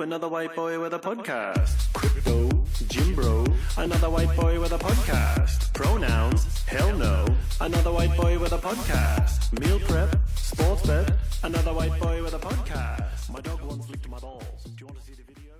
[0.00, 1.92] Ooh, another white boy with a podcast.
[1.92, 2.48] Crypto,
[2.88, 3.44] Jim Bro,
[3.76, 5.72] another white boy with a podcast.
[5.74, 7.26] Pronouns, hell no,
[7.60, 9.52] another white boy with a podcast.
[9.60, 11.12] Meal prep, sports bet,
[11.44, 13.30] another white boy with a podcast.
[13.32, 14.64] My dog once licked my balls.
[14.64, 15.54] Do you want to see the video?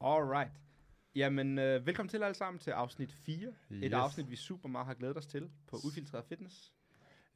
[0.00, 0.50] Alright.
[1.14, 3.36] Jamen, øh, velkommen til alle sammen til afsnit 4.
[3.72, 3.82] Yes.
[3.82, 6.72] Et afsnit, vi super meget har glædet os til på Ufiltreret Fitness.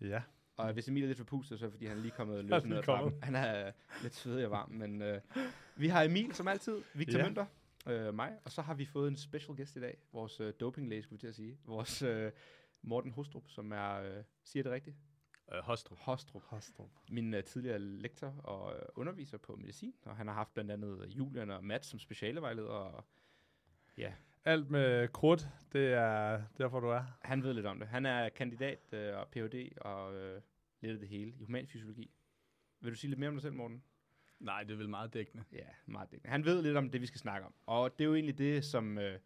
[0.01, 0.21] Ja,
[0.57, 2.69] Og hvis Emil er lidt forpustet, så er det, fordi han er lige kommet løbende
[2.69, 3.23] ned ad trappen.
[3.23, 5.21] Han er øh, lidt svedig og varm, men øh,
[5.77, 7.25] vi har Emil som altid, Victor Ja.
[7.25, 7.47] Mønter,
[7.87, 11.03] øh, mig, og så har vi fået en special guest i dag, vores øh, dopinglæge,
[11.03, 12.33] skulle vi til at sige, vores øh,
[12.83, 14.97] Morten Hostrup, som er, øh, siger det rigtigt?
[15.55, 15.99] Øh, Hostrup.
[15.99, 16.43] Hostrup.
[16.43, 16.91] Hostrup.
[17.11, 21.07] Min øh, tidligere lektor og øh, underviser på medicin, og han har haft blandt andet
[21.09, 23.05] Julian og Matt som specialevejleder, og
[23.99, 24.13] ja,
[24.45, 27.03] Alt med krudt, det er derfor, du er.
[27.23, 27.89] Han ved lidt om det.
[27.89, 29.69] Han er kandidat øh, og Ph.D.
[29.81, 30.41] og øh,
[30.81, 32.11] lidt af det hele i humanfysiologi.
[32.81, 33.83] Vil du sige lidt mere om dig selv, Morten?
[34.41, 35.45] Nej, det er vel meget dækkende.
[35.53, 36.31] Ja, meget dækkende.
[36.31, 37.55] Han ved lidt om det, vi skal snakke om.
[37.67, 39.19] Og det er jo egentlig det, som øh,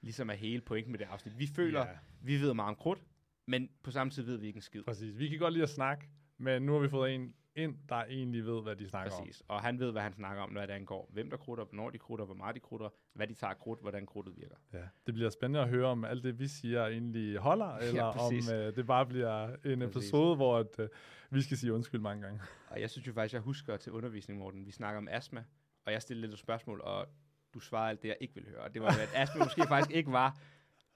[0.00, 1.38] ligesom er hele pointen med det afsnit.
[1.38, 1.98] Vi føler, Ja.
[2.20, 3.02] vi ved meget om krudt,
[3.46, 4.82] men på samme tid ved vi ikke en skid.
[4.82, 5.18] Præcis.
[5.18, 8.46] Vi kan godt lide at snakke, men nu har vi fået en ind, der egentlig
[8.46, 9.42] ved, hvad de snakker Præcis.
[9.48, 11.10] Og han ved, hvad han snakker om, hvad det angår.
[11.12, 14.06] Hvem der krutter, hvornår de krutter, hvor meget de krutter, hvad de tager krudt, hvordan
[14.06, 14.54] krudtet virker.
[14.54, 14.78] om.
[14.78, 14.84] Ja.
[15.06, 18.50] Det bliver spændende at høre, om alt det, vi siger, egentlig holder, eller om præcis.
[18.52, 19.96] øh, det bare bliver en Præcis.
[19.96, 20.88] episode, hvor at, øh,
[21.30, 22.40] vi skal sige undskyld mange gange.
[22.68, 25.44] Og jeg synes jo faktisk, jeg husker til undervisning, Morten, vi snakker om astma,
[25.86, 27.06] og jeg stillede lidt spørgsmål, og
[27.54, 28.60] du svarede alt det, jeg ikke ville høre.
[28.60, 30.38] Og det var, at astma måske faktisk ikke var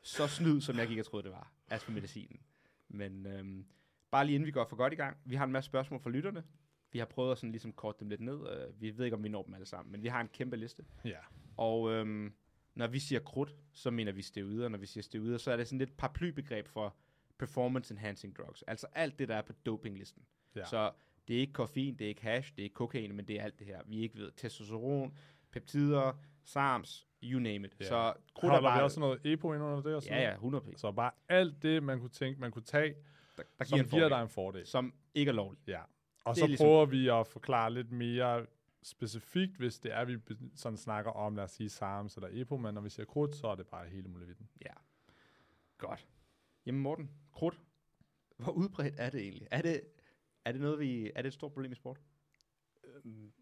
[0.02, 1.52] så snyd, som jeg gik og troede, det var.
[1.70, 2.40] Astma-medicinen.
[2.88, 3.66] Men øhm,
[4.10, 6.10] bare lige inden vi går for godt i gang, vi har en masse spørgsmål fra
[6.10, 6.44] lytterne.
[6.92, 8.38] Vi har prøvet at sådan ligesom korte dem lidt ned.
[8.50, 10.56] Øh, vi ved ikke, om vi når dem alle sammen, men vi har en kæmpe
[10.56, 10.84] liste.
[11.04, 11.18] Ja.
[11.56, 12.32] Og øhm,
[12.74, 14.64] når vi siger krudt, så mener vi steroider.
[14.64, 16.96] og Når vi siger steroider, så er det sådan lidt paraplybegreb for
[17.38, 18.62] performance enhancing drugs.
[18.62, 20.22] Altså alt det, der er på dopinglisten.
[20.56, 20.64] Ja.
[20.64, 20.90] Så
[21.28, 23.44] det er ikke koffein, det er ikke hash, det er ikke kokain, men det er
[23.44, 23.80] alt det her.
[23.86, 25.18] Vi ikke ved testosteron,
[25.52, 26.12] peptider,
[26.44, 27.76] SARMs, you name it.
[27.80, 27.84] Ja.
[27.84, 28.82] Så krudt er Holder vi bare...
[28.82, 29.94] også noget EPO ind under det?
[29.94, 30.36] Og sådan Ja, ja, noget?
[30.36, 30.78] 100 p.
[30.78, 32.94] Så bare alt det, man kunne tænke, man kunne tage,
[33.42, 34.66] Der, der giver, giver, en dig fordel, en fordel.
[34.66, 35.68] som ikke er lovligt.
[35.68, 35.82] Ja.
[36.24, 38.46] Og Det så ligesom- prøver vi at forklare lidt mere
[38.82, 40.18] specifikt, hvis det er, vi
[40.54, 43.46] sådan snakker om, lad os sige, SARMS eller EPO, men når vi siger krudt, så
[43.46, 44.48] er det bare hele muligheden.
[44.64, 44.72] Ja.
[45.78, 46.08] Godt.
[46.66, 47.60] Jamen Morten, krudt.
[48.36, 49.48] Hvor udbredt er det egentlig?
[49.50, 49.80] Er det,
[50.44, 51.10] er det noget, vi...
[51.14, 52.00] Er det et stort problem i sport?
[52.84, 53.32] Øhm,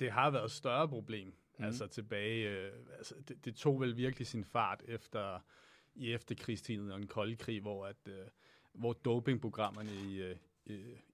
[0.00, 1.34] Det har været et større problem.
[1.58, 1.64] Mm.
[1.64, 5.40] Altså tilbage, øh, altså det, det tog vel virkelig sin fart efter
[5.94, 8.26] i efterkrigstiden og den kolde krig, hvor at øh,
[8.78, 10.36] hvor dopingprogrammerne i, øh,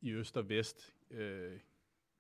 [0.00, 1.60] i- øst og vest øh,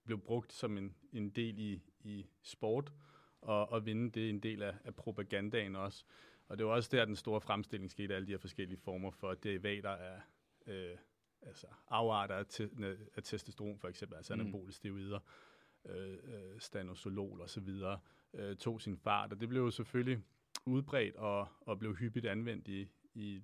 [0.04, 2.92] blev brugt som en, en del i, i sport,
[3.40, 6.04] og, og vinde det er en del af, af propagandaen også.
[6.48, 9.10] Og det var også der, den store fremstilling skete af alle de her forskellige former
[9.10, 10.20] for derivater af
[10.66, 10.96] øh,
[11.42, 12.70] altså afarter af, te,
[13.16, 14.40] af testosteron, for eksempel, altså Mm.
[14.40, 15.18] anabole steroider,
[15.84, 18.00] øh, øh, stanosolol og så videre,
[18.34, 19.32] øh, tog sin fart.
[19.32, 20.18] Og det blev jo selvfølgelig
[20.66, 23.42] udbredt og, og blev hyppigt anvendt i, i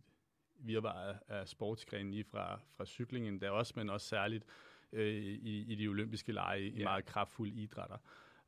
[0.58, 4.44] virvar af, sportsgrenen lige fra, fra cyklingen der også, men også særligt
[4.92, 6.84] øh, i, i de olympiske lege i Ja.
[6.84, 7.96] meget kraftfulde idrætter.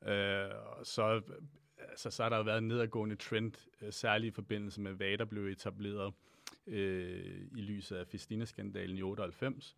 [0.03, 1.23] Øh, og så,
[1.79, 5.19] altså, så har der jo været en nedadgående trend, øh, særligt i forbindelse med, hvad
[5.19, 6.15] der blev etableret
[6.67, 9.77] øh, i lyset af Festina-skandalen i 98.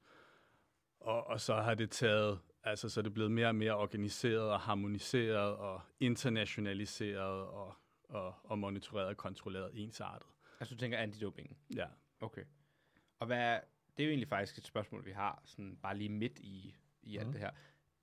[1.01, 4.41] Og, og så har det taget, altså så er det blevet mere og mere organiseret
[4.51, 7.75] og harmoniseret og internationaliseret og,
[8.09, 10.29] og, og monitoreret og kontrolleret ensartet.
[10.61, 11.57] Altså du tænker antidoping.
[11.77, 11.87] Ja.
[12.23, 12.45] Okay.
[13.19, 13.61] Og hvad
[13.97, 17.17] det er jo egentlig faktisk et spørgsmål, vi har, sådan bare lige midt i, i
[17.17, 17.33] alt Mhm.
[17.33, 17.51] det her.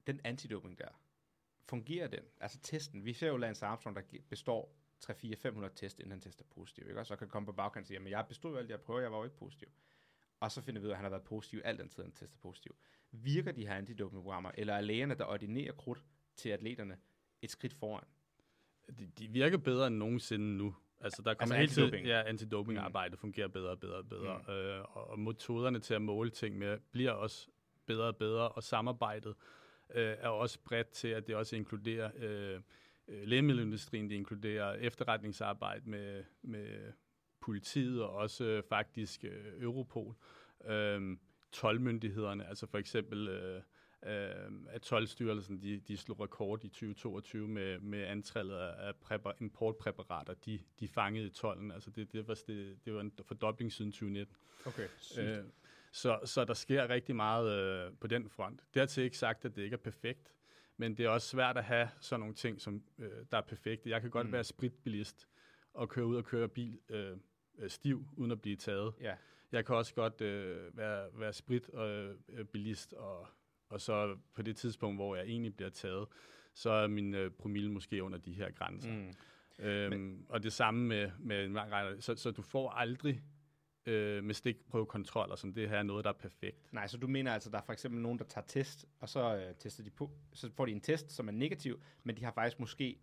[0.07, 0.87] Den antidoping der,
[1.69, 2.23] fungerer den?
[2.39, 4.75] Altså testen, vi ser jo Lance Armstrong, der består
[5.05, 6.99] 3-4-500 test, inden han tester positiv, ikke?
[6.99, 8.99] Og så kan komme på bagkant og sige, at jeg bestod jo alt jeg prøver,
[9.01, 9.67] jeg var jo ikke positiv.
[10.39, 12.11] Og så finder vi ud af, at han har været positiv alt den tid, han
[12.11, 12.75] tester positiv.
[13.11, 16.05] Virker de her antidopingprogrammer, eller er lægerne, der ordinerer krudt
[16.35, 16.97] til atleterne,
[17.41, 18.03] et skridt foran?
[18.99, 20.75] De, de virker bedre end nogensinde nu.
[21.01, 22.07] Altså, der kommer Altså altid, antidoping?
[22.07, 24.41] ja, antidopingarbejdet fungerer bedre og bedre og bedre.
[24.47, 24.53] Mm.
[24.53, 27.47] Øh, og, og metoderne til at måle ting med bliver også
[27.85, 29.35] bedre og bedre, og samarbejdet
[29.95, 32.61] øh, er også bredt til, at det også inkluderer øh,
[33.07, 36.93] øh, lægemiddelindustrien, det inkluderer efterretningsarbejde med, med
[37.41, 40.15] politiet og også øh, faktisk øh, Europol.
[40.65, 41.17] Øh,
[41.51, 43.61] tolvmyndighederne, altså for eksempel øh,
[44.05, 50.33] øh, at tolvstyrelsen, de, de slog rekord i 2022 med, med antallet af præpar- importpræparater,
[50.33, 51.71] de, de fangede i tollen.
[51.71, 54.35] Altså det, det, var, det, det var en fordobling siden 2019.
[54.65, 54.87] Okay,
[55.19, 55.43] Øh,
[55.91, 58.61] så, så der sker rigtig meget øh, på den front.
[58.73, 60.33] Dertil ikke sagt, at det ikke er perfekt,
[60.77, 63.89] men det er også svært at have sådan nogle ting, som øh, der er perfekte.
[63.89, 64.33] Jeg kan godt Mm.
[64.33, 65.27] være spritbilist
[65.73, 67.17] og køre ud og køre bil øh,
[67.57, 68.93] øh, stiv, uden at blive taget.
[69.01, 69.15] Ja,
[69.51, 71.89] Jeg kan også godt øh, være, være spritbilist og,
[72.39, 73.27] øh, bilist og,
[73.69, 76.07] og så på det tidspunkt, hvor jeg egentlig bliver taget,
[76.53, 78.91] så er min øh, promille måske under de her grænser.
[78.91, 79.13] Mm.
[79.59, 82.01] Øhm, Men, og det samme med, med en lang række.
[82.01, 83.21] Så, så du får aldrig
[83.85, 86.73] øh, med stikprøvekontroller, som det her er noget, der er perfekt.
[86.73, 89.35] Nej, så du mener altså, der er for eksempel nogen, der tager test, og så
[89.35, 92.31] øh, tester de på, så får de en test, som er negativ, men de har
[92.31, 92.99] faktisk måske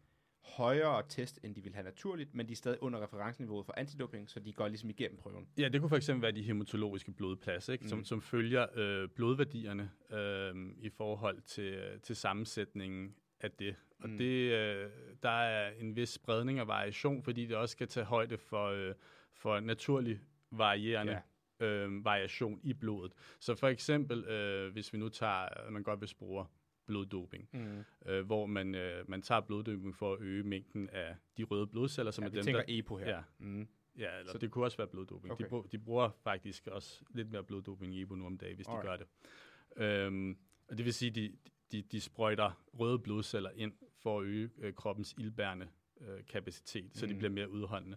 [0.46, 4.30] højere test, end de vil have naturligt, men de er stadig under referenceniveauet for antidoping,
[4.30, 5.48] så de går ligesom igennem prøven.
[5.58, 7.88] Ja, det kunne for eksempel være de hematologiske blodpladser, ikke?
[7.88, 8.04] Som, Mm.
[8.04, 13.76] som følger øh, blodværdierne øh, i forhold til, til sammensætningen af det.
[14.00, 14.18] Og mm.
[14.18, 14.90] det, øh,
[15.22, 18.94] der er en vis spredning og variation, fordi det også skal tage højde for, øh,
[19.34, 20.20] for naturlig
[20.50, 21.20] varierende
[21.60, 21.66] ja.
[21.66, 23.12] øh, variation i blodet.
[23.40, 26.46] Så for eksempel, øh, hvis vi nu tager, at man godt vil spore
[26.86, 27.84] bloddoping, Mm.
[28.06, 32.10] øh, hvor man, øh, man tager bloddoping for at øge mængden af de røde blodceller,
[32.12, 32.78] som Ja, er dem, tænker der...
[32.78, 33.08] EPO her.
[33.16, 33.22] Ja.
[33.38, 33.68] Mm.
[33.98, 35.32] Ja, eller Så- så, det kunne også være bloddoping.
[35.32, 35.44] Okay.
[35.44, 38.66] De, bru- de bruger faktisk også lidt mere bloddoping i EPO nu om dagen, hvis
[38.68, 38.82] Alright.
[38.84, 40.06] de gør det.
[40.06, 40.36] Øhm,
[40.68, 41.32] og det vil sige, de,
[41.72, 43.72] de, de sprøjter røde blodceller ind
[44.02, 45.68] for at øge øh, kroppens ildbærende
[46.00, 47.12] øh, kapacitet, så Mm.
[47.12, 47.96] de bliver mere udholdende.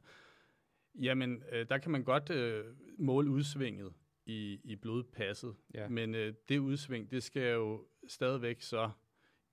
[1.02, 2.66] Jamen, øh, der kan man godt øh,
[3.00, 3.94] måle udsvinget
[4.26, 5.90] i, i blodpasset, Ja.
[5.90, 8.92] men øh, det udsving, det skal jo stadigvæk så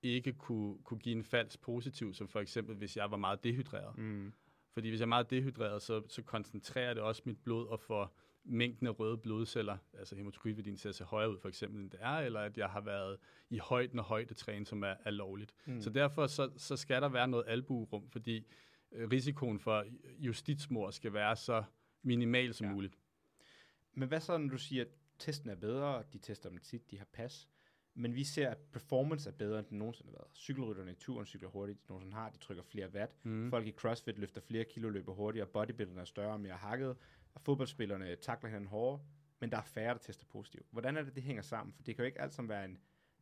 [0.03, 3.99] ikke kunne, kunne give en falsk positiv, som for eksempel, hvis jeg var meget dehydreret.
[3.99, 4.33] Mm.
[4.73, 8.17] Fordi hvis jeg er meget dehydreret, så, så koncentrerer det også mit blod og får
[8.45, 12.01] mængden af røde blodceller, altså hematokritværdien til at se højere ud for eksempel, end det
[12.03, 13.19] er, eller at jeg har været
[13.51, 15.55] i højden og højdetræne, som er, er lovligt.
[15.67, 15.81] Mm.
[15.81, 18.47] Så derfor så, så skal der være noget albuerum, fordi
[18.93, 19.85] øh, risikoen for
[20.19, 21.65] justitsmord skal være så
[22.03, 22.73] minimal som ja.
[22.73, 22.99] muligt.
[23.95, 24.89] Men hvad så, når du siger, at
[25.19, 27.49] testen er bedre, de tester dem tit, de har pas,
[27.97, 30.31] men vi ser, at performance er bedre, end den nogensinde har været.
[30.35, 33.25] Cykelrytterne i turen cykler hurtigt, de nogensinde har, de trykker flere watt.
[33.25, 33.51] Mm.
[33.51, 36.97] Folk i CrossFit løfter flere kilo, løber hurtigere, bodybuilderne er større og mere hakket,
[37.35, 39.01] og fodboldspillerne takler hinanden hårdere,
[39.41, 40.67] men der er færre, der tester positivt.
[40.71, 41.73] Hvordan er det, det hænger sammen?
[41.73, 42.79] For det kan jo ikke alt sammen være en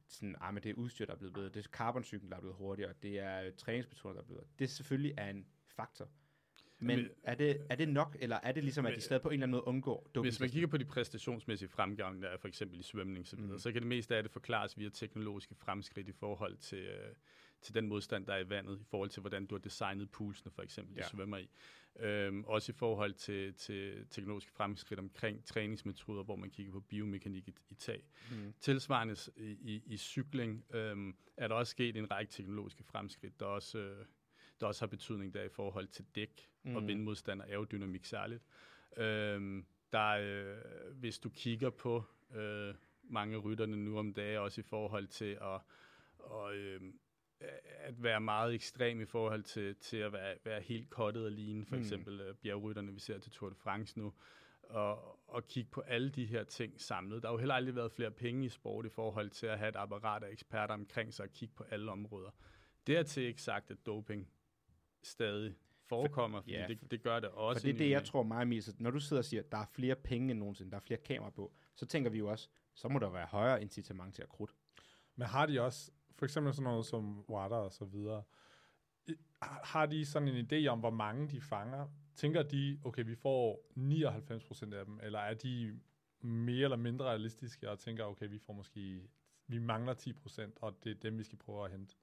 [0.08, 2.40] sådan, ah, men det er udstyr, der er blevet bedre, det er carbon-cyklen, der er
[2.40, 4.50] blevet hurtigere, det er øh, træningsmetoder, der er blevet bedre.
[4.58, 6.08] Det selvfølgelig er en faktor.
[6.86, 9.28] Men Men- er det, er det nok, eller er det ligesom, at de stadig på
[9.28, 10.24] en eller anden måde undgår doping?
[10.32, 13.52] Hvis man kigger på de præstationsmæssige fremgang, der er for eksempel i svømning, så, videre,
[13.52, 13.58] Mm.
[13.58, 17.14] så kan det meste af det forklares via teknologiske fremskridt i forhold til, øh,
[17.62, 20.52] til den modstand, der er i vandet, i forhold til, hvordan du har designet pulsene,
[20.52, 21.08] for eksempel, de Ja.
[21.08, 21.48] svømmer i.
[22.00, 27.48] Øhm, også i forhold til, til teknologiske fremskridt omkring træningsmetoder, hvor man kigger på biomekanik
[27.48, 28.02] i, i tag.
[28.30, 28.54] Mm.
[28.60, 33.46] Tilsvarende i, i, i cykling øhm, er der også sket en række teknologiske fremskridt, der
[33.46, 34.06] også, øh,
[34.60, 36.76] der også har betydning der i forhold til dæk mm.
[36.76, 38.42] og vindmodstand og aerodynamik særligt.
[38.96, 42.04] Øhm, der, øh, hvis du kigger på
[42.34, 45.60] øh, mange rytterne nu om dagen, også i forhold til at,
[46.18, 46.80] og, øh,
[47.80, 51.64] at være meget ekstrem i forhold til, til at være, være helt kottet og ligne,
[51.64, 51.82] for mm.
[51.82, 54.12] eksempel øh, bjergrytterne, vi ser til Tour de France nu,
[54.62, 57.22] og, og kigge på alle de her ting samlet.
[57.22, 59.68] Der har jo heller aldrig været flere penge i sport i forhold til at have
[59.68, 62.30] et apparat af eksperter omkring sig og kigge på alle områder.
[62.86, 64.28] Dertil ikke sagt, at doping
[65.06, 65.54] stadig
[65.88, 67.66] forekommer, fordi ja, det, det gør det For også.
[67.66, 69.66] det er det, jeg tror meget, så når du sidder og siger, at der er
[69.66, 72.88] flere penge end nogensinde, der er flere kameraer på, så tænker vi jo også, så
[72.88, 74.54] må der være højere incitament til at krudt.
[75.16, 78.22] Men har de også, for eksempel sådan noget som Water og så videre,
[79.42, 81.88] har de sådan en idé om, hvor mange de fanger?
[82.14, 85.80] Tænker de, okay, vi får 99% af dem, eller er de
[86.20, 89.08] mere eller mindre realistiske og tænker, okay, vi får måske,
[89.46, 91.96] vi mangler 10%, og det er dem, vi skal prøve at hente?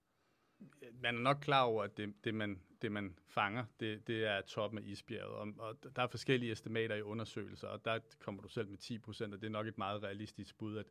[1.01, 4.41] Man er nok klar over, at det, det, man, det man fanger, det, det er
[4.41, 5.35] toppen af isbjerget.
[5.35, 8.97] Og, og der er forskellige estimater i undersøgelser, og der kommer du selv med 10
[8.97, 10.87] procent, og det er nok et meget realistisk bud, at,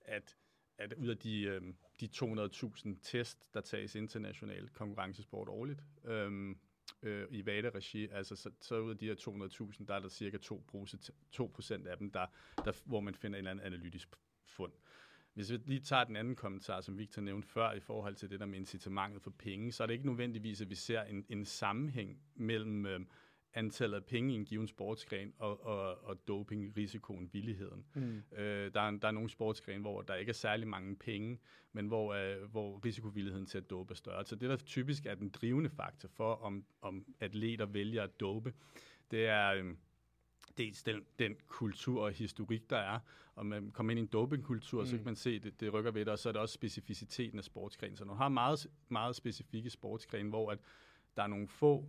[0.00, 0.36] at,
[0.78, 1.62] at ud af de, øh,
[2.00, 6.56] de 200.000 test, der tages internationalt konkurrencesport årligt, øh,
[7.02, 10.36] øh, i VADA-regi, altså så, så ud af de her 200.000, der er der cirka
[10.36, 12.26] 2 procent, 2 af dem, der,
[12.64, 14.08] der, hvor man finder en eller anden analytisk
[14.44, 14.72] fund.
[15.38, 18.40] Hvis vi lige tager den anden kommentar, som Victor nævnte før, i forhold til det
[18.40, 21.44] der med incitamentet for penge, så er det ikke nødvendigvis, at vi ser en, en
[21.44, 23.00] sammenhæng mellem øh,
[23.54, 27.84] antallet af penge i en given sportsgren og, og, og doping, risikoen, villigheden.
[27.94, 28.22] Mm.
[28.38, 31.38] Øh, der, er, der er nogle sportsgrene, hvor der ikke er særlig mange penge,
[31.72, 34.24] men hvor, øh, hvor risikovilligheden til at dope er større.
[34.24, 38.52] Så det, der typisk er den drivende faktor for, om, om atleter vælger at dope,
[39.10, 39.54] det er...
[39.54, 39.74] Øh,
[40.58, 42.98] dels den, den kultur og historik, der er.
[43.34, 44.86] Og man kommer ind i en dopingkultur, mm.
[44.86, 44.98] så Mm.
[44.98, 47.44] kan man se, det, det rykker ved det, og så er det også specificiteten af
[47.44, 47.96] sportsgren.
[47.96, 50.58] Så du har meget, meget specifikke sportsgren, hvor at
[51.16, 51.88] der er nogle få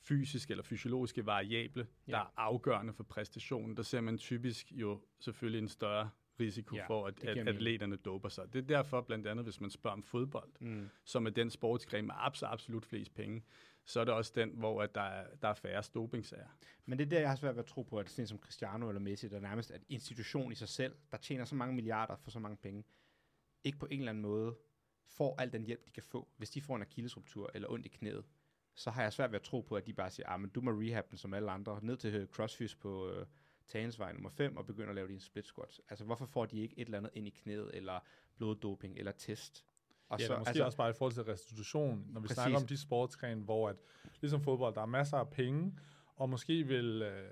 [0.00, 2.12] fysiske eller fysiologiske variable, Ja.
[2.12, 3.76] der er afgørende for præstationen.
[3.76, 8.28] Der ser man typisk jo selvfølgelig en større risiko Ja, for, at, at atleterne doper
[8.28, 8.52] sig.
[8.52, 10.88] Det er derfor blandt andet, hvis man spørger om fodbold, Mm.
[11.04, 13.42] som er den sportsgren med absolut, absolut flest penge,
[13.84, 16.48] så er det også den, hvor at der, er, der er færre dopingsager.
[16.86, 18.88] Men det er der, jeg har svært ved at tro på, at sådan som Cristiano
[18.88, 22.16] eller Messi, der nærmest er en institution i sig selv, der tjener så mange milliarder
[22.16, 22.84] for så mange penge,
[23.64, 24.56] ikke på en eller anden måde
[25.08, 26.28] får al den hjælp, de kan få.
[26.36, 28.24] Hvis de får en akillesruptur eller ondt i knæet,
[28.74, 30.60] så har jeg svært ved at tro på, at de bare siger, ah, men du
[30.60, 33.26] må rehab den som alle andre, ned til CrossFit på øh,
[33.66, 35.80] Tagensvej nummer 5 og begynder at lave dine split squats.
[35.88, 38.00] Altså, hvorfor får de ikke et eller andet ind i knæet, eller
[38.36, 39.64] bloddoping, eller test?
[40.12, 42.42] Og Ja, så, måske altså, også bare i forhold til restitution, når vi Præcis.
[42.42, 43.76] snakker om de sportsgrene, hvor at,
[44.20, 45.78] ligesom fodbold, der er masser af penge,
[46.16, 47.30] og måske vil øh,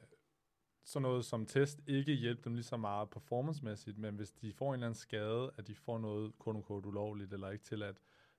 [0.84, 4.68] sådan noget som test ikke hjælpe dem lige så meget performancemæssigt, men hvis de får
[4.68, 7.96] en eller anden skade, at de får noget quote unquote ulovligt, eller ikke tilladt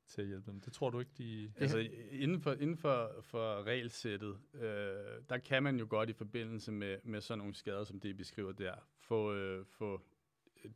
[0.07, 0.61] til at hjælpe dem.
[0.61, 1.53] Det tror du ikke, de...
[1.57, 1.79] Altså
[2.11, 4.61] inden for, inden for, for regelsættet, øh,
[5.29, 8.51] der kan man jo godt i forbindelse med, med sådan nogle skader, som det beskriver
[8.51, 10.01] der, få, øh, få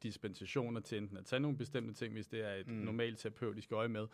[0.03, 2.73] dispensationer til enten at tage nogle bestemte ting, hvis det er et Mm.
[2.73, 4.07] normalt terapeutisk øje med.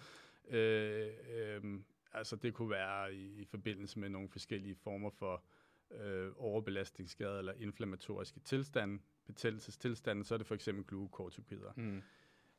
[0.49, 1.79] Øh, øh,
[2.13, 5.43] altså det kunne være i, i forbindelse med nogle forskellige former for
[5.91, 12.01] øh, overbelastningsskader eller inflammatoriske tilstande, betændelsestilstande, så er det for eksempel glukokortikoider Mm.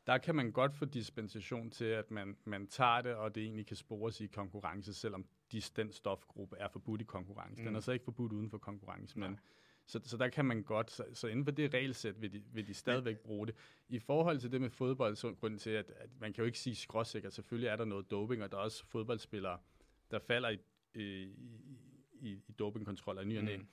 [0.06, 3.66] der kan man godt få dispensation til, at man, man tager det, og det egentlig
[3.66, 7.60] kan spores i konkurrence, selvom de, den stofgruppe er forbudt i konkurrence.
[7.62, 7.66] Mm.
[7.66, 9.40] Den er så ikke forbudt uden for konkurrence, men.
[9.86, 12.66] Så, så der kan man godt, så, så inden for det regelsæt vil de, vil
[12.66, 13.54] de stadigvæk bruge det.
[13.88, 16.46] I forhold til det med fodbold, så er grunden til, at, at man kan jo
[16.46, 19.58] ikke sige skråsikkert, selvfølgelig er der noget doping, og der er også fodboldspillere,
[20.10, 20.58] der falder i,
[20.94, 21.22] i,
[22.12, 23.44] i, i dopingkontroller i ny og.
[23.44, 23.66] Mm.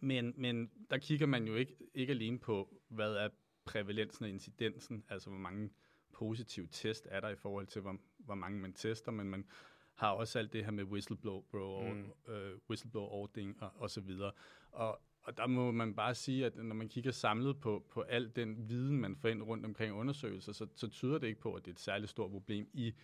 [0.00, 3.28] Men, men der kigger man jo ikke, ikke alene på, hvad er
[3.64, 5.70] prævalensen og incidensen, altså hvor mange
[6.12, 9.46] positive test er der i forhold til, hvor, hvor mange man tester, men man
[9.94, 12.32] har også alt det her med whistleblower, Mm.
[12.32, 14.32] øh, whistleblower-ordning og, og så videre.
[14.70, 18.36] Og, og der må man bare sige, at når man kigger samlet på, på al
[18.36, 21.64] den viden, man får ind rundt omkring undersøgelser, så, så tyder det ikke på, at
[21.64, 22.94] det er et særligt stort problem i,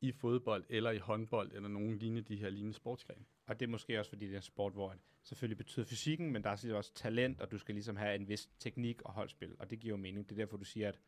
[0.00, 3.24] i fodbold eller i håndbold eller nogen lignende de her lignende sportsgrene.
[3.46, 6.32] Og det er måske også, fordi det er en sport, hvor at selvfølgelig betyder fysikken,
[6.32, 9.12] men der er selvfølgelig også talent, og du skal ligesom have en vis teknik og
[9.12, 10.28] holdspil, og det giver jo mening.
[10.28, 11.00] Det er derfor, du siger, at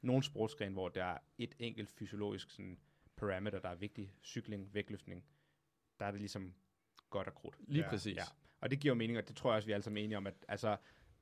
[0.00, 2.78] nogle sportsgrene, hvor der er et enkelt fysiologisk sådan,
[3.16, 5.24] parameter, der er vigtig, cykling, vægtløftning,
[5.98, 6.54] der er det ligesom
[7.10, 7.56] godt og krudt.
[7.68, 8.16] Lige Ja, præcis.
[8.16, 8.22] Ja.
[8.60, 10.16] Og det giver jo mening, og det tror jeg også, vi er alle sammen enige
[10.16, 10.76] om, at altså,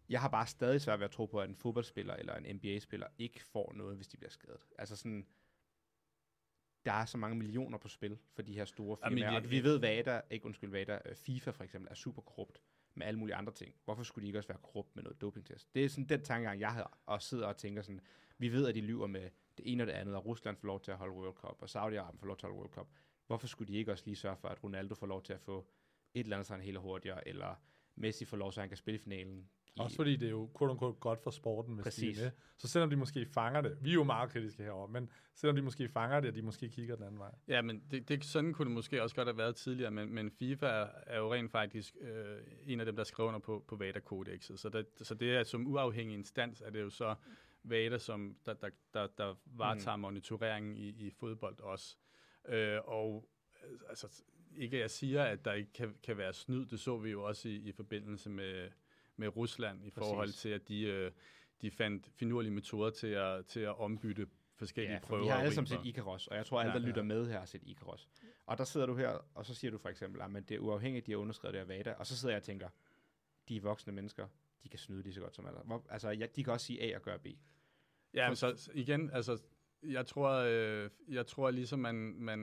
[0.09, 3.07] jeg har bare stadig svært ved at tro på, at en fodboldspiller eller en NBA-spiller
[3.19, 4.67] ikke får noget, hvis de bliver skadet.
[4.79, 5.27] Altså sådan,
[6.85, 9.51] der er så mange millioner på spil for de her store Jamen, firmaer, jeg- og
[9.51, 12.63] vi ved, hvad ikke undskyld, hvad øh, FIFA for eksempel er super korrupt
[12.95, 13.75] med alle mulige andre ting.
[13.85, 15.75] Hvorfor skulle de ikke også være korrupt med noget dopingtest?
[15.75, 18.01] Det er sådan den tankegang, jeg har, og sidder og tænker sådan,
[18.39, 20.81] vi ved, at de lyver med det ene og det andet, og Rusland får lov
[20.81, 22.89] til at holde World Cup, og Saudi-Arabien får lov til at holde World Cup.
[23.27, 25.67] Hvorfor skulle de ikke også lige sørge for, at Ronaldo får lov til at få
[26.15, 27.55] et eller andet, så han er helt hurtigere, eller
[27.97, 29.49] Messi får lov, så han kan spille finalen?
[29.77, 32.17] I, Også fordi det er jo quote unquote godt for sporten, hvis Præcis.
[32.17, 32.33] de er med.
[32.59, 35.63] Så selvom de måske fanger det, vi er jo meget kritiske herovre, men selvom de
[35.63, 37.35] måske fanger det, og de måske kigger den anden vej.
[37.49, 40.31] Ja, men det, det, sådan kunne det måske også godt have været tidligere, men, men
[40.31, 43.77] FIFA er, er jo rent faktisk øh, en af dem, der skriver under på, på
[43.77, 44.61] VADA-kodexet.
[44.61, 47.15] Så, det, så det er som uafhængig instans, er det jo så
[47.65, 50.01] VADA, som der, der, der, der varetager mm.
[50.01, 51.97] monitoreringen i, i fodbold også.
[52.49, 53.29] Øh, og
[53.89, 54.23] altså,
[54.57, 57.23] ikke at jeg siger, at der ikke kan, kan være snyd, det så vi jo
[57.23, 58.71] også i, i forbindelse med,
[59.17, 60.09] med Rusland, i Præcis.
[60.09, 61.13] forhold til, at de, øh,
[61.63, 65.23] de fandt finurlige metoder til at, til at ombytte forskellige Ja, for prøver.
[65.23, 67.07] vi har alle sammen set Icarus, og jeg tror, alle, Ja, der lytter ja.
[67.07, 68.09] med her, har set Icarus.
[68.47, 71.07] Og der sidder du her, og så siger du for eksempel, at det er uafhængigt,
[71.07, 72.69] de har underskrevet det af VADA, og så sidder jeg og tænker,
[73.49, 74.29] de er voksne mennesker,
[74.63, 75.59] de kan snyde lige så godt som alle.
[75.91, 77.27] Altså, ja, de kan også sige A og gøre B.
[78.15, 79.39] Ja, men så igen, altså,
[79.89, 82.39] jeg tror, øh, jeg tror ligesom man, man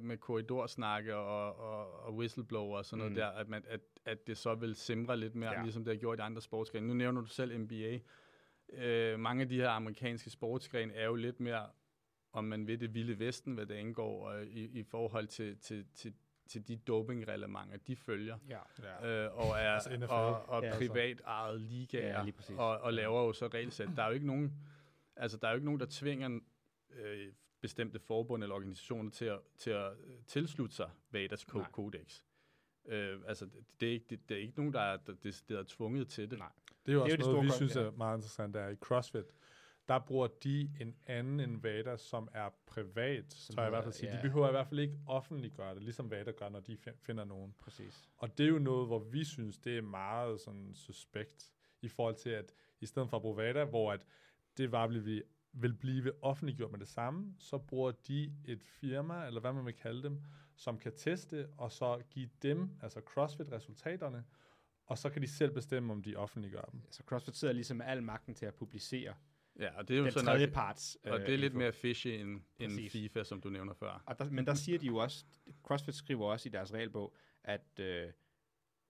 [0.00, 3.16] med korridorsnakke og, og, og whistleblower og sådan noget Mm.
[3.16, 5.62] der, at, man, at, at det så vil simre lidt mere, Ja.
[5.62, 6.86] ligesom det har gjort i andre sportsgrene.
[6.86, 7.98] Nu nævner du selv NBA.
[8.72, 11.66] Øh, mange af de her amerikanske sportsgrene er jo lidt mere,
[12.32, 15.86] om man ved det vilde vesten, hvad det angår, øh, i, i forhold til, til,
[15.94, 16.14] til,
[16.48, 18.38] til de dopingreglementer, de følger.
[18.48, 18.58] Ja.
[19.02, 19.24] Ja.
[19.26, 20.04] øh, og er Altså NFL.
[20.12, 20.80] og, og Ja, altså.
[20.92, 23.88] privat ejet ligaer, Ja, og, og laver jo så regelsæt.
[23.96, 24.52] Der er jo ikke nogen,
[25.16, 26.40] altså der er jo ikke nogen, der tvinger
[26.96, 31.70] øh, bestemte forbund eller organisationer til at, til at øh, tilslutte sig VADA's Nej.
[31.70, 32.22] kodex.
[32.88, 33.48] Øh, altså,
[33.80, 36.08] det, er ikke, det, det er ikke nogen, der er, der, det, der er tvunget
[36.08, 36.38] til det.
[36.38, 36.52] Nej.
[36.86, 37.80] Det er jo Det er også jo det noget, vi synes ja.
[37.80, 39.24] er meget interessant, der er i CrossFit.
[39.88, 43.84] Der bruger de en anden end VADA, som er privat, Som så jeg i hvert
[43.84, 44.10] fald sige.
[44.10, 44.16] ja.
[44.16, 47.24] De behøver i hvert fald ikke offentliggøre det, ligesom VADA gør, når de fi- finder
[47.24, 47.54] nogen.
[47.58, 48.08] Præcis.
[48.16, 52.14] Og det er jo noget, hvor vi synes, det er meget sådan suspekt, i forhold
[52.14, 54.00] til, at i stedet for at bruge VADA, hvor at
[54.56, 55.22] det var vil, blive-
[55.56, 59.74] vil blive offentliggjort med det samme, så bruger de et firma, eller hvad man vil
[59.74, 60.22] kalde dem,
[60.56, 64.24] som kan teste, og så give dem, altså CrossFit, resultaterne,
[64.86, 66.82] og så kan de selv bestemme, om de offentliggør dem.
[66.90, 69.14] Så CrossFit sidder ligesom med al magten til at publicere
[69.58, 70.98] Ja, og det er jo den så tredje parts.
[71.04, 71.58] og det er øh, lidt info.
[71.58, 72.90] mere fishy end, end.
[72.90, 74.02] FIFA, som du nævner før.
[74.06, 75.24] Og der, men der siger de jo også,
[75.62, 78.12] CrossFit skriver også i deres regelbog, at uh,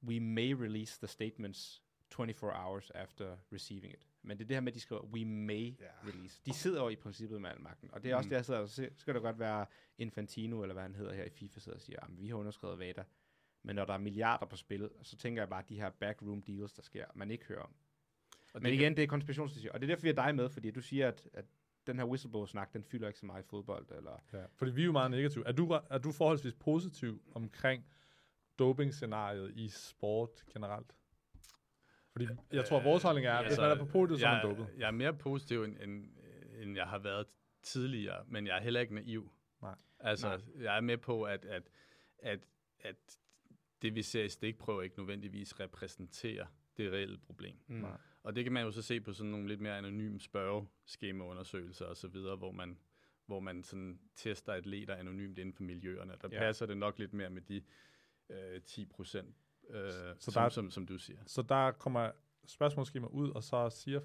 [0.08, 1.82] we may release the statements
[2.12, 4.06] 24 hours after receiving it.
[4.26, 5.86] Men det er det her med, at de skriver, we may Ja.
[6.08, 6.40] release.
[6.46, 7.90] De sidder jo i princippet med al magten.
[7.92, 8.30] Og det er også Mm.
[8.30, 8.68] det, jeg sidder og.
[8.68, 9.66] Så skal det godt være
[9.98, 12.78] Infantino, eller hvad han hedder her i FIFA, sidder og siger, at vi har underskrevet
[12.78, 13.04] VADA.
[13.62, 16.42] Men når der er milliarder på spil, så tænker jeg bare, at de her backroom
[16.42, 17.74] deals, der sker, man ikke hører om.
[18.54, 19.68] Og Men igen, det er konspirationsteori.
[19.74, 21.44] Og det er derfor, vi har dig med, fordi du siger, at, at
[21.86, 23.86] den her whistleblower-snak, den fylder ikke så meget i fodbold.
[23.90, 24.22] Eller...
[24.32, 25.46] Ja, fordi vi er jo meget negative.
[25.46, 27.84] Er du, er du forholdsvis positiv omkring
[28.58, 30.96] doping-scenariet i sport generelt?
[32.16, 34.30] Fordi jeg tror, at vores holdning er, at hvis man er på podiet, så er
[34.30, 34.78] man jeg, dopet.
[34.78, 36.04] Jeg er mere positiv, end, end,
[36.62, 37.26] end jeg har været
[37.62, 39.32] tidligere, men jeg er heller ikke naiv.
[39.62, 39.74] Nej.
[40.00, 40.64] Altså, Nej.
[40.64, 41.70] jeg er med på, at, at,
[42.18, 42.40] at,
[42.80, 42.96] at
[43.82, 46.46] det, vi ser i stikprøver, ikke nødvendigvis repræsenterer
[46.76, 47.56] det reelle problem.
[47.66, 47.76] Mm.
[47.76, 47.96] Nej.
[48.22, 51.96] Og det kan man jo så se på sådan nogle lidt mere anonyme spørgeskemaundersøgelser og
[51.96, 52.78] så videre, hvor man,
[53.26, 56.14] hvor man sådan tester atleter anonymt inden for miljøerne.
[56.22, 56.38] Der ja.
[56.38, 57.62] passer det nok lidt mere med de
[58.28, 59.36] øh, 10 procent,
[59.70, 61.18] øh, Så som, der er- som, som du siger.
[61.26, 62.10] Så der kommer
[62.46, 64.00] spørgsmålsskema ud, og så siger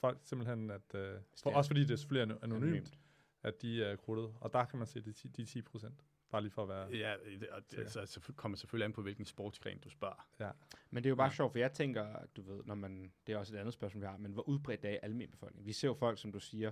[0.00, 2.98] folk simpelthen, at øh, for, også fordi det er selvfølgelig er anonymt, Anonymt.
[3.42, 4.34] at de er krudtet.
[4.40, 6.04] Og der kan man se de 10, de 10 procent.
[6.30, 6.88] Bare lige for at være...
[6.90, 10.52] Ja, det, og det altså, så kommer selvfølgelig an på, hvilken sportsgren du spørger.
[10.90, 11.34] Men det er jo bare Ja.
[11.34, 14.06] sjovt, for jeg tænker, du ved, når man, det er også et andet spørgsmål, vi
[14.06, 15.66] har, men hvor udbredt det er i almen befolkning.
[15.66, 16.70] Vi ser jo folk, som du siger,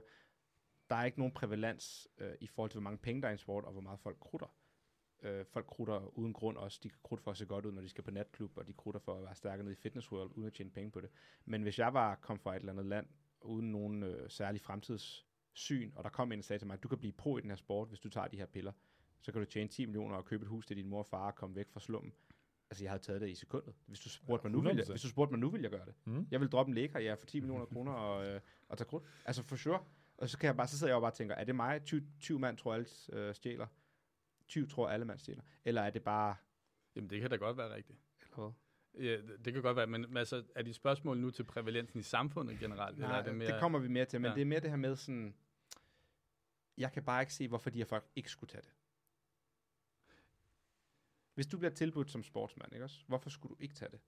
[0.91, 3.35] der er ikke nogen prævalens øh, i forhold til, hvor mange penge der er i
[3.35, 4.55] en sport, og hvor meget folk krutter.
[5.23, 6.81] Øh, folk krutter uden grund også.
[6.83, 8.73] De kan krutte for at se godt ud, når de skal på natklub, og de
[8.73, 11.11] krutter for at være stærkere nede i Fitness World, uden at tjene penge på det.
[11.45, 13.07] Men hvis jeg var kom fra et eller andet land,
[13.41, 16.99] uden nogen øh, særlig fremtidssyn, og der kom en og sagde til mig, du kan
[16.99, 18.73] blive pro i den her sport, hvis du tager de her piller,
[19.23, 21.27] så kan du tjene 10 millioner og købe et hus til din mor og far
[21.27, 22.13] og komme væk fra slummen.
[22.71, 23.75] Altså, jeg havde taget det i sekundet.
[23.87, 24.91] Hvis du spurgte, mig, nu, ville jeg, 100%.
[24.91, 25.95] hvis du spurgte mig nu, ville jeg gøre det.
[26.05, 26.27] Mm.
[26.31, 29.05] Jeg vil droppe en læger, ja, for 10 millioner kroner og, øh, og tage krudt.
[29.25, 29.85] Altså, for sure.
[30.19, 31.83] Og så, kan jeg bare, så sidder jeg jo bare og tænker, er det mig,
[31.85, 33.67] 20, 20 mand tror alle øh, stjæler?
[34.51, 35.43] 20 tror alle mand stjæler?
[35.65, 36.37] Eller er det bare...
[36.97, 37.99] Jamen, det kan da godt være rigtigt.
[38.21, 38.53] Eller hvad?
[39.05, 42.59] Ja, det- kan godt være, men altså, er dit spørgsmål nu til prævalensen i samfundet
[42.59, 42.95] generelt?
[42.97, 44.31] eller er det, mere, det kommer vi mere til, men ja.
[44.31, 44.35] Ja.
[44.35, 45.35] det er mere det her med sådan...
[46.77, 48.71] Jeg kan bare ikke se, hvorfor de her folk ikke skulle tage det.
[51.35, 53.05] Hvis du bliver tilbudt som sportsmand, ikke også?
[53.07, 54.01] Hvorfor skulle du ikke tage det?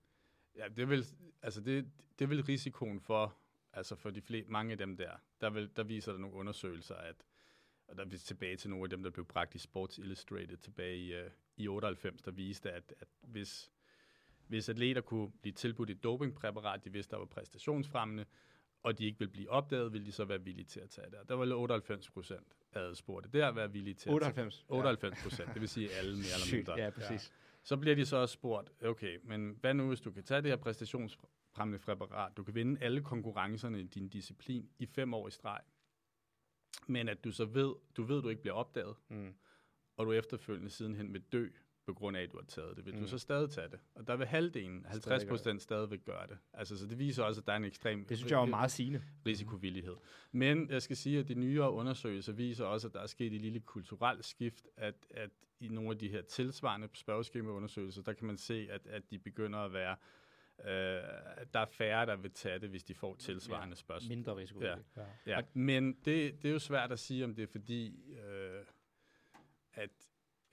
[0.55, 1.05] Ja, det vil,
[1.41, 3.37] altså det, det vil risikoen for,
[3.73, 6.95] altså for de flere, mange af dem der, der, vil, der viser der nogle undersøgelser,
[6.95, 7.25] at,
[7.93, 10.57] og der er vi tilbage til nogle af dem, der blev bragt i Sports Illustrated
[10.57, 11.27] tilbage i, uh,
[11.57, 13.71] i 98, der viste, at, at hvis,
[14.47, 18.25] hvis atleter kunne blive tilbudt et dopingpræparat, de vidste, der var præstationsfremmende,
[18.83, 21.29] og de ikke vil blive opdaget, vil de så være villige til at tage det.
[21.29, 24.55] Der var 98 procent adspurgte der at være villige til at 98.
[24.55, 26.73] tage 98 procent, det vil sige alle mere eller mindre.
[26.77, 27.33] Ja, præcis.
[27.63, 30.51] Så bliver de så også spurgt, okay, men hvad nu, hvis du kan tage det
[30.51, 35.31] her præstationsfremmende præparat, du kan vinde alle konkurrencerne i din disciplin i fem år i
[35.31, 35.61] streg,
[36.87, 39.33] men at du så ved, du ved, du ikke bliver opdaget, Mm.
[39.97, 41.47] og du efterfølgende sidenhen vil dø,
[41.85, 43.01] på grund af, at du har taget det, vil mm.
[43.01, 43.79] Du så stadig tage det.
[43.95, 46.37] Og der vil halvdelen, 50 procent stadigvæk gøre det.
[46.53, 48.71] Altså, så det viser også, at der er en ekstrem Det synes jeg var meget
[48.71, 49.03] sigende.
[49.25, 49.95] risikovillighed.
[50.31, 53.41] Men jeg skal sige, at de nyere undersøgelser viser også, at der er sket et
[53.41, 58.37] lille kulturelt skift, at, at i nogle af de her tilsvarende spørgeskemaundersøgelser, der kan man
[58.37, 59.95] se, at, at de begynder at være,
[60.65, 60.71] øh,
[61.53, 64.09] der er færre, der vil tage det, hvis de får tilsvarende spørgsmål.
[64.09, 64.61] Mindre risiko.
[64.61, 64.75] Ja.
[64.97, 65.03] Ja.
[65.25, 68.65] Ja, men det, det er jo svært at sige, om det er fordi, øh,
[69.73, 69.89] at,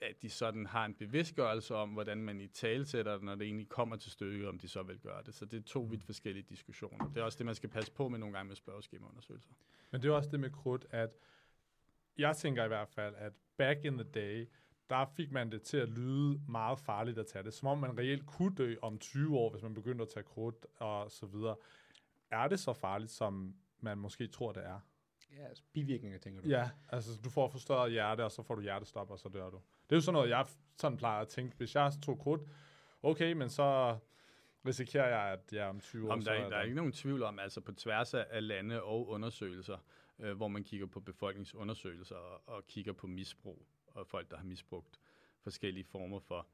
[0.01, 3.45] at de sådan har en bevidstgørelse om, hvordan man i tale sætter det, når det
[3.45, 5.33] egentlig kommer til stykket, om de så vil gøre det.
[5.33, 7.09] Så det er to vidt forskellige diskussioner.
[7.09, 9.51] Det er også det, man skal passe på med nogle gange med spørgeskemaundersøgelser.
[9.91, 11.17] Men det er også det med krudt, at
[12.17, 14.47] jeg tænker i hvert fald, at back in the day,
[14.91, 17.53] der fik man det til at lyde meget farligt at tage det.
[17.53, 20.65] Som om man reelt kunne dø om 20 år, hvis man begyndte at tage krudt
[20.79, 21.55] og så videre.
[22.31, 24.79] Er det så farligt, som man måske tror, det er?
[25.37, 26.47] Ja, altså bivirkninger, tænker du?
[26.49, 29.61] Ja, altså du får forstørret hjerte, og så får du hjertestop, og så dør du.
[29.83, 30.45] Det er jo sådan noget, jeg
[30.77, 31.57] sådan plejer at tænke.
[31.57, 32.41] Hvis jeg tog krudt,
[33.03, 33.97] okay, men så
[34.65, 36.13] risikerer jeg, at jeg om 20 år...
[36.13, 38.25] Om så der, er, der er der- ikke nogen tvivl om, altså på tværs af
[38.29, 39.77] af lande og undersøgelser,
[40.19, 44.43] øh, hvor man kigger på befolkningsundersøgelser og, og kigger på misbrug, og folk, der har
[44.43, 44.99] misbrugt
[45.39, 46.47] forskellige former for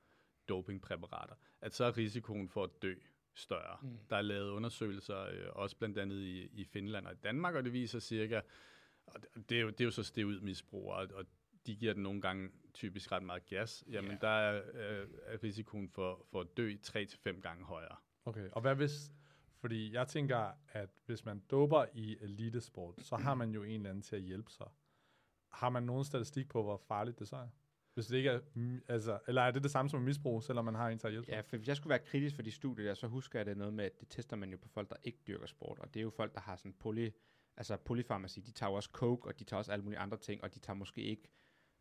[0.50, 2.96] dopingpræparater, at så er risikoen for at dø
[3.34, 3.78] større.
[3.82, 3.98] Mm.
[4.10, 7.64] Der er lavet undersøgelser, øh, også blandt andet i, i Finland og i Danmark, og
[7.64, 8.42] det viser cirka,
[9.06, 11.26] og det, er, jo, det er jo så steget misbrug, og, og
[11.68, 14.18] de giver den nogle gange typisk ret meget gas, jamen Ja.
[14.22, 17.96] der er, øh, er risikoen for, for at dø 3-5 gange højere.
[18.26, 19.12] Okay, og hvad hvis...
[19.60, 23.90] Fordi jeg tænker, at hvis man doper i elitesport, så har man jo en eller
[23.90, 24.68] anden til at hjælpe sig.
[25.52, 27.48] Har man nogen statistik på, hvor farligt det så er?
[27.94, 28.40] Hvis det ikke er...
[28.88, 31.58] Altså, eller er det det samme som misbrug, selvom man har en til Ja, for
[31.58, 33.86] hvis jeg skulle være kritisk for de studier der, så husker jeg det noget med,
[33.86, 35.80] at det tester man jo på folk, der ikke dyrker sport.
[35.80, 37.10] Og det er jo folk, der har sådan poly,
[37.58, 38.42] altså polyfarmaci.
[38.42, 40.60] De tager jo også coke, og de tager også alle mulige andre ting, og de
[40.60, 41.30] tager måske ikke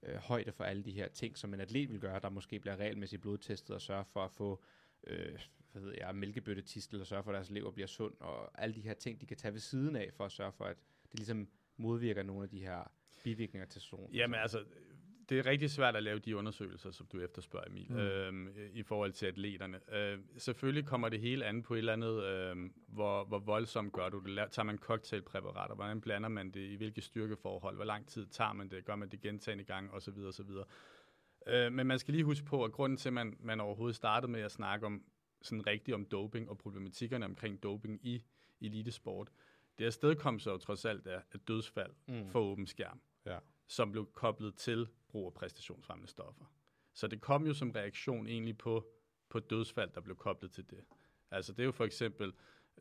[0.02, 2.76] øh, højde for alle de her ting, som en atlet vil gøre, der måske bliver
[2.76, 4.62] regelmæssigt blodtestet og sørger for at få
[5.06, 5.38] øh,
[5.72, 8.80] hvad ved jeg, mælkebøttetist, eller sørge for, at deres lever bliver sund, og alle de
[8.80, 10.76] her ting, de kan tage ved siden af, for at sørge for, at
[11.10, 12.92] det ligesom modvirker nogle af de her
[13.26, 14.12] bivirkninger til testosteron.
[14.12, 14.64] Jamen altså,
[15.28, 17.96] det er rigtig svært at lave de undersøgelser, som du efterspørger, Emil, mm.
[17.96, 19.80] øhm, i forhold til atleterne.
[19.94, 22.56] Øh, selvfølgelig kommer det hele an på et eller andet, øh,
[22.88, 24.50] hvor, hvor voldsomt gør du det.
[24.50, 25.74] Tager man cocktailpræparater?
[25.74, 26.60] Hvordan blander man det?
[26.70, 27.76] I hvilke styrkeforhold?
[27.76, 28.84] Hvor lang tid tager man det?
[28.84, 29.92] Gør man det gentagende gang?
[29.92, 30.64] Og så videre, og så videre.
[31.46, 34.32] Øh, men man skal lige huske på, at grunden til, at man, man overhovedet startede
[34.32, 35.04] med at snakke om
[35.42, 38.24] sådan rigtigt om doping og problematikkerne omkring doping i
[38.60, 39.30] elitesport,
[39.78, 42.30] det afstedkom så jo trods alt af, af dødsfald mm.
[42.30, 43.38] for åben skærm, Ja.
[43.66, 46.44] som blev koblet til brug af præstationsfremmende stoffer.
[46.94, 48.86] Så det kom jo som reaktion egentlig på,
[49.28, 50.84] på dødsfald, der blev koblet til det.
[51.30, 52.32] Altså det er jo for eksempel,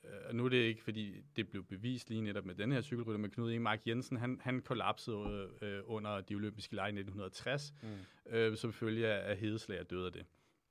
[0.04, 3.20] øh, nu er det ikke, fordi det blev bevist lige netop med den her cykelrytter,
[3.20, 7.90] med Knud Mark Jensen, han, han kollapsede øh, under de olympiske lege i 1960, mm.
[8.26, 10.26] øh, som følge af, af hedeslag og døde af det.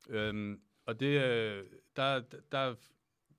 [0.08, 2.74] Øhm, og det, øh, der, der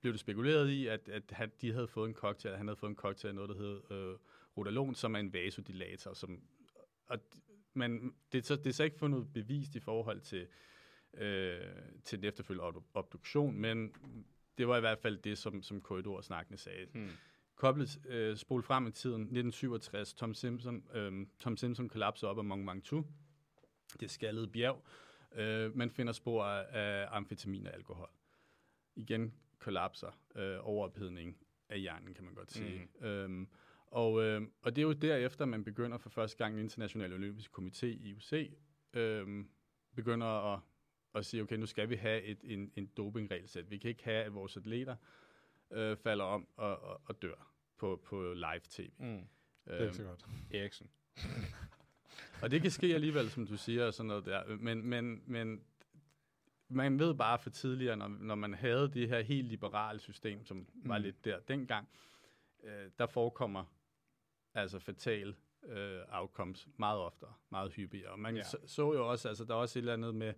[0.02, 2.90] blev det spekuleret i, at, at han, de havde fået en cocktail, han havde fået
[2.90, 4.18] en cocktail af noget, der hed øh,
[4.58, 6.44] Rodalon, som er en vasodilator, som,
[7.08, 7.20] og,
[7.74, 10.48] men det er, så, det er så ikke fundet bevist i forhold til,
[11.14, 11.62] øh,
[12.04, 13.94] til den efterfølgende obduktion, men
[14.58, 16.86] det var i hvert fald det, som, som korridorsnakkene sagde.
[16.94, 17.10] Hmm.
[17.56, 22.44] Koblet, øh, spol frem i tiden, 1967, Tom Simpson, øh, Tom Simpson kollapser op af
[22.44, 23.08] Mont Ventoux,
[24.00, 24.84] det skaldede bjerg,
[25.36, 28.10] øh, man finder spor af amfetamin og alkohol.
[28.96, 31.38] Igen kollapser, øh, overophedning
[31.70, 32.88] af hjernen, kan man godt sige.
[33.00, 33.06] Mm.
[33.06, 33.48] Øhm,
[33.96, 37.54] og, øh, og det er jo derefter, man begynder for første gang, den internationale olympiske
[37.58, 38.52] komité, IOC,
[38.94, 39.46] øh,
[39.96, 40.60] begynder at,
[41.14, 43.72] at sige, okay, nu skal vi have et, en, en dopingregelsæt.
[43.72, 44.96] Vi kan ikke have, at vores atleter
[45.72, 48.90] øh, falder om og, og, og dør på, på live-tv.
[48.98, 49.28] Mm.
[49.66, 50.26] Det er ikke så godt.
[50.52, 50.90] Eriksen.
[52.44, 54.56] og det kan ske alligevel, som du siger, og sådan noget der.
[54.56, 55.62] Men, men, men
[56.68, 60.58] man ved bare for tidligere, når, når man havde det her helt liberale system, som
[60.58, 60.90] mm.
[60.90, 61.88] var lidt der dengang,
[62.64, 63.66] øh, der forekommer
[64.56, 65.36] altså fatal
[65.68, 68.12] øh, outcomes meget oftere, meget hyppigere.
[68.12, 68.44] Og man ja.
[68.44, 70.34] så, så jo også, altså der er også et eller andet med,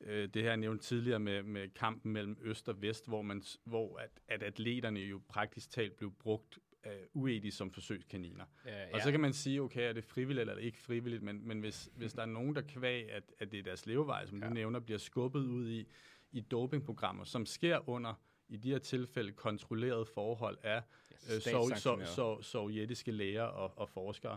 [0.00, 3.98] øh, det her nævnt tidligere med, med kampen mellem øst og vest, hvor, man, hvor
[3.98, 8.44] at, at atleterne jo praktisk talt blev brugt uh, uetisk som forsøgskaniner.
[8.66, 8.94] Ja, ja.
[8.94, 11.88] Og så kan man sige, okay, er det frivilligt eller ikke frivilligt, men, men hvis,
[11.98, 14.48] hvis der er nogen, der kvæg, at, at det er deres levevej, som ja.
[14.48, 15.86] du nævner, bliver skubbet ud i,
[16.32, 18.14] i dopingprogrammer, som sker under
[18.50, 20.82] i de her tilfælde kontrolleret forhold af
[21.28, 24.36] ja, øh, sov, sov, sov, sovjetiske læger og, og forskere.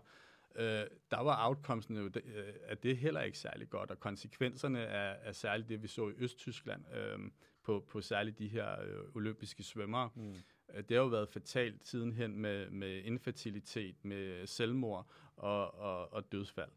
[0.56, 5.16] Øh, der var outcomesen jo øh, af det heller ikke særlig godt, og konsekvenserne er,
[5.24, 7.20] er særligt det, vi så i Østtyskland, øh,
[7.64, 10.10] på, på særligt de her øh, olympiske svømmere.
[10.16, 10.34] Mm.
[10.74, 16.32] Øh, det har jo været fatalt sidenhen med, med infertilitet, med selvmord og, og, og
[16.32, 16.72] dødsfald.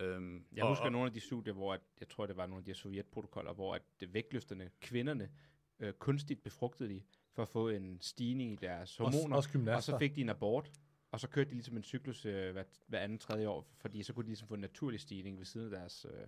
[0.00, 2.60] Øhm, jeg husker og, nogle af de studier, hvor at, jeg tror, det var nogle
[2.60, 5.30] af de her sovjetprotokoller, hvor at vægtløfterne, kvinderne,
[5.82, 9.36] øh, kunstigt befrugtede de, for at få en stigning i deres hormoner.
[9.36, 10.70] Også, også og så fik de en abort,
[11.10, 14.12] og så kørte de ligesom en cyklus øh, hver, hver anden, tredje år, fordi så
[14.12, 16.06] kunne de ligesom få en naturlig stigning ved siden af deres...
[16.10, 16.26] Øh,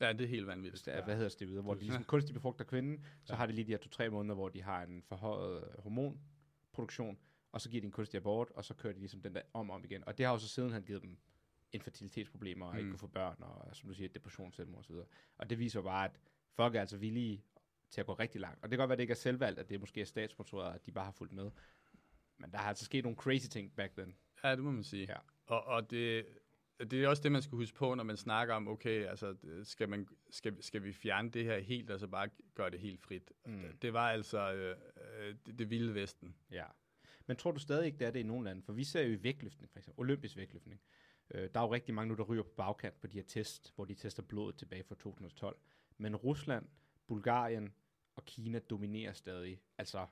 [0.00, 0.86] Ja, det er helt vanvittigt.
[0.86, 1.04] Ja.
[1.04, 1.62] Hvad hedder det videre?
[1.62, 3.36] Hvor de ligesom kunstigt befrugter kvinden, så ja.
[3.36, 7.18] har de lige de her to-tre måneder, hvor de har en forhøjet hormonproduktion,
[7.52, 9.70] og så giver de en kunstig abort, og så kører de ligesom den der om
[9.70, 10.04] og om igen.
[10.06, 11.18] Og det har jo så siden han givet dem
[11.72, 12.78] infertilitetsproblemer, og mm.
[12.78, 14.94] ikke kunne få børn, og som du siger, depression, selvmord osv.
[15.38, 16.20] Og det viser bare, at
[16.52, 17.44] folk er altså villige
[17.92, 18.62] til at gå rigtig langt.
[18.62, 20.74] Og det kan godt være, at det ikke er selvvalgt, at det måske er statssponsoreret,
[20.74, 21.50] at de bare har fulgt med.
[22.38, 24.16] Men der har altså sket nogle crazy ting back then.
[24.44, 25.06] Ja, det må man sige.
[25.08, 25.16] Ja.
[25.46, 26.26] Og, og det,
[26.80, 29.88] det er også det, man skal huske på, når man snakker om, okay, altså, skal,
[29.88, 33.32] man, skal, skal vi fjerne det her helt, altså bare gøre det helt frit.
[33.46, 33.62] Mm.
[33.82, 34.76] Det var altså øh,
[35.20, 36.36] øh, det, det vilde vesten.
[36.50, 36.64] Ja.
[37.26, 38.62] Men tror du stadig ikke, det er det i nogle lande?
[38.62, 40.80] For vi ser jo i vægtløftning, for eksempel, olympisk vægtløftning.
[41.30, 43.72] Øh, der er jo rigtig mange nu, der ryger på bagkant på de her test,
[43.74, 45.56] hvor de tester blodet tilbage fra 2012.
[45.98, 46.66] Men Rusland,
[47.06, 47.72] Bulgarien
[48.16, 49.60] og Kina dominerer stadig.
[49.78, 50.06] Altså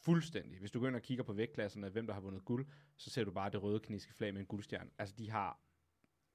[0.00, 0.58] fuldstændig.
[0.58, 3.24] Hvis du går ind og kigger på vægtklasserne, hvem der har vundet guld, så ser
[3.24, 4.90] du bare det røde kinesiske flag med en guldstjerne.
[4.98, 5.60] Altså, de har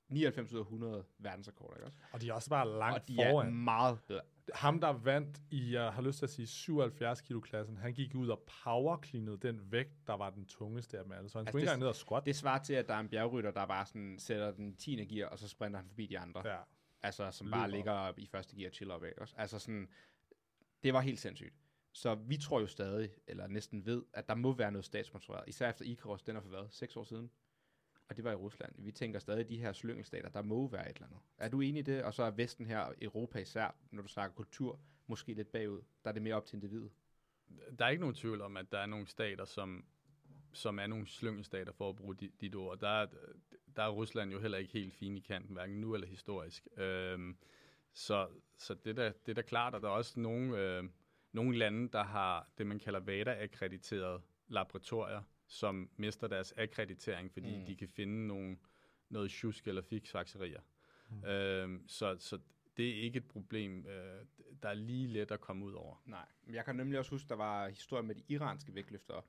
[0.09, 1.97] 99 ud af 100 verdensrekorder, ikke også?
[2.11, 3.47] Og de er også bare langt og de foran.
[3.47, 4.21] er meget bedre.
[4.53, 8.15] Ham, der vandt i, jeg har lyst til at sige, 77 kilo klassen, han gik
[8.15, 11.29] ud og powercleanede den vægt, der var den tungeste af dem alle.
[11.29, 12.25] Så han altså skulle ikke engang ned og squat.
[12.25, 15.05] Det svarer til, at der er en bjergrytter, der bare sådan sætter den 10.
[15.05, 16.47] gear, og så sprinter han forbi de andre.
[16.47, 16.57] Ja.
[17.01, 17.57] Altså, som Løber.
[17.57, 19.35] bare ligger i første gear og chiller op, ikke også?
[19.37, 19.89] Altså sådan,
[20.83, 21.53] det var helt sindssygt.
[21.91, 25.49] Så vi tror jo stadig, eller næsten ved, at der må være noget statssponsoreret.
[25.49, 26.67] Især efter Icarus, den er for hvad?
[26.69, 27.31] Seks år siden?
[28.09, 28.73] og det var i Rusland.
[28.77, 31.19] Vi tænker stadig, de her slyngelstater, der må være et eller andet.
[31.37, 32.03] Er du enig i det?
[32.03, 35.81] Og så er Vesten her, Europa især, når du snakker kultur, måske lidt bagud.
[36.03, 36.91] Der er det mere op til individet.
[37.79, 39.85] Der er ikke nogen tvivl om, at der er nogle stater, som,
[40.53, 42.79] som er nogle slyngelstater, for at bruge dit, dit ord.
[42.79, 43.07] Der er,
[43.75, 46.67] der er Rusland jo heller ikke helt fin i kanten, hverken nu eller historisk.
[46.77, 47.37] Øhm,
[47.93, 50.57] så så det, der, det er da klart, at der er også nogle...
[50.57, 50.83] Øh,
[51.31, 57.65] nogle lande, der har det, man kalder VADA-akkrediterede laboratorier, som mister deres akkreditering, fordi Mm.
[57.65, 58.57] de kan finde nogle,
[59.09, 60.61] noget tjusk eller fiksfakserier.
[61.09, 61.23] Mm.
[61.23, 62.39] Øhm, så, så
[62.77, 64.25] det er ikke et problem, øh,
[64.63, 65.95] der er lige let at komme ud over.
[66.05, 69.21] Nej, men jeg kan nemlig også huske, der var historie med de iranske vægtløftere.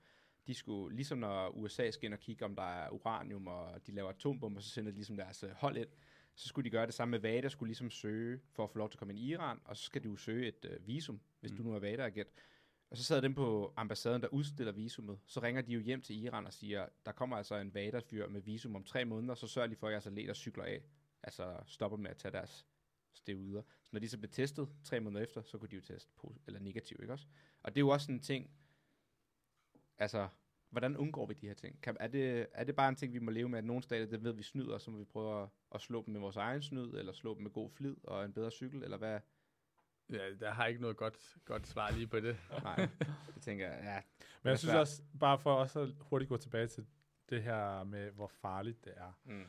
[0.47, 3.93] De skulle, ligesom når USA skal ind og kigge, om der er uranium, og de
[3.93, 5.89] laver atombomber, så sender de ligesom deres øh, hold ind.
[6.35, 8.91] Så skulle de gøre det samme med VADA, skulle ligesom søge for at få lov
[8.91, 11.51] til at komme ind i Iran, og så skal jo søge et øh, visum, hvis
[11.53, 11.57] mm.
[11.57, 12.29] du nu er VADA-agent.
[12.91, 15.19] Og så sad dem på ambassaden, der udstiller visummet.
[15.27, 18.41] Så ringer de jo hjem til Iran og siger, der kommer altså en VADA-fyr med
[18.41, 20.83] visum om tre måneder, så sørger de for, at jeres atleter cykler af.
[21.23, 22.67] Altså stopper med at tage deres
[23.13, 23.63] steroider.
[23.63, 26.13] Så når de så blev testet tre måneder efter, så kunne de jo teste
[26.47, 27.27] eller negativ, ikke også?
[27.63, 28.51] Og det er jo også sådan en ting,
[29.99, 30.29] altså,
[30.71, 31.83] hvordan undgår vi de her ting?
[31.83, 34.07] Kan, er, det, er det bare en ting, vi må leve med, at nogle stater,
[34.07, 36.63] det ved vi snyder, så må vi prøve at, at slå dem med vores egen
[36.63, 39.21] snyd, eller slå dem med god flid og en bedre cykel, eller hvad?
[40.11, 42.37] Ja, der har ikke noget godt, godt svar lige på det.
[42.63, 42.89] Nej,
[43.35, 44.01] det tænker jeg, ja.
[44.43, 44.81] Men jeg synes svært.
[44.81, 46.87] også, bare for også at hurtigt gå tilbage til
[47.31, 49.21] det her med, hvor farligt det er.
[49.25, 49.45] Mm.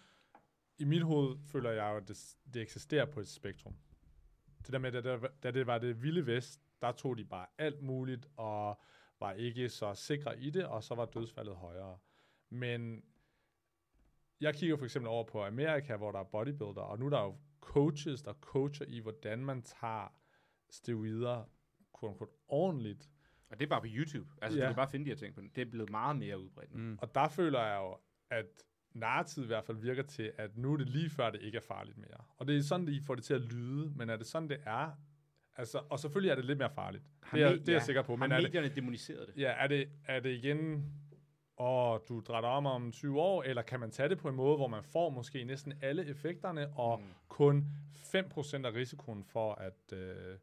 [0.78, 3.76] I mit hoved føler jeg jo, at det, det eksisterer på et spektrum.
[4.66, 7.46] Det der med, da, da, da det var det vilde vest, der tog de bare
[7.58, 8.82] alt muligt, og
[9.22, 11.98] var ikke så sikre i det, og så var dødsfaldet højere.
[12.50, 13.04] Men
[14.42, 17.22] jeg kigger for eksempel over på Amerika, hvor der er bodybuilder, og nu er der
[17.22, 20.14] jo coaches, der coacher i, hvordan man tager
[20.70, 21.44] steroider
[22.00, 23.10] quote unquote, ordentligt.
[23.50, 24.30] Og det er bare på YouTube.
[24.42, 24.66] Altså, Ja.
[24.66, 25.50] du kan bare finde de her ting på den.
[25.56, 26.76] Det er blevet meget mere udbredt.
[26.76, 26.98] Mm.
[27.02, 27.98] Og der føler jeg jo,
[28.30, 31.58] at narrativet i hvert fald virker til, at nu er det lige før, det ikke
[31.58, 32.24] er farligt mere.
[32.38, 34.60] Og det er sådan, de får det til at lyde, men er det sådan, det
[34.66, 34.92] er?
[35.62, 37.04] Altså, og selvfølgelig er det lidt mere farligt.
[37.24, 38.12] Har det er, det er jeg sikker på.
[38.16, 39.42] Har Men er det, medierne demoniseret det?
[39.42, 40.86] ja, er, det, er det igen,
[41.58, 44.56] åh, du drætter om om 20 år, eller kan man tage det på en måde,
[44.58, 47.06] hvor man får måske næsten alle effekterne, og Mm.
[47.28, 50.38] kun 5% af risikoen for at øh,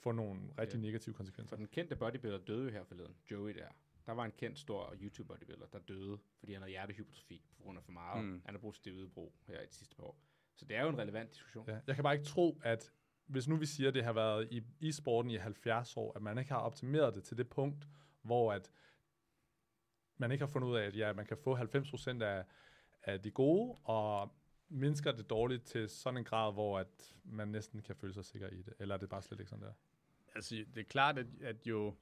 [0.00, 0.82] få nogle rigtig Ja.
[0.82, 1.56] negative For konsekvenser?
[1.56, 3.14] den kendte bodybuilder døde jo her forleden.
[3.30, 3.66] Joey der.
[4.06, 7.78] Der var en kendt stor YouTube bodybuilder, der døde, fordi han havde hjertehypotrofi på grund
[7.78, 8.24] af for meget.
[8.24, 8.42] Mm.
[8.44, 10.18] Han har brugt steroidebrug her i de sidste par år.
[10.56, 11.64] Så det er jo en relevant diskussion.
[11.68, 11.78] Ja.
[11.86, 12.92] Jeg kan bare ikke tro, at
[13.26, 16.22] hvis nu vi siger, at det har været i, i sporten i 70 år, at
[16.22, 17.88] man ikke har optimeret det til det punkt,
[18.22, 18.70] hvor at
[20.16, 22.44] man ikke har fundet ud af, at ja, man kan få 90% af,
[23.02, 24.32] af de gode, og
[24.68, 28.48] mindsker det dårligt til sådan en grad, hvor at man næsten kan føle sig sikker
[28.48, 28.74] i det.
[28.78, 29.72] Eller er det bare slet ikke sådan der?
[30.34, 31.94] Altså, det er klart, at, at jo,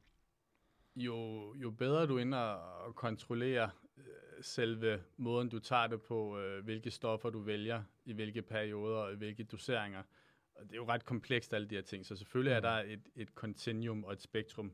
[0.97, 4.05] jo, jo bedre du ender at og, kontrollere øh,
[4.43, 9.13] selve måden, du tager det på, øh, hvilke stoffer du vælger, i hvilke perioder og
[9.13, 10.03] i hvilke doseringer.
[10.61, 12.07] Og det er jo ret komplekst, alle de her ting.
[12.07, 14.73] Så selvfølgelig er der et, et continuum og et spektrum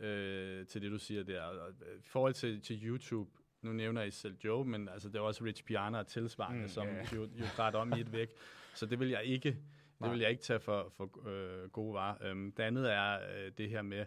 [0.00, 1.42] øh, til det, du siger der.
[1.42, 3.30] Og, øh, I forhold til, til YouTube,
[3.62, 6.62] nu nævner I selv Joe, men altså, det er også Rich Piana og tilsvarende, Mm,
[6.62, 7.06] mm, som ja.
[7.14, 8.28] jo, jo dræt om i et væk.
[8.74, 9.48] Så det vil jeg ikke,
[10.02, 12.30] det vil jeg ikke tage for, for øh, gode varer.
[12.30, 14.06] Øhm, det andet er øh, det her med,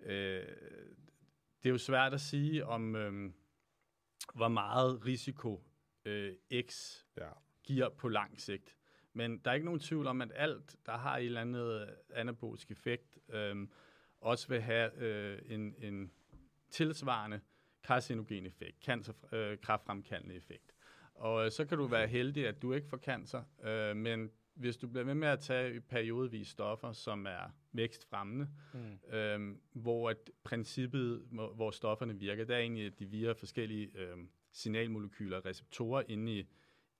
[0.00, 0.46] øh,
[1.62, 3.32] det er jo svært at sige om, øh,
[4.34, 5.64] hvor meget risiko
[6.04, 6.32] øh,
[6.68, 7.28] X Ja.
[7.62, 8.76] giver på lang sigt.
[9.12, 12.70] Men der er ikke nogen tvivl om, at alt, der har et eller andet anabolisk
[12.70, 13.68] effekt, øh,
[14.20, 16.12] også vil have øh, en, en
[16.70, 17.40] tilsvarende
[17.84, 20.72] carcinogen effekt, cancer, øh, kraftfremkaldende effekt.
[21.14, 24.76] Og øh, så kan du være heldig, at du ikke får cancer, øh, men hvis
[24.76, 29.14] du bliver ved med at tage periodevis stoffer, som er vækstfremmende, Mm.
[29.16, 34.16] øh, hvor at princippet, hvor, stofferne virker, det er egentlig, at de via forskellige øh,
[34.52, 36.46] signalmolekyler og receptorer inde i,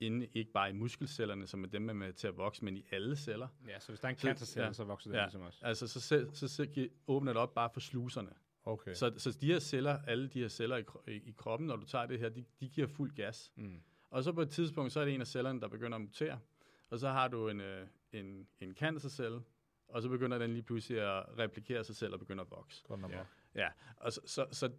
[0.07, 2.77] inde ikke bare i muskelcellerne, som er dem, man er med til at vokse, men
[2.77, 3.49] i alle celler.
[3.69, 4.73] Ja, så hvis der er en Så- cancercelle, ja.
[4.73, 5.25] så vokser den Ja.
[5.25, 5.59] ligesom også.
[5.63, 8.31] Altså, så, så, så, så åbner det op bare for sluserne.
[8.65, 8.95] Okay.
[8.95, 11.85] Så, så de her celler, alle de her celler i, i, i kroppen, når du
[11.87, 13.53] tager det her, de, de giver fuld gas.
[13.57, 13.81] Mm.
[14.11, 16.39] Og så på et tidspunkt, så er det en af cellerne, der begynder at mutere.
[16.91, 19.41] Og så har du en, øh, en, en cancercelle,
[19.89, 22.83] og så begynder den lige pludselig at replikere sig selv og begynder at vokse.
[22.89, 23.11] Godt nok.
[23.13, 23.23] Ja.
[23.55, 24.71] Ja, og så, så, så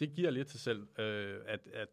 [0.00, 1.88] det giver lidt til selv, øh, at, at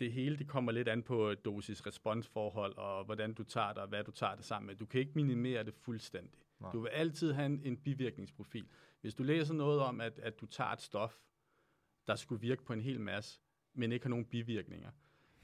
[0.00, 4.04] det hele det kommer lidt an på dosis-responsforhold, og hvordan du tager det, og hvad
[4.04, 4.76] du tager det sammen med.
[4.76, 6.40] Du kan ikke minimere det fuldstændig.
[6.60, 6.72] Nej.
[6.72, 8.66] Du vil altid have en, en bivirkningsprofil.
[9.00, 11.14] Hvis du læser noget om, at, at du tager et stof,
[12.06, 13.40] der skulle virke på en hel masse,
[13.74, 14.90] men ikke har nogen bivirkninger,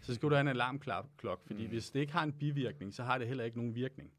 [0.01, 1.69] så skal du have en alarmklok, fordi mm.
[1.69, 4.13] hvis det ikke har en bivirkning, så har det heller ikke nogen virkning.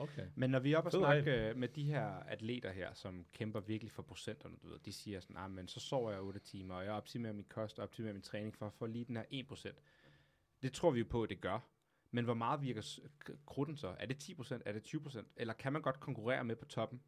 [0.00, 0.26] Okay.
[0.34, 3.60] Men når vi er oppe og snakke øh, med de her atleter her, som kæmper
[3.60, 6.74] virkelig for procenterne, du ved, de siger sådan, ah, men så sover jeg 8 timer,
[6.74, 9.24] og jeg optimerer min kost og optimerer min træning for at få lige den her
[9.52, 9.72] 1%.
[10.62, 11.58] Det tror vi jo på, at det gør.
[12.10, 13.94] Men hvor meget virker s- k- krudten så?
[13.98, 14.62] Er det 10%?
[14.66, 15.24] Er det 20%?
[15.36, 17.02] Eller kan man godt konkurrere med på toppen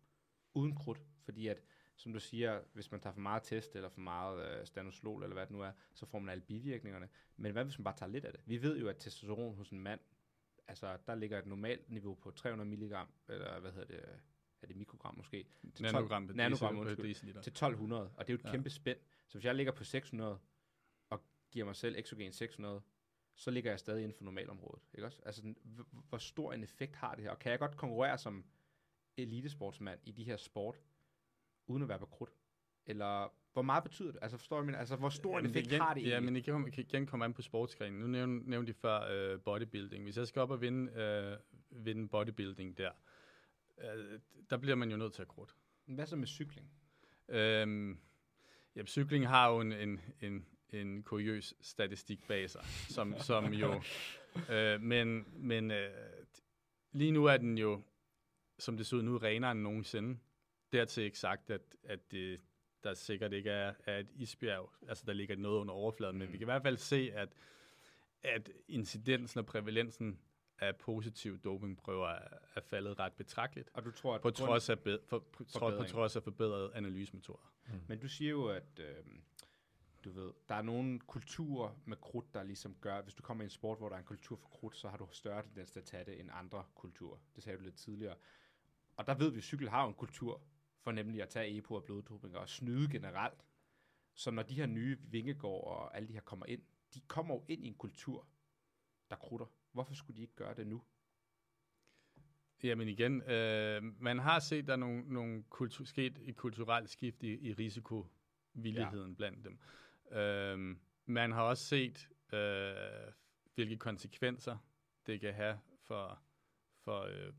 [0.55, 1.01] uden krudt?
[1.25, 1.63] Fordi at,
[1.97, 5.35] som du siger, hvis man tager for meget test eller for meget øh, stanoslol eller
[5.35, 7.09] hvad det nu er, så får man alle bivirkningerne.
[7.37, 8.41] Men hvad hvis man bare tager lidt af det?
[8.47, 10.01] Vi ved jo, at testosteron hos en mand,
[10.69, 12.83] altså der ligger et normalt niveau på 300 mg,
[13.29, 14.21] eller hvad hedder det,
[14.63, 17.41] er det mikrogram måske, til, Nanogram per nanogram, deciliter- per undskyld, deciliter.
[17.43, 18.51] til 1200, og det er jo et Ja.
[18.51, 18.99] kæmpe spænd.
[19.29, 20.39] Så hvis jeg ligger på 600,
[21.11, 22.83] og giver mig selv exogen 600,
[23.35, 24.83] så ligger jeg stadig inden for normalområdet.
[24.95, 25.23] Ikke også?
[25.27, 25.55] Altså,
[26.09, 27.31] hvor stor en effekt har det her?
[27.31, 28.45] Og kan jeg godt konkurrere som
[29.17, 30.81] elitesportsmand i de her sport,
[31.67, 32.33] uden at være på krudt?
[32.87, 34.19] Eller hvor meget betyder det?
[34.23, 36.71] Altså, forstår du, men, altså, hvor stor en effekt igen, har det Ja, men igen,
[36.71, 38.01] kan igen komme an på sportsgrenen.
[38.01, 40.05] Nu nævnte, nævnte de før øh, bodybuilding.
[40.05, 42.91] Hvis jeg skal op og vinde, øh, vinde bodybuilding der,
[43.79, 45.55] øh, der bliver man jo nødt til at krudt.
[45.87, 46.71] Hvad så med cykling?
[47.29, 47.99] Øhm,
[48.77, 53.81] ja, cykling har jo en, en, en, en kuriøs statistik bag sig, som, som jo...
[54.51, 55.91] Øh, men men øh,
[56.93, 57.83] lige nu er den jo,
[58.59, 60.19] som det ser ud nu, renere end nogensinde.
[60.73, 62.41] Dertil ikke sagt, at, at det,
[62.85, 66.19] der sikkert ikke er, er et isbjerg, altså der ligger noget under overfladen, mm.
[66.19, 67.29] men vi kan i hvert fald se, at,
[68.23, 70.19] at incidensen og prævalensen
[70.61, 74.79] af positive dopingprøver er, er faldet ret betragteligt, Og du tror, at på trods af,
[74.79, 77.53] be, for, på, trods, på trods af forbedrede analysemetoder.
[77.89, 79.05] Men du siger jo, at øh,
[80.05, 83.43] du ved, der er nogle kulturer med krudt, der ligesom gør, at hvis du kommer
[83.43, 85.71] i en sport, hvor der er en kultur for krudt, så har du større tendens
[85.71, 87.19] til at tage det end andre kulturer.
[87.35, 88.17] Det sagde du lidt tidligere.
[88.97, 90.41] Og der ved vi, at cykel har en kultur
[90.83, 93.47] for nemlig at tage EPO og bloddoping og snyde generelt.
[94.15, 96.63] Så når de her nye vingegård og alle de her kommer ind,
[96.95, 98.29] de kommer jo ind i en kultur,
[99.11, 99.47] der krutter.
[99.73, 100.83] Hvorfor skulle de ikke gøre det nu?
[102.63, 107.23] Jamen igen, øh, man har set, der er nogle, nogle kultur, sket et kulturelt skift
[107.23, 109.17] i, i risikovilligheden ja.
[109.17, 109.59] blandt dem.
[110.19, 113.13] Øh, man har også set, øh,
[113.55, 114.59] hvilke konsekvenser
[115.07, 116.23] det kan have for,
[116.79, 117.33] for øh,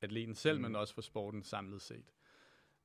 [0.00, 0.62] atleten selv, mm.
[0.62, 2.12] men også for sporten samlet set.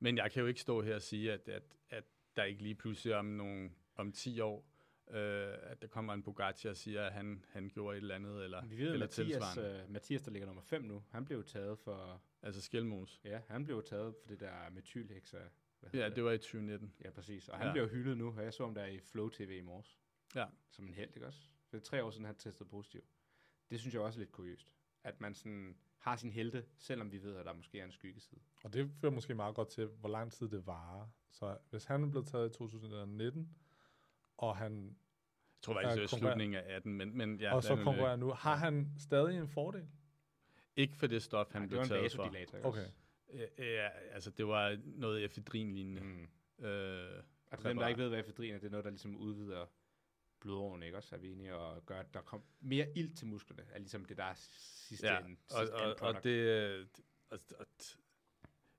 [0.00, 2.04] Men jeg kan jo ikke stå her og sige, at, at, at
[2.36, 4.66] der ikke lige pludselig om, nogle, om 10 år,
[5.10, 8.44] øh, at der kommer en Bugatti og siger, at han, han gjorde et eller andet,
[8.44, 9.82] eller, Vi ved, eller Mathias, tilsvarende.
[9.84, 13.20] øh, Mathias, der ligger nummer 5 nu, han blev jo taget for, Altså Skelmos.
[13.24, 15.36] ja, han blev taget for det der metylheksa.
[15.80, 16.94] hvad Ja, hedder det var i 2019.
[17.04, 17.48] Ja, præcis.
[17.48, 17.72] Og han Ja.
[17.72, 19.98] bliver hyldet nu, og jeg så ham der i Flow TV i morges.
[20.34, 20.46] Ja.
[20.70, 21.40] Som en held, ikke også?
[21.40, 23.04] For det er tre år siden, han testede positiv.
[23.70, 24.74] Det synes jeg også er lidt kuriøst.
[25.04, 25.76] At man sådan
[26.08, 28.40] har sin helte, selvom vi ved, at der måske er en skyggeside.
[28.64, 31.06] Og det fører måske meget godt til, hvor lang tid det varer.
[31.30, 33.48] Så hvis han er blevet taget i 2019,
[34.36, 34.92] og han Jeg
[35.62, 38.56] tror faktisk, det konkurrer- slutningen af 18, men, men ja, og så konkurrerer nu, har
[38.56, 39.88] han stadig en fordel?
[40.76, 42.30] Ikke for det stof, han Nej, blev taget for.
[42.64, 42.86] Okay.
[43.58, 46.00] Ja, altså det var noget efedrin-lignende.
[46.02, 46.28] Mm.
[46.58, 46.64] Mm.
[46.64, 49.66] Øh, Altså dem, der ikke ved, hvad efedrin er, det er noget, der ligesom udvider
[50.40, 51.14] blodårene, ikke også?
[51.14, 54.16] Er vi enige, og gør, at der kommer mere ild til musklerne, er ligesom det,
[54.16, 56.24] der er sidste ja, ende, og, og, end og product.
[56.24, 56.86] det, øh,
[57.30, 57.66] og, og,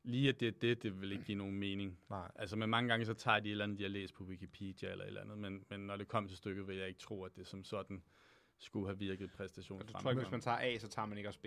[0.04, 2.00] lige at det er det, det vil ikke give nogen mening.
[2.10, 2.32] Nej.
[2.36, 4.92] Altså, men mange gange så tager de et eller andet, de har læst på Wikipedia
[4.92, 7.24] eller et eller andet, men, men når det kommer til stykket, vil jeg ikke tro,
[7.24, 8.04] at det som sådan
[8.58, 10.32] skulle have virket Og du tror ikke, hvis præstationsfremgang.
[10.32, 11.46] man tager A, så tager man ikke også B.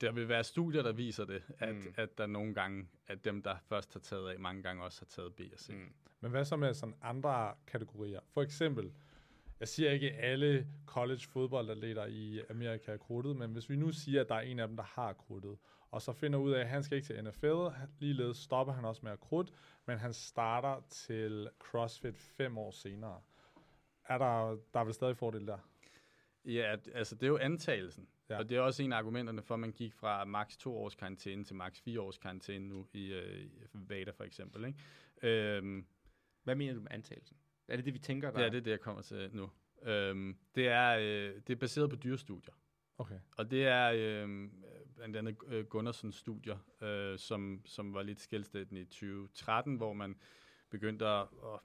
[0.00, 1.94] Der vil være studier, der viser det, at, mm.
[1.96, 5.06] At der nogle gange, at dem, der først har taget af, mange gange også har
[5.06, 5.68] taget B og C.
[5.68, 5.92] Mm.
[6.20, 8.20] Men hvad så med sådan andre kategorier?
[8.34, 8.92] For eksempel,
[9.60, 13.92] jeg siger ikke at alle college fodboldatleter i Amerika er krudtet, men hvis vi nu
[13.92, 15.58] siger, at der er en af dem, der har krudtet,
[15.90, 19.00] og så finder ud af, at han skal ikke til NFL, ligeledes stopper han også
[19.04, 19.52] med at krudt,
[19.86, 23.20] men han starter til CrossFit fem år senere.
[24.04, 25.58] Er der, der er vel stadig fordel der?
[26.44, 28.08] Ja, at- altså det er jo antagelsen.
[28.30, 28.38] Ja.
[28.38, 30.94] Og det er også en af argumenterne for, at man gik fra maks to års
[30.94, 34.64] karantæne til maks fire års karantæne nu i øh, VADA for eksempel.
[34.64, 34.78] Ikke?
[35.22, 35.86] Øhm,
[36.44, 37.36] Hvad mener du med antagelsen?
[37.68, 39.50] Er det det, vi tænker, der ja, det er det, jeg kommer til nu.
[39.82, 42.54] Øhm, det, er, øh, det er baseret på dyrestudier.
[42.98, 43.18] Okay.
[43.36, 44.48] Og det er øh,
[44.94, 50.16] blandt andet øh, Gunnarsons studier, øh, som, som var lidt skældsættende i 2013, hvor man
[50.70, 51.60] begyndte at, at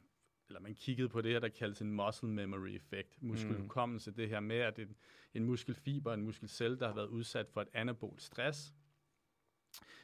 [0.51, 4.15] eller man kiggede på det her, der kaldes en muscle memory effekt, muskelhukommelse, mm.
[4.15, 4.95] det her med, at en,
[5.33, 8.73] en muskelfiber, en muskelcelle, der har været udsat for et anabolt stress,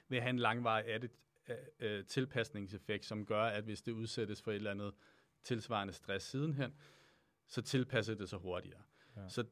[0.08, 1.12] vil have en langvarig adit,
[1.80, 4.94] øh, tilpasningseffekt, som gør, at hvis det udsættes for et eller andet
[5.44, 6.74] tilsvarende stress sidenhen,
[7.48, 8.82] så tilpasser det sig hurtigere.
[9.16, 9.30] Ja.
[9.30, 9.46] Så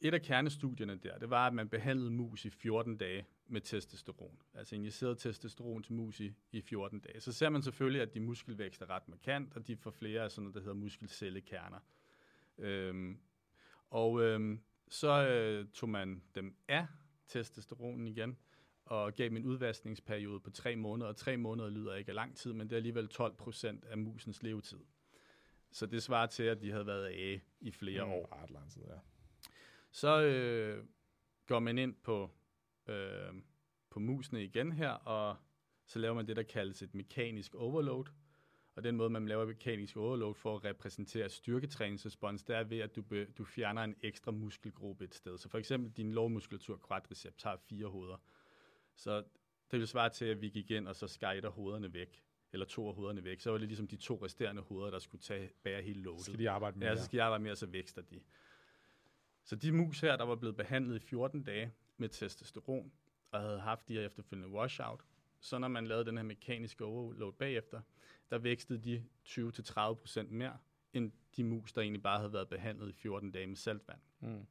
[0.00, 4.38] et af kernestudierne der, det var, at man behandlede mus i 14 dage med testosteron.
[4.54, 7.20] Altså injiceret testosteron til mus i, i 14 dage.
[7.20, 10.30] Så ser man selvfølgelig, at de muskelvækst er ret markant, og de får flere af
[10.30, 11.78] sådan noget, der hedder muskelcellekerner.
[12.58, 13.18] Øhm,
[13.90, 16.86] og øhm, så øh, tog man dem af
[17.28, 18.36] testosteronen igen,
[18.84, 22.36] og gav dem en udvaskningsperiode på tre måneder, og tre måneder lyder ikke af lang
[22.36, 24.78] tid, men det er alligevel 12 procent af musens levetid.
[25.70, 28.42] Så det svarer til, at de havde været af i flere Mm, år.
[28.42, 28.98] Ret lang tid, ja.
[29.96, 30.84] Så øh,
[31.46, 32.30] går man ind på,
[32.86, 33.34] øh,
[33.90, 35.36] på musene igen her, og
[35.86, 38.04] så laver man det, der kaldes et mekanisk overload.
[38.74, 42.78] Og den måde, man laver et mekanisk overload for at repræsentere styrketræningsrespons, det er ved,
[42.78, 45.38] at du, be, du fjerner en ekstra muskelgruppe et sted.
[45.38, 48.16] Så for eksempel din lårmuskulatur, quadriceps, har fire hoveder.
[48.96, 49.24] Så
[49.70, 52.22] Det vil svare til, at vi gik ind og så skejter hovederne væk,
[52.52, 53.40] eller to af hovederne væk.
[53.40, 56.24] Så var det ligesom de to resterende hoveder, der skulle tage, bære hele loadet.
[56.24, 58.20] Skal de arbejde med Ja, så skal jeg arbejde mere, så vækster de.
[59.46, 62.92] Så de mus her, der var blevet behandlet i 14 dage med testosteron,
[63.30, 65.00] og havde haft de her efterfølgende washout,
[65.40, 67.80] så når man lavede den her mekaniske overload bagefter,
[68.30, 70.58] der vækstede de 20-30% mere,
[70.92, 74.00] end de mus, der egentlig bare havde været behandlet i 14 dage med saltvand.
[74.20, 74.46] Mm.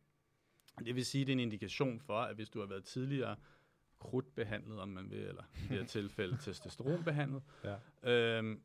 [0.85, 3.35] Det vil sige, at det er en indikation for, at hvis du har været tidligere
[3.99, 7.77] krudtbehandlet, om man vil, eller i det her tilfælde testosteronbehandlet, Ja.
[8.37, 8.61] øhm,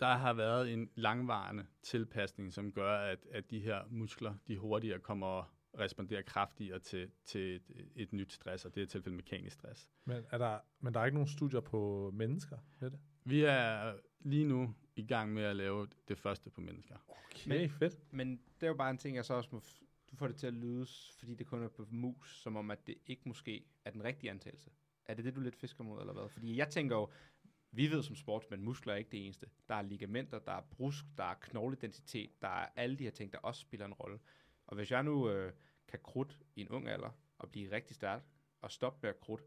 [0.00, 4.98] der har været en langvarende tilpasning, som gør, at, at de her muskler, de hurtigere
[4.98, 9.54] kommer responderer kraftigere til, til et, et nyt stress, og det er i tilfælde mekanisk
[9.54, 9.88] stress.
[10.04, 13.00] Men, er der, men der er ikke nogen studier på mennesker med det?
[13.24, 16.96] Vi er lige nu i gang med at lave det første på mennesker.
[17.08, 18.12] Okay, Men- fedt.
[18.12, 19.58] Men det er jo bare en ting, jeg så også må...
[19.58, 20.86] F- du får det til at lyde,
[21.18, 24.30] fordi det kun er på mus, som om, at det ikke måske er den rigtige
[24.30, 24.70] antagelse.
[25.06, 26.28] Er det det, du lidt fisker mod, eller hvad?
[26.28, 27.08] Fordi jeg tænker jo,
[27.72, 29.46] vi ved som sportsmænd, muskler er ikke det eneste.
[29.68, 33.32] Der er ligamenter, der er brusk, der er knogledensitet, der er alle de her ting,
[33.32, 34.18] der også spiller en rolle.
[34.66, 35.52] Og hvis jeg nu øh,
[35.88, 38.22] kan krudt i en ung alder, og blive rigtig stærk,
[38.60, 39.42] og stoppe med at krudt,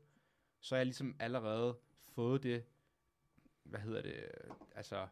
[0.60, 1.78] så er jeg ligesom allerede
[2.08, 2.66] fået det,
[3.64, 4.32] hvad hedder det,
[4.76, 5.08] altså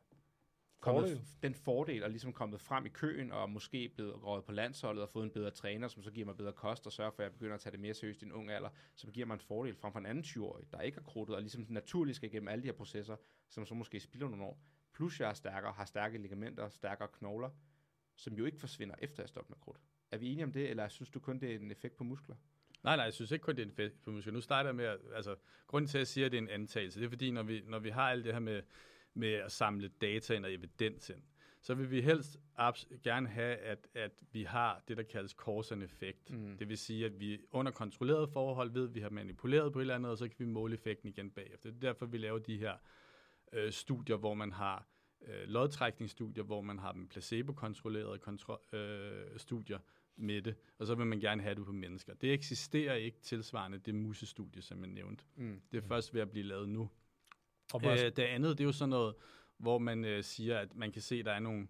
[0.80, 1.28] kommet Fordel.
[1.44, 5.10] den fordel og ligesom kommet frem i køen og måske blevet røget på landsholdet og
[5.10, 7.34] fået en bedre træner, som så giver mig bedre kost og sørger for, at jeg
[7.34, 9.76] begynder at tage det mere seriøst i en ung alder, så giver mig en fordel
[9.76, 12.62] frem for en anden 20-årig, der ikke har krudtet og ligesom naturligt skal igennem alle
[12.62, 13.16] de her processer,
[13.50, 14.62] som så måske spilder nogle år.
[14.94, 17.50] Plus jeg er stærkere, har stærke ligamenter, stærkere knogler,
[18.16, 19.80] som jo ikke forsvinder efter at stoppe med krudt.
[20.12, 22.36] Er vi enige om det, eller synes du kun, det er en effekt på muskler?
[22.84, 24.34] Nej, nej, jeg synes ikke kun, det er en fest på muskler.
[24.34, 25.36] Nu starter jeg med, at, altså,
[25.68, 27.64] grunden til, at jeg siger, at det er en antagelse, det er fordi, når vi,
[27.68, 28.62] når vi har alt det her med,
[29.14, 31.22] med at samle data ind og evidens ind,
[31.62, 32.38] så vil vi helst
[33.03, 36.32] gerne have, at, at vi har det, der kaldes cause and effect.
[36.32, 36.57] Mm.
[36.57, 39.84] Det vil sige, at vi under kontrolleret forhold ved, at vi har manipuleret på et
[39.84, 41.70] eller andet, og så kan vi måle effekten igen bagefter.
[41.70, 42.74] Det er derfor, vi laver de her
[43.53, 44.88] øh, studier, hvor man har
[45.22, 49.80] øh, lodtrækningsstudier, hvor man har dem placebo-kontrollerede kontro- øh, studier
[50.20, 52.13] med det, og så vil man gerne have det på mennesker.
[52.13, 55.24] Det eksisterer ikke tilsvarende det musestudie, som jeg nævnte.
[55.36, 55.61] Mm.
[55.72, 56.89] Det er først ved at blive lavet nu.
[57.74, 59.15] Og Øh, det andet, det er jo sådan noget,
[59.57, 61.67] hvor man øh, siger, at man kan se, at der er nogle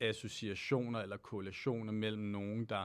[0.00, 2.84] associationer eller korrelationer mellem nogen, der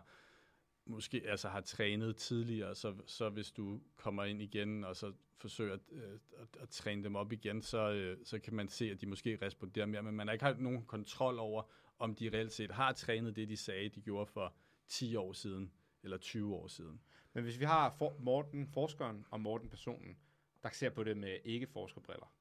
[0.86, 5.74] måske altså har trænet tidligere, så, så hvis du kommer ind igen og så forsøger
[5.74, 9.02] at, øh, at, at træne dem op igen, så, øh, så kan man se, at
[9.02, 11.64] de måske responderer mere, men man har ikke haft nogen kontrol over,
[12.00, 14.56] om de reelt set har trænet det, de sagde, de gjorde for
[14.90, 15.72] 10 år siden
[16.04, 17.02] eller 20 år siden.
[17.34, 20.18] Men hvis vi har for Morten, forskeren, og Morten, personen,
[20.64, 22.34] der ser på det med ikke-forskerbriller,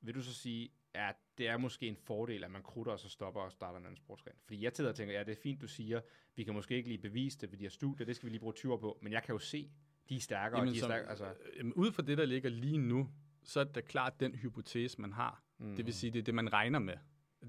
[0.00, 3.08] vil du så sige, at det er måske en fordel, at man krutter og så
[3.08, 4.36] stopper og starter en anden sportsgren?
[4.44, 6.00] Fordi jeg tidligere tænker, ja, det er fint, du siger,
[6.36, 8.40] vi kan måske ikke lige bevise det ved de her studier, det skal vi lige
[8.40, 9.70] bruge 20 år på, men jeg kan jo se,
[10.08, 12.24] de er stærkere, Jamen, og de er stærkere, altså, øh, jamen, ud fra det, der
[12.24, 13.08] ligger lige nu,
[13.42, 15.44] så er det da klart den hypotese, man har.
[15.58, 16.94] mm, Det vil sige, det er det, man regner med.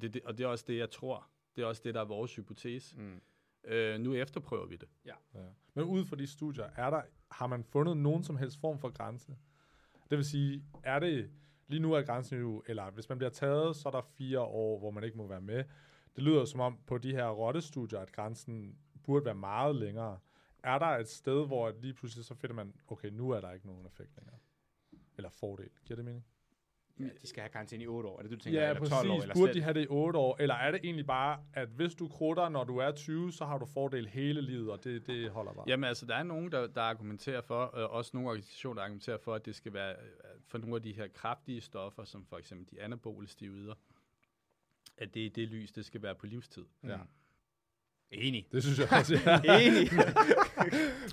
[0.01, 1.29] Det, det, og det er også det, jeg tror.
[1.55, 2.97] Det er også det, der er vores hypotese.
[2.97, 3.21] mm.
[3.63, 4.89] Øh, nu efterprøver vi det.
[5.33, 5.39] ja.
[5.73, 7.01] Men ud fra de studier, er der,
[7.31, 9.35] har man fundet nogen som helst form for grænse?
[10.09, 11.31] Det vil sige, er det,
[11.67, 14.79] lige nu er grænsen jo, eller hvis man bliver taget, så er der fire år,
[14.79, 15.63] hvor man ikke må være med.
[16.15, 20.19] Det lyder som om på de her rottestudier, at grænsen burde være meget længere.
[20.63, 23.67] Er der et sted, hvor lige pludselig så finder man, okay, nu er der ikke
[23.67, 24.37] nogen effekt længere?
[25.17, 25.69] Eller fordel.
[25.85, 26.25] Giver det mening?
[26.99, 28.89] Ja, de skal have karantæne i 8 år, er det du tænker, Ja, eller 12
[28.89, 29.09] præcis.
[29.09, 29.55] år, eller Burde slet?
[29.55, 30.37] de have det i 8 år?
[30.39, 33.57] Eller er det egentlig bare, at hvis du krutter, når du er 20, så har
[33.57, 35.65] du fordel hele livet, og det, det holder bare?
[35.67, 39.17] Jamen altså, der er nogen, der, der argumenterer for, øh, også nogle organisationer, der argumenterer
[39.17, 39.97] for, at det skal være øh,
[40.47, 43.73] for nogle af de her kraftige stoffer, som for eksempel de anabole steroider,
[44.97, 46.65] at det er det lys, det skal være på livstid.
[46.83, 46.97] Ja.
[48.11, 48.47] Enig.
[48.51, 49.59] Det synes jeg også, ja.
[49.67, 49.89] Enig.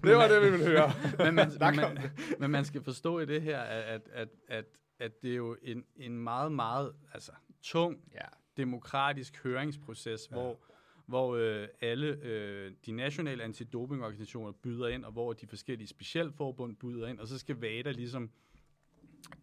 [0.03, 0.93] det var det, vi ville høre.
[1.19, 1.99] men, man, men, man,
[2.39, 4.65] men man skal forstå i det her, at, at, at,
[4.99, 7.33] at det er jo en, en meget, meget altså,
[7.63, 8.27] tung ja,
[8.57, 10.37] demokratisk høringsproces, ja.
[10.37, 10.61] hvor,
[11.07, 17.07] hvor øh, alle øh, de nationale antidopingorganisationer byder ind, og hvor de forskellige specialforbund byder
[17.07, 18.31] ind, og så skal VADA ligesom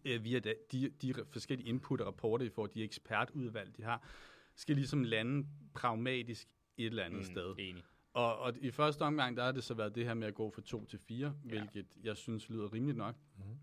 [0.04, 4.08] øh, via de, de, de forskellige input og rapporter, de får, de ekspertudvalg, de har,
[4.54, 7.24] skal ligesom lande pragmatisk et eller andet mm.
[7.24, 7.54] sted.
[7.58, 7.84] enig.
[8.12, 10.50] Og, og i første omgang, der har det så været det her med at gå
[10.50, 13.14] fra 2 til 4, hvilket jeg synes lyder rimeligt nok.
[13.36, 13.58] Mhm.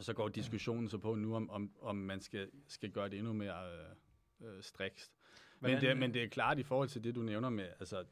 [0.00, 3.32] Så går diskussionen så på nu, om, om, om man skal, skal gøre det endnu
[3.32, 5.12] mere øh, øh, strikst.
[5.60, 8.04] Men det, men det er klart i forhold til det, du nævner med altså,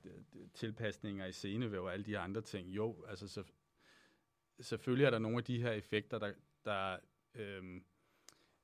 [0.54, 2.68] tilpasninger i scenevæv og alle de andre ting.
[2.68, 3.44] Jo, altså så,
[4.60, 6.32] selvfølgelig er der nogle af de her effekter, der,
[6.64, 6.98] der
[7.34, 7.84] øhm,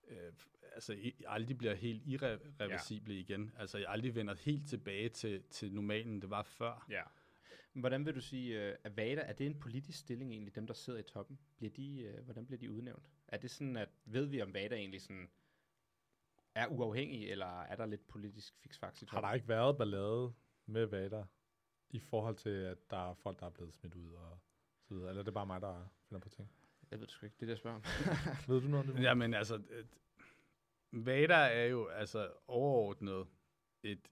[0.09, 0.33] øh,
[0.73, 3.21] altså, i, aldrig bliver helt irreversible ja.
[3.21, 3.53] igen.
[3.59, 6.87] Altså aldrig vender helt tilbage til, til normalen, det var før.
[6.91, 7.03] Ja.
[7.77, 10.67] Men Hvordan vil du sige, øh, at Vada, er det en politisk stilling egentlig, dem
[10.67, 11.39] der sidder i toppen?
[11.57, 13.11] Bliver de, øh, hvordan bliver de udnævnt?
[13.29, 15.31] Er det sådan, at ved vi om Vada egentlig sådan
[16.55, 19.29] er uafhængig, eller er der lidt politisk fiksfaks i Har toppen?
[19.29, 20.33] der ikke været ballade
[20.67, 21.25] med Vader
[21.91, 24.39] i forhold til, at der er folk, der er blevet smidt ud og
[24.83, 25.09] så videre?
[25.09, 26.51] Eller er det bare mig, der finder på ting?
[26.91, 27.83] Jeg ved det sgu ikke, det er det, jeg spørger om.
[28.55, 29.03] Ved du noget om det?
[29.03, 29.99] Jamen altså, et-
[30.93, 33.27] Vader er jo altså overordnet
[33.83, 34.09] et...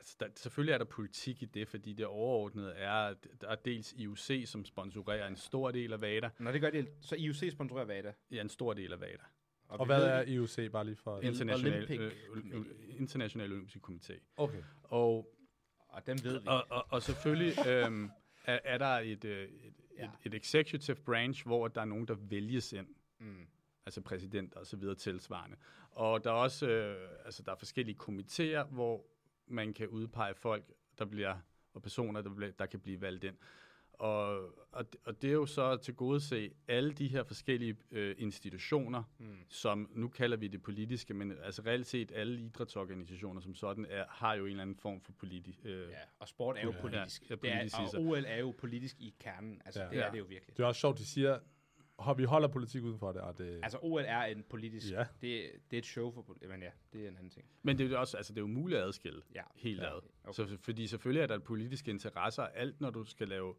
[0.00, 3.54] Altså, der, selvfølgelig er der politik i det, fordi det overordnede er, at der er
[3.54, 6.30] dels IOC, som sponsorerer en stor del af Vader.
[6.38, 6.86] Nå, det gør de.
[7.00, 8.12] Så IOC sponsorerer Vada.
[8.30, 9.22] Ja, en stor del af Vader.
[9.68, 11.20] Og vi hvad er IOC, bare lige for...
[11.20, 12.96] International, Olympic øh, øh, Committee.
[12.98, 14.18] International Olympisk Komité.
[14.36, 14.62] Okay.
[14.82, 15.34] Og
[15.88, 16.46] Og dem ved vi.
[16.46, 18.10] Og, og, og selvfølgelig øhm,
[18.44, 20.04] er, er der et, øh, et, Ja.
[20.04, 22.86] et, et executive branch, hvor der er nogen, der vælges ind,
[23.18, 23.46] Mm.
[23.86, 25.56] altså præsident og så videre tilsvarende.
[25.90, 29.04] Og der er også øh, altså der er forskellige komitéer, hvor
[29.50, 30.64] man kan udpege folk,
[30.98, 31.36] der bliver
[31.74, 33.36] og personer, der, bliver, der kan blive valgt ind.
[33.92, 34.38] Og,
[34.72, 39.02] og, og det er jo så til gode se alle de her forskellige øh, institutioner,
[39.18, 39.36] Mm.
[39.48, 44.04] som nu kalder vi det politiske, men altså reelt set alle idrætsorganisationer som sådan er,
[44.08, 46.80] har jo en eller anden form for politi, øh, Ja, og sport er jo Ja.
[46.80, 47.22] politisk.
[47.30, 49.62] Ja, det politisk i er, og OL er jo politisk i kernen.
[49.64, 49.86] Altså, Ja.
[49.86, 49.90] ja.
[49.92, 50.10] det er Ja.
[50.12, 50.56] det jo virkelig.
[50.56, 51.38] Det er også sjovt, de siger,
[52.08, 53.60] at vi holder politik uden for det, og det...
[53.62, 54.90] Altså, OL er en politisk...
[54.90, 55.04] Ja.
[55.20, 56.36] Det, det er et show for...
[56.48, 57.46] Men ja, det er en anden ting.
[57.62, 59.42] Men det er jo også, altså det er jo muligt at adskille Ja.
[59.56, 60.00] helt Ja, ad.
[60.24, 60.32] okay.
[60.32, 63.54] Så, fordi selvfølgelig er der politiske interesser, alt når du skal lave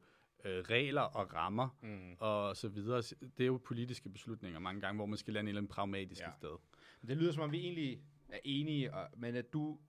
[0.46, 2.16] øh, regler og rammer Mm.
[2.20, 2.98] og så videre.
[3.38, 6.22] Det er jo politiske beslutninger mange gange, hvor man skal lande et eller andet pragmatisk
[6.22, 6.32] Ja.
[6.38, 6.56] sted.
[7.08, 9.80] Det lyder som om, vi egentlig er enige, og, men at du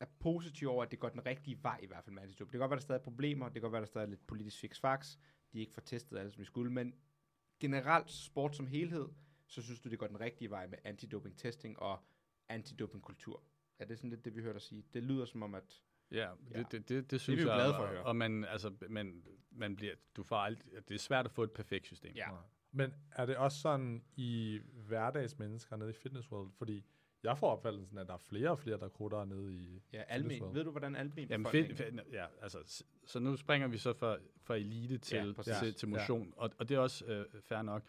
[0.00, 2.46] er positiv over, at det går den rigtige vej i hvert fald med antidoping.
[2.46, 4.10] Det kan godt være, der stadig er problemer, det kan godt være, der stadig er
[4.10, 5.16] lidt politisk fix-fax,
[5.52, 6.94] de ikke får testet alt, som de skulle, men
[7.60, 9.08] generelt sport som helhed,
[9.46, 11.98] så synes du, det går den rigtige vej med antidoping-testing og
[12.48, 13.42] antidoping-kultur.
[13.78, 14.84] Er det sådan lidt det, vi hørte dig sige?
[14.94, 15.82] Det lyder som om, at...
[16.10, 16.58] Ja, Ja.
[16.58, 17.56] det, det, det, det synes vi jo jeg.
[17.56, 18.04] glade for at og- høre.
[18.04, 21.52] Og man, altså, man, man bliver, du får alt, det er svært at få et
[21.52, 22.14] perfekt system.
[22.14, 22.28] Ja.
[22.72, 26.50] Men er det også sådan i hverdagsmennesker nede i Fitness World?
[26.58, 26.84] Fordi
[27.26, 29.82] jeg får opfattelsen, at der er flere og flere, der krutter nede i...
[29.92, 30.54] Ja, almen.
[30.54, 34.16] Ved du, hvordan almen Jamen, fedt, fedt, ja, altså, så nu springer vi så fra,
[34.42, 35.54] fra elite til, præcis.
[35.58, 35.94] til, til Ja.
[35.98, 37.82] motion, og, og det er også øh, fair nok.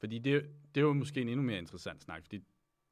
[0.00, 2.42] Fordi det, det er jo måske en endnu mere interessant snak, fordi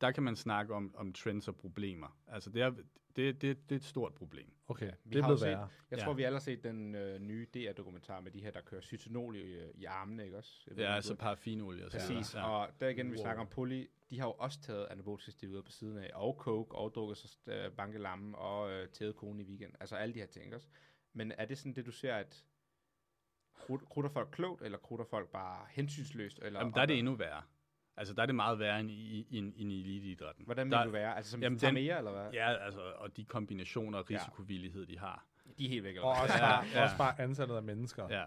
[0.02, 2.18] der kan man snakke om, om trends og problemer.
[2.28, 2.70] Altså, det er,
[3.16, 4.52] det, det, det er et stort problem.
[4.68, 5.68] Okay, vi det har jo blevet set- værre.
[5.90, 6.04] Jeg Ja.
[6.04, 9.36] tror, vi alle har set den øh, nye DR-dokumentar med de her, der kører cytinol
[9.36, 10.62] i, øh, i armene, ikke også?
[10.66, 12.48] Jeg ved Ja, altså du- paraffinolie og så Præcis, ja.
[12.48, 13.22] og der igen, vi Wow.
[13.22, 16.74] snakker om poly, de har jo også taget anaboliske steroider på siden af, og coke,
[16.74, 19.72] og drukket sig øh, bankelamme, og øh, tædet kone i weekend.
[19.80, 20.68] Altså alle de her ting, også?
[21.12, 22.44] Men er det sådan det, du ser, at
[23.54, 26.38] krut- krutter folk klogt, eller krutter folk bare hensynsløst?
[26.42, 27.42] Eller, Jamen, der er det endnu værre.
[27.96, 28.94] Altså, der er det meget værre end i,
[29.30, 30.44] i, i, i eliteidrætten.
[30.44, 31.16] Hvordan vil der, du være?
[31.16, 32.32] Altså som Jamen, Jamen, tager den- mere, eller hvad?
[32.32, 34.16] Ja, altså, og de kombinationer og Ja.
[34.16, 35.26] risikovillighed, de har.
[35.58, 36.82] De er helt væk, eller Og også, Ja, bare, ja.
[36.82, 38.06] også bare antallet af mennesker.
[38.10, 38.24] Ja,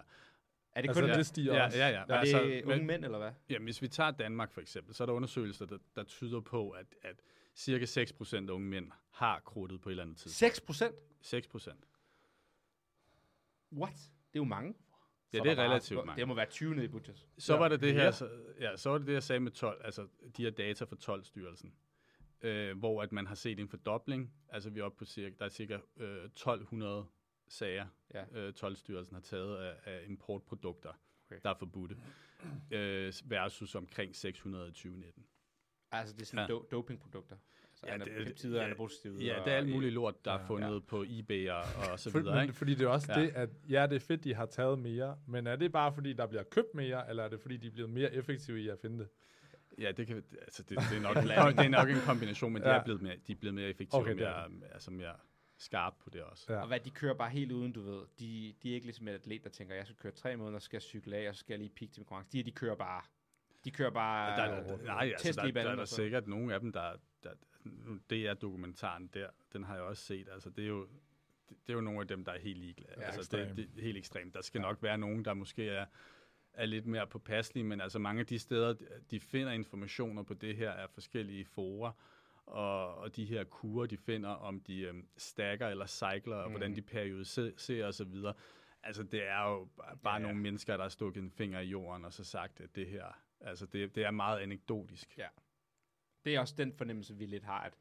[0.72, 1.78] Er det Altså, kun, det stiger ja, også.
[1.78, 2.04] ja, ja.
[2.08, 3.32] var altså, det unge mænd, eller hvad?
[3.50, 6.70] Ja, hvis vi tager Danmark for eksempel, så er der undersøgelser, der, der tyder på,
[6.70, 7.22] at, at
[7.56, 10.36] cirka 6% af unge mænd har krudtet på et eller andet tidspunkt.
[10.38, 10.96] 6 procent?
[11.22, 11.76] 6%.
[13.74, 13.94] What?
[13.94, 14.74] Det er jo mange.
[15.34, 16.20] Ja, det er bare- relativt mange.
[16.20, 17.28] Det må være 20 nede i Butchers.
[17.38, 19.52] Så Ja, var det det her, så, ja, så var det det, jeg sagde med
[19.52, 20.08] 12, altså
[20.38, 21.74] de her data fra 12-styrelsen,
[22.42, 25.46] øh, hvor at man har set en fordobling, altså vi er oppe på cirka, der
[25.46, 27.06] er cirka øh, 1200
[27.48, 28.26] sager, Ja.
[28.32, 31.36] øh, 12-styrelsen har taget af, af importprodukter, Okay.
[31.36, 31.40] okay.
[31.44, 31.98] der er forbudte,
[32.72, 35.26] øh, versus omkring 600 i 2019.
[35.92, 36.56] Altså, det er sådan Ja.
[36.58, 37.36] do- dopingprodukter.
[37.86, 39.26] Ja, det er- peptider, ja, anaboliske steroider.
[39.26, 40.38] Ja, det er alt og- muligt lort, der Ja.
[40.40, 40.80] er fundet ja.
[40.80, 42.54] på eBay og, og så For, videre, men, ikke?
[42.54, 43.22] fordi det er også Ja.
[43.22, 46.14] det, at ja, det er fedt, de har taget mere, men er det bare, fordi
[46.14, 48.80] der bliver købt mere, eller er det, fordi de er blevet mere effektive i at
[48.80, 49.08] finde det?
[49.80, 51.16] Ja, det, kan, altså det, det, er nok,
[51.58, 52.70] det er nok en kombination, men ja.
[52.70, 55.14] de, er blevet mere, de er blevet mere effektive, Okay, er mere, altså mere
[55.58, 56.46] skarpe på det også.
[56.54, 56.60] Ja.
[56.62, 58.02] Og hvad, de kører bare helt uden, du ved.
[58.20, 60.66] De, de er ikke ligesom et atlet, der tænker, jeg skal køre tre måneder, så
[60.66, 62.32] skal jeg cykle af, og så skal jeg lige peak til min konkurrence.
[62.38, 63.02] De, de kører bare...
[63.66, 64.38] De kører bare...
[64.42, 66.72] Der, der, der, nej, altså, der, der, der er og så- sikkert nogle af dem,
[66.72, 66.92] der,
[67.26, 70.88] der nu, det er dokumentaren der, den har jeg også set, altså det er jo,
[71.50, 72.94] det, det er jo nogle af dem, der er helt ligeglade.
[72.98, 73.48] Ja, altså, ekstrem.
[73.48, 74.34] det, det, er helt ekstremt.
[74.34, 74.68] Der skal ja.
[74.68, 75.86] nok være nogen, der måske er,
[76.54, 78.76] er lidt mere påpasselige, men altså mange af de steder,
[79.12, 81.92] de finder informationer på det her af forskellige forer,
[82.46, 86.52] og, og de her kurer, de finder, om de øhm, stacker eller cykler, og Mm.
[86.52, 88.34] hvordan de periodiserer og så videre.
[88.84, 89.68] Altså, det er jo
[90.04, 90.20] bare ja, ja.
[90.20, 93.06] nogle mennesker, der har stukket en finger i jorden, og så sagt, at det her,
[93.42, 95.18] altså, det, det er meget anekdotisk.
[95.18, 95.28] Ja.
[96.26, 97.74] Det er også den fornemmelse, vi lidt har, at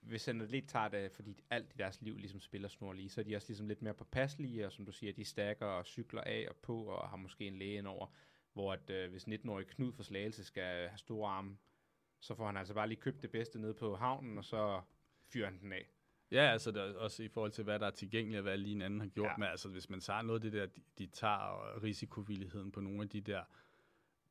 [0.00, 3.24] hvis en atlet tager det, fordi alt i deres liv ligesom spiller snorlige, så er
[3.24, 6.46] de også ligesom lidt mere påpasselige, og som du siger, de stakker og cykler af
[6.50, 8.06] og på, og har måske en læge over,
[8.52, 11.56] hvor at, øh, hvis 19-årig Knud for Slagelse skal have store arme,
[12.20, 14.80] så får han altså bare lige købt det bedste nede på havnen, og så
[15.24, 15.88] fyrer han den af.
[16.30, 18.74] Ja, altså det er også i forhold til, hvad der er tilgængeligt, og hvad lige
[18.74, 19.24] en anden har gjort.
[19.24, 19.30] Ja.
[19.30, 19.36] Ja.
[19.36, 22.80] Men altså, hvis man tager noget af det der, de, de tager og risikovilligheden på
[22.80, 23.44] nogle af de der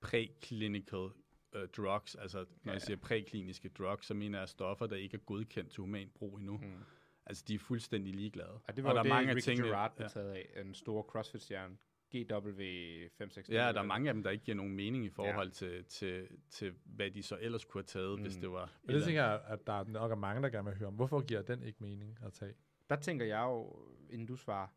[0.01, 1.09] præklinical
[1.55, 2.71] uh, drugs, altså når Ja.
[2.71, 6.37] jeg siger prækliniske drugs, så mener jeg stoffer, der ikke er godkendt til human brug
[6.37, 6.57] endnu.
[6.57, 6.83] Mm.
[7.25, 8.59] Altså, de er fuldstændig ligeglade.
[8.67, 10.09] Og det var og der det, er mange tingene, Gerard blev ja.
[10.09, 11.77] taget af, en stor CrossFit-stjerne.
[12.15, 13.53] GW569.
[13.53, 16.27] Ja, der er mange af dem, der ikke giver nogen mening i forhold til, til,
[16.49, 18.23] til hvad de så ellers kunne have taget, mm.
[18.23, 18.71] hvis det var...
[18.83, 20.93] Men det tænker jeg, at der er nok er mange, der gerne vil høre om.
[20.93, 22.53] Hvorfor giver den ikke mening at tage?
[22.89, 24.67] Der tænker jeg jo, inden du svarer,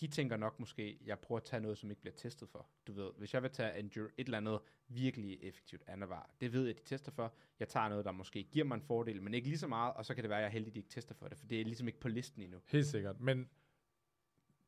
[0.00, 2.66] de tænker nok måske, jeg prøver at tage noget, som ikke bliver testet for.
[2.86, 6.66] Du ved, hvis jeg vil tage endure, et eller andet virkelig effektivt anavar, det ved
[6.66, 7.34] jeg, de tester for.
[7.60, 10.04] Jeg tager noget, der måske giver mig en fordel, men ikke lige så meget, og
[10.04, 11.46] så kan det være, at jeg er heldig, at de ikke tester for det, for
[11.46, 12.58] det er ligesom ikke på listen endnu.
[12.66, 13.20] Helt sikkert.
[13.20, 13.48] Men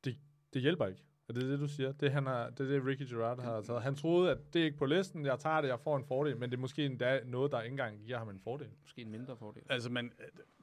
[0.04, 0.18] det,
[0.52, 1.02] det hjælper ikke.
[1.30, 1.92] Er det det, du siger?
[1.92, 3.82] Det, han har, det er det, Ricky Gerard har taget.
[3.82, 5.24] Han troede, at det er ikke på listen.
[5.26, 6.36] Jeg tager det, jeg får en fordel.
[6.36, 8.68] Men det er måske endda noget, der ikke engang giver ham en fordel.
[8.82, 9.62] Måske en mindre fordel.
[9.68, 10.12] Altså, man,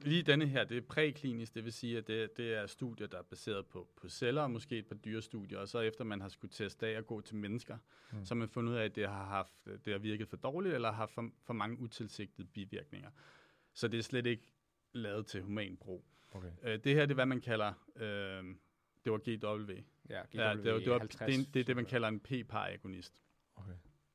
[0.02, 3.18] lige denne her, det er præklinisk, det vil sige, at det, det er studier, der
[3.18, 6.28] er baseret på, på celler, og måske et par dyrestudier, og så efter man har
[6.28, 7.76] skulle teste af og gå til mennesker,
[8.12, 8.24] mm.
[8.24, 9.52] så har man fundet ud af, at det har, haft,
[9.84, 13.10] det har virket for dårligt, eller har haft for, for mange utilsigtede bivirkninger.
[13.74, 14.52] Så det er slet ikke
[14.92, 16.04] lavet til human brug.
[16.32, 16.50] Okay.
[16.62, 18.44] Øh, det her, det er, hvad man kalder, øh,
[19.04, 19.72] det var GW.
[20.08, 22.20] Ja, Ja, det, var, det, var, 50, det, er, det er det, man kalder en
[22.20, 23.22] p-par-agonist.
[23.56, 23.72] okay.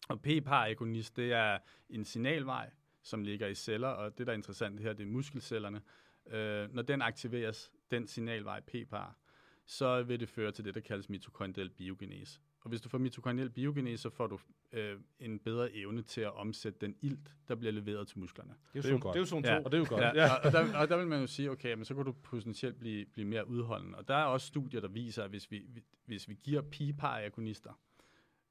[0.10, 1.58] Og p-par-agonist, det er
[1.90, 2.70] en signalvej,
[3.02, 5.82] som ligger i celler, og det, der er interessant her, det er muskelcellerne.
[6.28, 9.18] Øh, når den aktiveres, den signalvej p-par,
[9.66, 12.40] så vil det føre til det, der kaldes mitokondriel biogenese.
[12.62, 14.40] Og hvis du får mitokondriel biogenese, så får du
[14.74, 18.50] øh, en bedre evne til at omsætte den ilt, der bliver leveret til musklerne.
[18.74, 19.44] Det er Det er jo, jo zone, godt.
[19.44, 19.60] det er jo Ja.
[19.60, 19.64] 2.
[19.66, 20.02] Og det er jo godt.
[20.02, 20.36] Ja, Ja.
[20.46, 23.06] og, der, og der vil man jo sige, okay, men så kan du potentielt blive,
[23.06, 23.98] blive mere udholdende.
[23.98, 27.80] Og der er også studier, der viser, at hvis vi, vi- hvis vi giver pipar-agonister,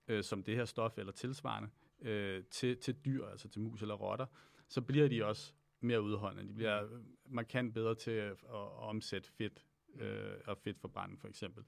[0.08, 1.68] øh, som det her stof eller tilsvarende,
[2.02, 4.26] øh, til, til dyr, altså til mus eller rotter,
[4.68, 6.48] så bliver de også mere udholdende.
[6.48, 6.88] De bliver
[7.26, 9.64] markant bedre til at, at, omsætte fedt
[10.00, 11.64] øh, og fedtforbrænding for eksempel.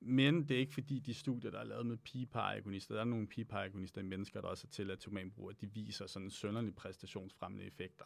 [0.00, 3.26] Men det er ikke fordi de studier, der er lavet med pipar-agonister, der er nogle
[3.26, 7.64] pipar-agonister i mennesker, der også er til at humanbrug, at de viser sådan sønderlig præstationsfremmende
[7.64, 8.04] effekter.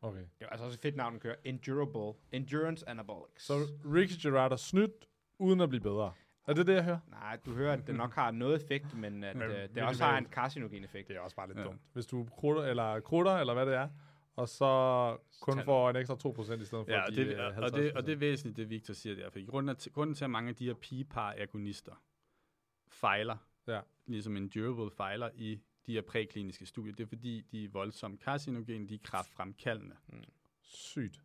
[0.00, 0.18] okay.
[0.18, 1.36] Det er altså også et fedt navn, den kører.
[1.44, 2.20] Endurable.
[2.32, 3.44] Endurance Anabolics.
[3.44, 3.54] Så
[3.94, 5.08] Ricky Gerard er snydt,
[5.38, 6.12] uden at blive bedre.
[6.46, 6.98] Er det det, jeg hører?
[7.10, 10.04] Nej, du hører, at det nok har noget effekt, men at Men øh, det også
[10.04, 11.08] har en carcinogen effekt.
[11.08, 11.64] Det er også bare lidt ja.
[11.64, 11.80] dumt.
[11.92, 13.88] Hvis du krutter, eller krutter, eller hvad det er,
[14.36, 17.38] og så kun får en ekstra 2% i stedet for Ja, og de det, øh,
[17.58, 17.76] og, 50%.
[17.76, 19.30] det, og det er væsentligt, det Victor siger der.
[19.30, 21.94] For grunden, er til, grunden til, at mange af de her pipar-agonister
[22.88, 23.80] fejler, Ja.
[24.06, 28.20] ligesom en durable fejler i de her prækliniske studier, det er fordi, de er voldsomt
[28.22, 29.96] carcinogene, de er kraftfremkaldende.
[30.62, 31.22] Sygt.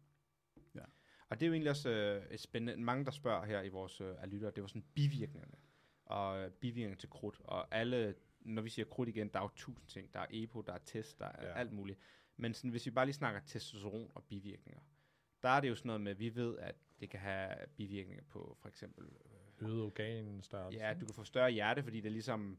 [1.30, 2.84] Og det er jo egentlig også øh, et spændende.
[2.84, 5.56] Mange, der spørger her i vores øh, lyttere, det var sådan bivirkningerne.
[6.06, 7.42] Og øh, bivirkninger til krudt.
[7.44, 10.14] Og alle, når vi siger krudt igen, der er jo tusind ting.
[10.14, 11.48] Der er EPO, der er test, der er Ja.
[11.50, 11.54] ja.
[11.60, 12.00] alt muligt.
[12.38, 14.82] Men sådan, hvis vi bare lige snakker testosteron og bivirkninger,
[15.44, 18.24] der er det jo sådan noget med, at vi ved, at det kan have bivirkninger
[18.24, 20.80] på for eksempel øh, Øget organstørrelse.
[20.80, 22.58] Ja, du kan få større hjerte, fordi det ligesom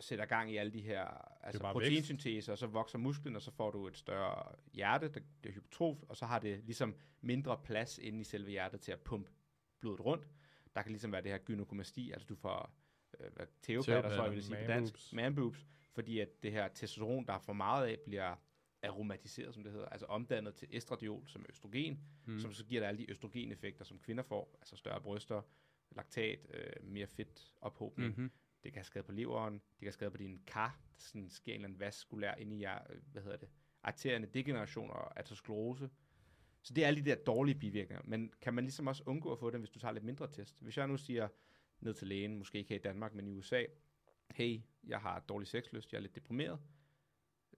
[0.00, 1.04] sætter gang i alle de her
[1.44, 5.54] altså proteinsyntese, og så vokser musklen, og så får du et større hjerte, der bliver
[5.54, 9.30] hypertrof, og så har det ligesom mindre plads inde i selve hjertet til at pumpe
[9.80, 10.28] blodet rundt.
[10.76, 12.74] Der kan ligesom være det her gynekomasti, altså du får
[13.20, 13.30] øh,
[13.62, 15.12] teopatter, tror jeg, vil sige på dansk, manboobs.
[15.12, 18.36] manboobs, fordi at det her testosteron, der er for meget af, bliver
[18.86, 22.38] aromatiseret, som det hedder, altså omdannet til estradiol, som er østrogen, mm.
[22.38, 25.42] som så giver dig alle de østrogeneffekter, som kvinder får, altså større bryster,
[25.90, 28.08] laktat, øh, mere fedt ophobning.
[28.08, 28.30] Mm-hmm.
[28.62, 31.30] Det kan have skade på leveren, det kan have skade på dine kar, der sådan
[31.30, 33.48] sker en eller anden vaskulær inde i jer, øh, hvad hedder det,
[33.82, 35.90] arterierne degeneration og aterosklerose.
[36.62, 39.38] Så det er alle de der dårlige bivirkninger, men kan man ligesom også undgå at
[39.38, 40.56] få dem, hvis du tager lidt mindre test?
[40.60, 41.28] Hvis jeg nu siger
[41.80, 43.64] ned til lægen, måske ikke her i Danmark, men i USA,
[44.30, 46.58] hey, jeg har dårlig sexlyst, jeg er lidt deprimeret.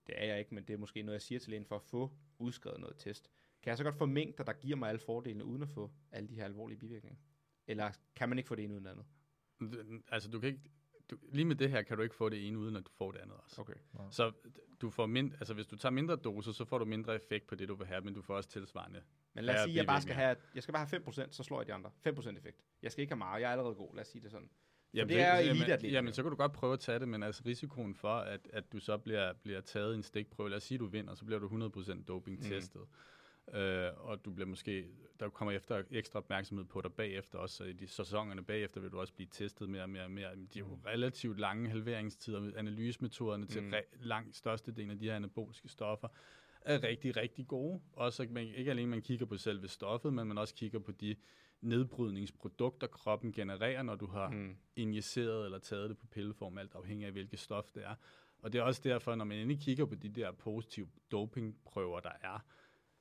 [0.09, 1.81] Det er jeg ikke, men det er måske noget, jeg siger til lægen for at
[1.81, 3.29] få udskrevet noget test.
[3.63, 6.29] Kan jeg så godt få mængder, der giver mig alle fordelene, uden at få alle
[6.29, 7.19] de her alvorlige bivirkninger?
[7.67, 9.05] Eller kan man ikke få det ene uden det andet?
[10.11, 10.61] Altså, du kan ikke,
[11.09, 13.11] du, lige med det her kan du ikke få det ene, uden at du får
[13.11, 13.61] det andet også.
[13.61, 13.73] Okay.
[14.11, 14.31] Så
[14.81, 17.55] du får mind, altså, hvis du tager mindre doser, så får du mindre effekt på
[17.55, 19.03] det, du vil have, men du får også tilsvarende.
[19.33, 21.43] Men lad os sige, at jeg bare skal have, jeg skal bare have 5%, så
[21.43, 21.91] slår jeg de andre.
[22.07, 22.61] 5% effekt.
[22.81, 24.49] Jeg skal ikke have meget, jeg er allerede god, lad os sige det sådan.
[24.93, 25.91] Jamen, det er jamen, eliteatlet.
[25.91, 28.71] Jamen, så kan du godt prøve at tage det, men altså risikoen for, at, at
[28.73, 31.25] du så bliver, bliver taget i en stikprøve, lad os sige, at du vinder, så
[31.25, 32.81] bliver du 100% doping-testet.
[32.81, 32.87] Mm.
[33.57, 34.87] Øh, og du bliver måske,
[35.19, 38.91] der kommer efter ekstra opmærksomhed på dig bagefter også, så i de sæsonerne bagefter vil
[38.91, 40.35] du også blive testet mere og mere og mere.
[40.35, 43.73] De er jo relativt lange halveringstider, analysemetoderne til Mm.
[43.73, 46.07] re- langt størstedelen af de her anaboliske stoffer
[46.61, 47.81] er rigtig, rigtig gode.
[47.93, 51.15] Også man, ikke alene man kigger på selve stoffet, men man også kigger på de
[51.61, 54.57] nedbrydningsprodukter, kroppen genererer, når du har Mm.
[54.75, 57.95] injiceret eller taget det på pilleform, alt afhængig af hvilket stof det er.
[58.39, 62.11] Og det er også derfor, når man endelig kigger på de der positive dopingprøver, der
[62.21, 62.39] er,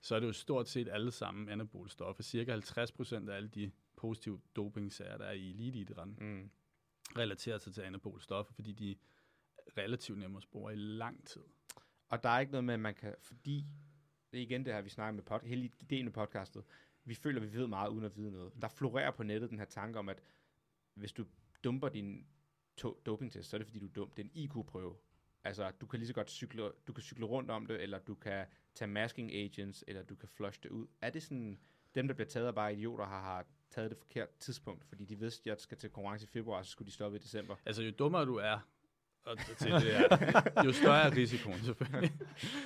[0.01, 2.23] så er det jo stort set alle sammen anabole stoffer.
[2.23, 6.51] Cirka 50 procent af alle de positive dopingsager, der er i eliteidrætten, Mm.
[7.19, 8.95] relaterer sig til anabole stoffer, fordi de er
[9.79, 11.43] relativt nemme at spore i lang tid.
[12.09, 13.67] Og der er ikke noget med, at man kan, fordi,
[14.33, 16.65] det er igen det her, vi snakker med pod, hele ideen med podcastet,
[17.09, 18.53] vi føler, vi ved meget uden at vide noget.
[18.63, 20.23] Der florerer på nettet den her tanke om, at
[20.95, 21.25] hvis du
[21.65, 22.27] dumper din
[23.07, 24.11] dopingtest, så er det fordi, du er dum.
[24.11, 24.97] Det er en IQ-prøve.
[25.45, 28.15] Altså, du kan lige så godt cykle, du kan cykle rundt om det, eller du
[28.15, 30.87] kan tage masking agents, eller du kan flush det ud.
[31.01, 31.59] Er det sådan,
[31.95, 35.19] dem, der bliver taget af bare idioter, har, har taget det forkert tidspunkt, fordi de
[35.19, 37.57] vidste, at jeg skal til konkurrence i februar, så skulle de stoppe i december.
[37.67, 38.59] Altså, jo dummere du er
[39.25, 42.13] og til det her, jo større er risikoen selvfølgelig.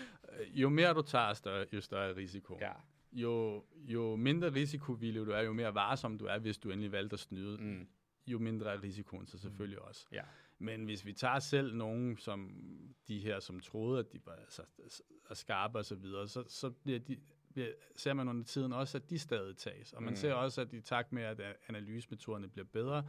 [0.62, 2.61] jo mere du tager, større, jo større er risikoen.
[2.61, 2.72] Ja.
[3.12, 7.14] Jo, jo mindre risikovillig du er, jo mere varsom du er, hvis du endelig valgte
[7.14, 7.86] at snyde, Mm.
[8.26, 10.06] jo mindre er risikoen så selvfølgelig også.
[10.12, 10.22] Ja.
[10.58, 12.56] Men hvis vi tager selv nogen, som
[13.08, 14.62] de her, som troede, at de var altså,
[15.30, 17.16] er skarpe og så videre, så, så bliver de,
[17.52, 19.92] bliver, ser man under tiden også, at de stadig tages.
[19.92, 20.12] Og man Mm.
[20.12, 20.16] mm.
[20.16, 23.06] ser også, at i takt med, at øh, analysemetoderne bliver bedre,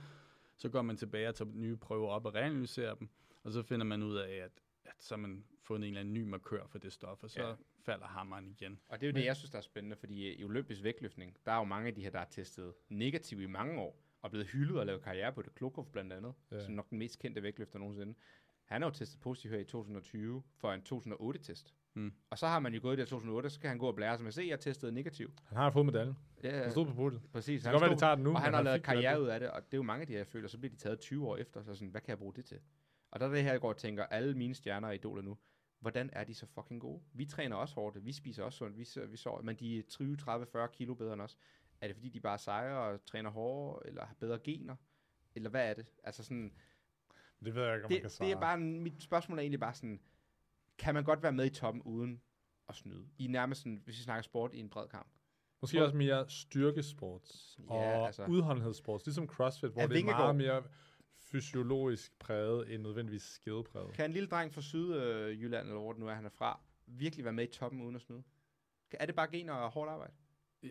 [0.57, 3.09] så går man tilbage og tager nye prøver op og reanalyserer dem,
[3.43, 4.62] og så finder man ud af, at
[4.99, 7.53] så har man fundet en eller anden ny markør for det stof, og så Ja.
[7.79, 8.79] falder hammeren igen.
[8.89, 11.51] Og det er jo det, jeg synes, der er spændende, fordi i olympisk vægtløftning, der
[11.51, 14.47] er jo mange af de her, der er testet negativt i mange år, og blevet
[14.47, 15.55] hyldet og lavet karriere på det.
[15.55, 16.59] Klokov blandt andet, Ja.
[16.65, 18.13] som nok den mest kendte vægtløfter nogensinde.
[18.63, 21.73] Han har jo testet positivt her i 2020 for en 2008-test.
[21.93, 22.13] Mm.
[22.29, 23.95] Og så har man jo gået i det her 2008, så kan han gå og
[23.95, 25.33] blære sig med, se, jeg testede negativt.
[25.45, 26.15] Han har fået medaljen.
[26.43, 27.21] Ja, Han stod på podiet.
[27.31, 27.61] præcis.
[27.61, 28.29] Det kan godt være, det tager den nu.
[28.33, 30.07] og han men har lavet karriere ud af det, og det er jo mange af
[30.07, 32.09] de her, jeg føler, så bliver de taget 20 år efter, så sådan, hvad kan
[32.09, 32.59] jeg bruge det til?
[33.13, 35.37] Og der er det her, jeg går og tænker, alle mine stjerner og idoler nu,
[35.79, 37.01] hvordan er de så fucking gode?
[37.13, 40.17] Vi træner også hårdt, vi spiser også sundt, vi, vi sover, men de er 20,
[40.17, 41.37] 30, 40 kilo bedre end os.
[41.81, 44.75] Er det fordi, de bare er sejre og træner hårdere, eller har bedre gener?
[45.35, 45.85] Eller hvad er det?
[46.03, 46.53] Altså sådan,
[47.45, 48.29] Det ved jeg ikke, om man kan det, svare.
[48.29, 50.01] det er bare, mit spørgsmål er egentlig bare sådan,
[50.77, 52.21] kan man godt være med i toppen uden
[52.69, 53.07] at snyde?
[53.17, 55.07] I nærmest sådan, hvis vi snakker sport i en bred kamp.
[55.61, 58.25] Måske også mere styrkesport Ja, og altså.
[58.25, 60.63] udholdenhedssport, ligesom CrossFit, hvor Er det er meget mere
[61.33, 63.93] fysiologisk præget end nødvendigvis skidepræget.
[63.93, 67.25] Kan en lille dreng fra Sydjylland, eller hvor det nu er, han er fra, virkelig
[67.25, 68.23] være med i toppen uden at snyde?
[68.91, 70.13] Er det bare gener og hårdt arbejde?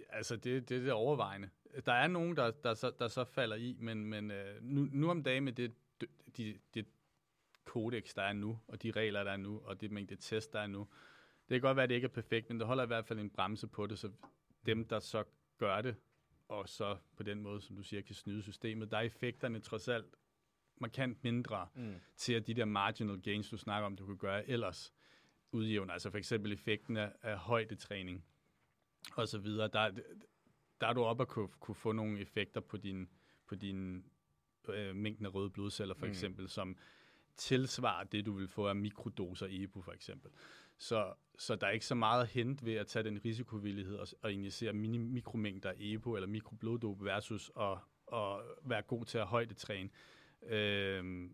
[0.08, 1.50] Altså, det, det er det overvejende.
[1.86, 5.10] Der er nogen, der, der, så, der så falder i, men, men øh, nu, nu
[5.10, 5.74] om dagen med det,
[6.36, 6.86] de, det
[7.64, 10.60] kodex, der er nu, og de regler, der er nu, og det mængde test, der
[10.60, 10.88] er nu,
[11.48, 13.18] det kan godt være, at det ikke er perfekt, men det holder i hvert fald
[13.18, 14.10] en bremse på det, så
[14.66, 15.24] dem, der så
[15.58, 15.96] gør det,
[16.48, 19.88] og så på den måde, som du siger, kan snyde systemet, der er effekterne trods
[19.88, 20.14] alt
[20.82, 21.94] markant mindre Mm.
[22.16, 24.92] til at de der marginal gains, du snakker om, du kan gøre ellers
[25.52, 25.92] udjævner.
[25.92, 28.24] Altså for eksempel effekten af, af højdetræning
[29.16, 29.68] og så videre.
[29.72, 29.90] Der,
[30.80, 33.08] der er du op at kunne, kunne få nogle effekter på din,
[33.46, 34.04] på din
[34.68, 36.10] øh, mængden af røde blodceller for Mm.
[36.12, 36.76] eksempel, som
[37.36, 40.30] tilsvarer det, du vil få af mikrodoser EPO for eksempel.
[40.78, 44.32] Så, så der er ikke så meget hent ved at tage den risikovillighed og, og
[44.32, 47.78] injicere mini, mikromængder af EPO eller mikrobloddop versus at,
[48.12, 49.90] at være god til at højdetræne.
[50.46, 51.30] Øhm,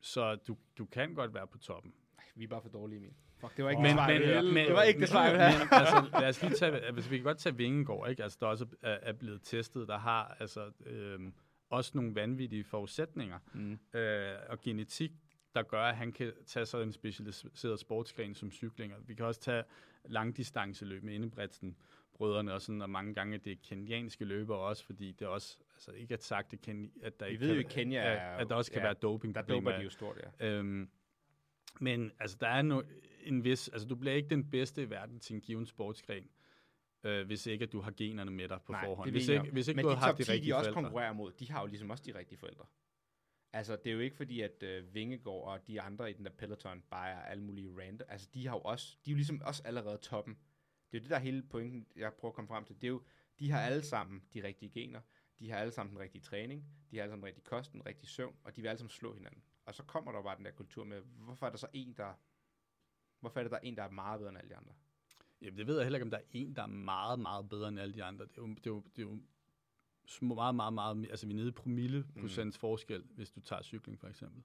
[0.00, 1.92] så du, du kan godt være på toppen.
[2.34, 3.12] Vi er bare for dårlige, Emil.
[3.40, 5.68] Fuck, det var ikke det Men, svar, men, det var ikke det svar, jeg men,
[5.80, 8.22] altså, lad os lige tage, altså, vi kan godt tage Vingegaard, ikke?
[8.22, 11.32] Altså, der også er, er blevet testet, der har altså, øhm,
[11.70, 13.78] også nogle vanvittige forudsætninger Mm.
[13.98, 15.12] øh, og genetik,
[15.54, 18.96] der gør, at han kan tage sig en specialiseret sportsgren som cyklinger.
[19.06, 19.64] Vi kan også tage
[20.04, 21.76] langdistanceløb med Indebredsen
[22.18, 25.58] brødrene og sådan, og mange gange det er kenyanske løbere også, fordi det er også,
[25.74, 27.98] altså ikke at sagt, det kan, at der Vi ikke ved kan, jo, at Kenya
[28.00, 30.16] at, er jo- at der også kan ja, være doping Der doper de jo stort,
[30.40, 30.46] ja.
[30.46, 30.90] Øhm,
[31.80, 32.82] men altså, der er no,
[33.24, 33.68] en vis...
[33.68, 36.28] Altså, du bliver ikke den bedste i verden til en given sportsgren,
[37.04, 39.06] øh, hvis ikke, at du har generne med dig på Nej, forhånd.
[39.06, 40.56] det Hvis ikke, hvis ikke Men du de har haft top de 10, rigtige de
[40.56, 40.82] også forældre.
[40.82, 42.64] konkurrerer mod, de har jo ligesom også de rigtige forældre.
[43.52, 46.30] Altså, det er jo ikke fordi, at øh, Vingegaard og de andre i den der
[46.30, 48.06] peloton bare er alle mulige random.
[48.10, 50.38] Altså, de har jo også, de er jo ligesom også allerede toppen.
[50.92, 52.74] Det er det, der er hele pointen, jeg prøver at komme frem til.
[52.76, 53.02] Det er jo,
[53.38, 55.00] de har alle sammen de rigtige gener,
[55.38, 57.86] de har alle sammen den rigtige træning, de har alle sammen den rigtige kost, den
[57.86, 59.42] rigtige søvn, og de vil alle sammen slå hinanden.
[59.64, 62.12] Og så kommer der bare den der kultur med, hvorfor er der så en, der...
[63.20, 64.72] Hvorfor er det, der er en, der er meget bedre end alle de andre?
[65.40, 67.68] Jamen, det ved jeg heller ikke, om der er en, der er meget, meget bedre
[67.68, 68.24] end alle de andre.
[68.26, 69.20] Det er jo, det er jo, det er jo
[70.06, 71.10] små, meget, meget, meget...
[71.10, 72.60] Altså, vi er nede i promille procents Mm.
[72.60, 74.42] forskel, hvis du tager cykling, for eksempel.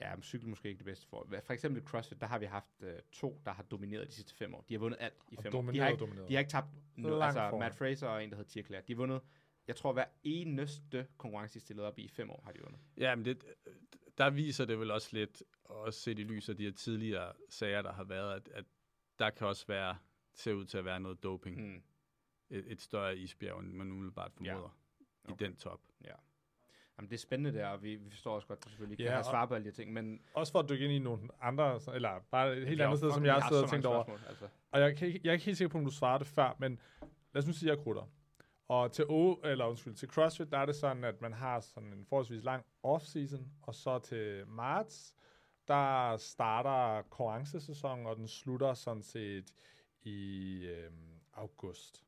[0.00, 1.26] Ja, men cykel måske ikke det bedste for.
[1.44, 4.34] For eksempel i CrossFit, der har vi haft øh, to, der har domineret de sidste
[4.34, 4.64] fem år.
[4.68, 5.60] De har vundet alt i Og fem år.
[5.60, 6.28] De har, domineret, ikke, domineret.
[6.28, 7.58] de har ikke tabt no, Langt altså foran.
[7.60, 8.82] Matt Fraser og en, der hedder Tia Claire.
[8.88, 9.20] De har vundet,
[9.66, 12.80] jeg tror hver eneste konkurrence, de stillede op i i fem år, har de vundet.
[12.96, 13.44] Ja, men det,
[14.18, 17.82] der viser det vel også lidt, også set i lys af de her tidligere sager,
[17.82, 18.64] der har været, at, at
[19.18, 19.96] der kan også være,
[20.34, 21.60] ser ud til at være noget doping.
[21.74, 21.82] Mm.
[22.50, 24.52] Et, et større isbjerg, end man umiddelbart Ja.
[24.52, 25.30] formoder ja.
[25.30, 25.46] i Okay.
[25.46, 25.80] den top.
[26.98, 29.04] Jamen, det er spændende der, og vi, vi forstår også godt, at du selvfølgelig kan
[29.06, 30.20] Ja, have og- svar på alle de ting, men...
[30.34, 33.24] Også for at dykke ind i nogle andre, eller bare et helt andet sted, som
[33.24, 34.04] jeg har siddet og tænkt over.
[34.28, 34.48] Altså.
[34.72, 36.56] Og jeg, kan, ikke- jeg er ikke helt sikker på, om du svarede det før,
[36.58, 36.80] men
[37.32, 38.02] lad os nu sige, at jeg krutter.
[38.68, 41.92] Og til, o, eller undskyld, til CrossFit, der er det sådan, at man har sådan
[41.92, 45.14] en forholdsvis lang off-season, og så til marts,
[45.68, 49.52] der starter konkurrencesæsonen, og den slutter sådan set
[50.02, 52.04] i øhm, august.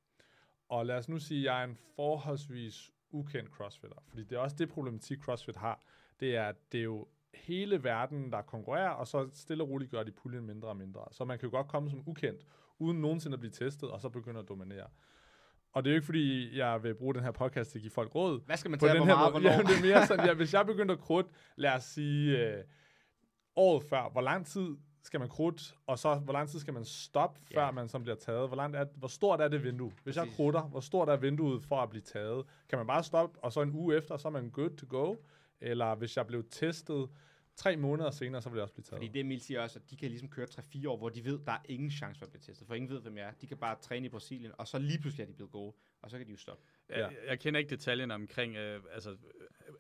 [0.69, 4.39] Og lad os nu sige, at jeg er en forholdsvis ukendt crossfitter, fordi det er
[4.39, 5.81] også det problematik, CrossFit har.
[6.21, 9.91] Det er, at det er jo hele verden, der konkurrerer, og så stille og roligt
[9.91, 11.01] gør de puljen mindre og mindre.
[11.13, 12.47] Så man kan jo godt komme som ukendt,
[12.79, 14.87] uden nogensinde at blive testet, og så begynde at dominere.
[15.73, 17.91] Og det er jo ikke, fordi jeg vil bruge den her podcast til at give
[17.91, 18.41] folk råd.
[18.47, 19.43] Hvad skal man På tage, den hvor her meget, måde.
[19.43, 19.57] hvornår?
[19.57, 22.65] Ja, det er mere sådan, ja, hvis jeg begyndte at krutte, lad os sige, øh,
[23.57, 24.77] året før, hvor lang tid
[25.07, 28.17] skal man krutte, og så hvor lang tid skal man stoppe, før man så bliver
[28.17, 28.49] taget?
[28.49, 29.93] Hvor, langt er, hvor stort er det vindue?
[30.05, 32.45] Hvis jeg krutter, hvor stort er vinduet for at blive taget?
[32.69, 35.17] Kan man bare stoppe, og så en uge efter, så er man good to go?
[35.61, 37.09] Eller hvis jeg blev testet
[37.57, 38.99] tre måneder senere, så vil jeg også blive taget.
[38.99, 41.39] Fordi det Emil siger også, at de kan ligesom køre 3-4 år, hvor de ved,
[41.47, 42.67] der er ingen chance for at blive testet.
[42.67, 43.33] For ingen ved, hvem jeg er.
[43.41, 46.11] De kan bare træne i Brasilien, og så lige pludselig er de blevet gode, og
[46.11, 46.65] så kan de jo stoppe.
[46.89, 47.31] Jeg, Ja.
[47.31, 49.17] jeg kender ikke detaljerne omkring, øh, altså,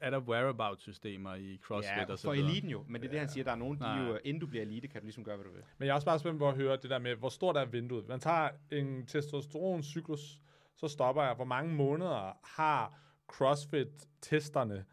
[0.01, 2.49] er der whereabout-systemer i CrossFit ja, og så for videre?
[2.51, 2.85] eliten jo.
[2.89, 3.45] Men det er det, han siger.
[3.45, 4.07] Der er nogen, de Nej.
[4.09, 5.62] jo, inden du bliver elite, kan du ligesom gøre, hvad du vil.
[5.79, 7.64] Men jeg er også bare spændt på at høre det der med, hvor stort er
[7.64, 8.09] vinduet.
[8.09, 10.41] Man tager en testosteroncyklus,
[10.77, 11.35] så stopper jeg.
[11.35, 12.99] Hvor mange måneder har
[13.33, 14.85] CrossFit-testerne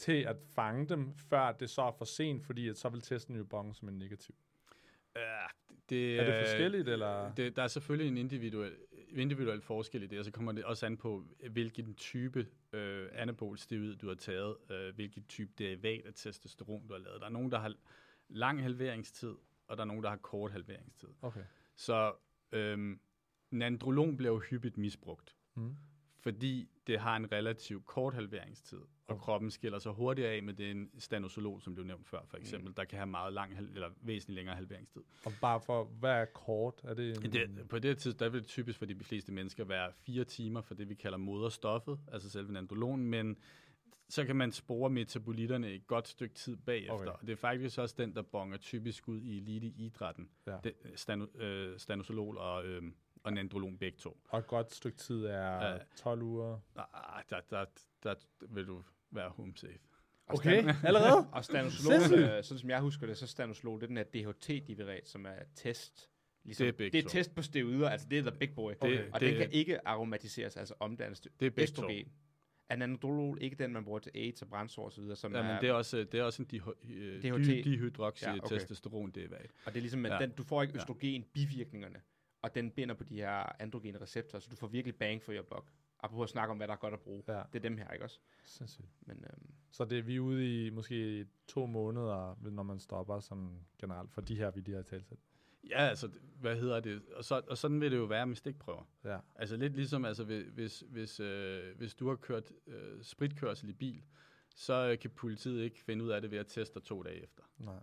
[0.00, 3.36] til at fange dem, før det så er for sent, fordi at så vil testen
[3.36, 4.34] jo bonge som en negativ.
[5.16, 5.20] Ja,
[5.88, 7.34] det, Er det øh, forskelligt, eller?
[7.34, 8.76] Det, der er selvfølgelig en individuel,
[9.08, 13.58] individuel forskel i det, og så kommer det også an på, hvilken type øh, anabol
[13.58, 17.20] steroid du har taget, øh, hvilken type derivat af testosteron du har lavet.
[17.20, 17.74] Der er nogen, der har
[18.28, 19.34] lang halveringstid,
[19.66, 21.08] og der er nogen, der har kort halveringstid.
[21.22, 21.44] Okay.
[21.76, 22.12] Så
[22.52, 23.00] øhm,
[23.50, 25.76] nandrolon bliver jo hyppigt misbrugt, Mm.
[26.20, 28.80] fordi det har en relativt kort halveringstid,
[29.10, 32.68] og kroppen skiller sig hurtigt af med den stanosolol, som du nævnte før, for eksempel,
[32.68, 32.74] mm.
[32.74, 35.02] der kan have meget lang, eller væsentligt længere halveringstid.
[35.24, 36.80] Og bare for, hvad er kort?
[36.84, 39.64] Er det en, Det, på det tidspunkt, der vil det typisk for de fleste mennesker
[39.64, 43.36] være fire timer for det, vi kalder moderstoffet, altså selve nandrolonen, men
[44.08, 46.94] så kan man spore metabolitterne et godt stykke tid bagefter.
[46.94, 47.06] Okay.
[47.06, 50.30] Og det er faktisk også den, der bonger typisk ud i elite-idrætten.
[50.46, 50.56] Ja.
[50.64, 52.82] Det, stano, øh, stanosolol og, øh,
[53.22, 54.20] og nandrolon begge to.
[54.28, 55.78] Og et godt stykke tid er Ja.
[55.96, 56.58] 12 uger.
[56.76, 57.64] Ah, der, der,
[58.02, 58.14] der
[58.48, 58.82] vil du
[59.12, 59.78] være home safe.
[60.26, 61.26] Og Okay, stan- allerede?
[61.32, 65.08] Og stanosolol, øh, sådan som jeg husker det, så stanosolol, det er den her DHT-divirat,
[65.08, 66.10] som er test.
[66.44, 68.72] Ligesom, Det er begge det er test på steroider, altså det er the big boy.
[68.80, 69.10] Okay.
[69.12, 71.62] og det- den kan ikke aromatiseres, altså omdannes til Det er to.
[71.62, 72.06] østrogen.
[72.68, 75.68] Anandrolol, ikke den, man bruger til AIDS og brændsår videre, som Ja, men er, det
[75.68, 77.46] er også, det er også en diho- øh, DHT.
[77.46, 78.44] dy- dihydroxy Ja, ja, okay.
[78.46, 78.58] okay.
[78.58, 79.50] testosteron derivat.
[79.66, 80.18] og det er ligesom, at Ja.
[80.18, 80.80] den, du får ikke Ja.
[80.80, 82.00] østrogen bivirkningerne,
[82.42, 85.42] og den binder på de her androgene receptorer, så du får virkelig bang for your
[85.42, 85.72] buck.
[86.02, 87.22] Apropos at snakke om, hvad der er godt at bruge.
[87.28, 88.18] Ja, Det er dem her, ikke også?
[88.44, 88.86] sindssygt.
[89.00, 93.20] Men øhm, Så det er vi er ude i måske to måneder, når man stopper
[93.20, 95.16] sådan generelt, for de her, vi lige har talt til.
[95.70, 97.02] Ja, altså, hvad hedder det?
[97.16, 98.88] Og, så, og sådan vil det jo være med stikprøver.
[99.04, 99.18] Ja.
[99.36, 103.72] Altså lidt ligesom, altså, hvis, hvis, hvis, øh, hvis du har kørt øh, spritkørsel i
[103.72, 104.02] bil,
[104.56, 107.22] så øh, kan politiet ikke finde ud af det ved at teste dig to dage
[107.22, 107.42] efter.
[107.58, 107.74] Nej.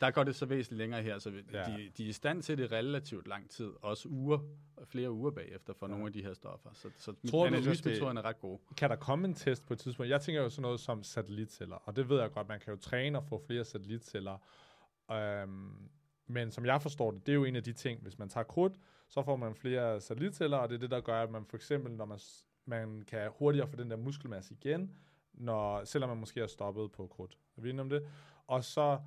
[0.00, 1.64] Der går det så væsentligt længere her, så vi- Ja.
[1.64, 4.38] de, de er i stand til det relativt lang tid, også uger,
[4.84, 5.90] flere uger bagefter for ja.
[5.90, 6.70] nogle af de her stoffer.
[6.72, 8.60] Så, så Tror analysemetoderne er ret gode.
[8.76, 10.10] Kan der komme en test på et tidspunkt?
[10.10, 12.80] Jeg tænker jo sådan noget som satellitceller, og det ved jeg godt, man kan jo
[12.80, 14.38] træne og få flere satellitceller.
[15.12, 15.88] Øhm,
[16.26, 18.44] men som jeg forstår det, det er jo en af de ting, hvis man tager
[18.44, 18.72] krudt,
[19.08, 21.92] så får man flere satellitceller, og det er det, der gør, at man for eksempel,
[21.92, 22.18] når man,
[22.64, 24.96] man kan hurtigere få den der muskelmasse igen,
[25.34, 27.38] når, selvom man måske har stoppet på krudt.
[27.56, 28.06] Er vi enige om det?
[28.46, 28.98] Og så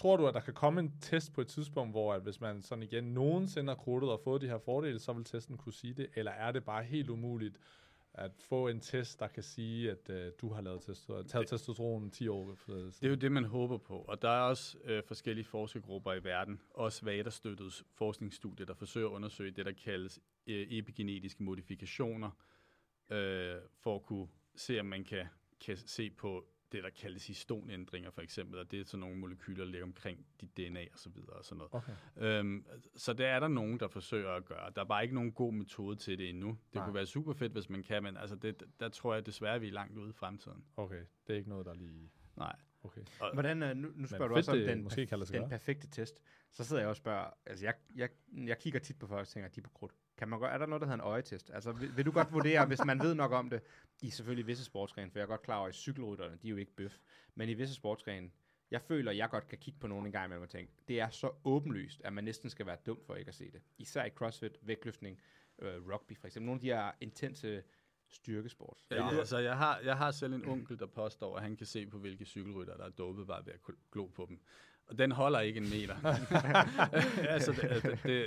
[0.00, 2.62] tror du, at der kan komme en test på et tidspunkt, hvor at hvis man
[2.62, 5.94] sådan igen nogensinde har krudtet og fået de her fordele, så vil testen kunne sige
[5.94, 7.58] det, eller er det bare helt umuligt
[8.14, 12.10] at få en test, der kan sige, at øh, du har lavet testo- taget testosteron
[12.10, 12.86] 10 år siden?
[12.86, 13.98] Det er jo det, man håber på.
[13.98, 19.12] Og der er også øh, forskellige forskergrupper i verden, også VADA-støttede forskningsstudier, der forsøger at
[19.12, 22.30] undersøge det, der kaldes øh, epigenetiske modifikationer,
[23.10, 25.26] øh, for at kunne se, om man kan,
[25.60, 29.64] kan se på det, der kaldes histonændringer for eksempel, og det er sådan nogle molekyler,
[29.64, 31.74] der ligger omkring dit DNA og så videre og sådan noget.
[31.74, 31.92] Okay.
[32.16, 32.66] Øhm,
[32.96, 34.72] så det er der nogen, der forsøger at gøre.
[34.74, 36.48] Der er bare ikke nogen god metode til det endnu.
[36.48, 36.84] Det Nej.
[36.84, 39.68] Kunne være super fedt, hvis man kan, men altså det, der tror jeg desværre, vi
[39.68, 40.64] er langt ude i fremtiden.
[40.76, 42.10] Okay, det er ikke noget, der lige...
[42.36, 42.56] Nej.
[42.82, 43.00] Okay.
[43.32, 46.22] Hvordan, øh, nu, nu spørger du også om det den, måske den perfekte test.
[46.52, 49.48] Så sidder jeg og spørger, altså jeg, jeg, jeg kigger tit på folk og tænker,
[49.48, 49.92] de er på krudt.
[50.20, 51.50] Kan man godt, er der noget, der hedder en øjetest?
[51.54, 53.60] Altså vil, vil du godt vurdere, hvis man ved nok om det,
[54.02, 56.56] i selvfølgelig visse sportsgrene, for jeg er godt klar over, at cykelrytterne, de er jo
[56.56, 56.98] ikke bøf,
[57.34, 58.30] men i visse sportsgrene,
[58.70, 61.00] jeg føler, at jeg godt kan kigge på nogen en gang imellem og tænke, det
[61.00, 63.62] er så åbenlyst, at man næsten skal være dum for ikke at se det.
[63.78, 65.20] Især i crossfit, vægtløftning,
[65.58, 66.46] øh, rugby for eksempel.
[66.46, 67.62] Nogle af de her intense
[68.08, 68.76] styrkesport.
[68.90, 71.86] Ja, altså, jeg har, jeg har selv en onkel, der påstår, at han kan se
[71.86, 73.60] på, hvilke cykelrytter, der er dopet, bare ved at
[73.92, 74.40] glo på dem.
[74.90, 75.94] Og den holder ikke en meter.
[77.34, 78.24] altså, det, det, det,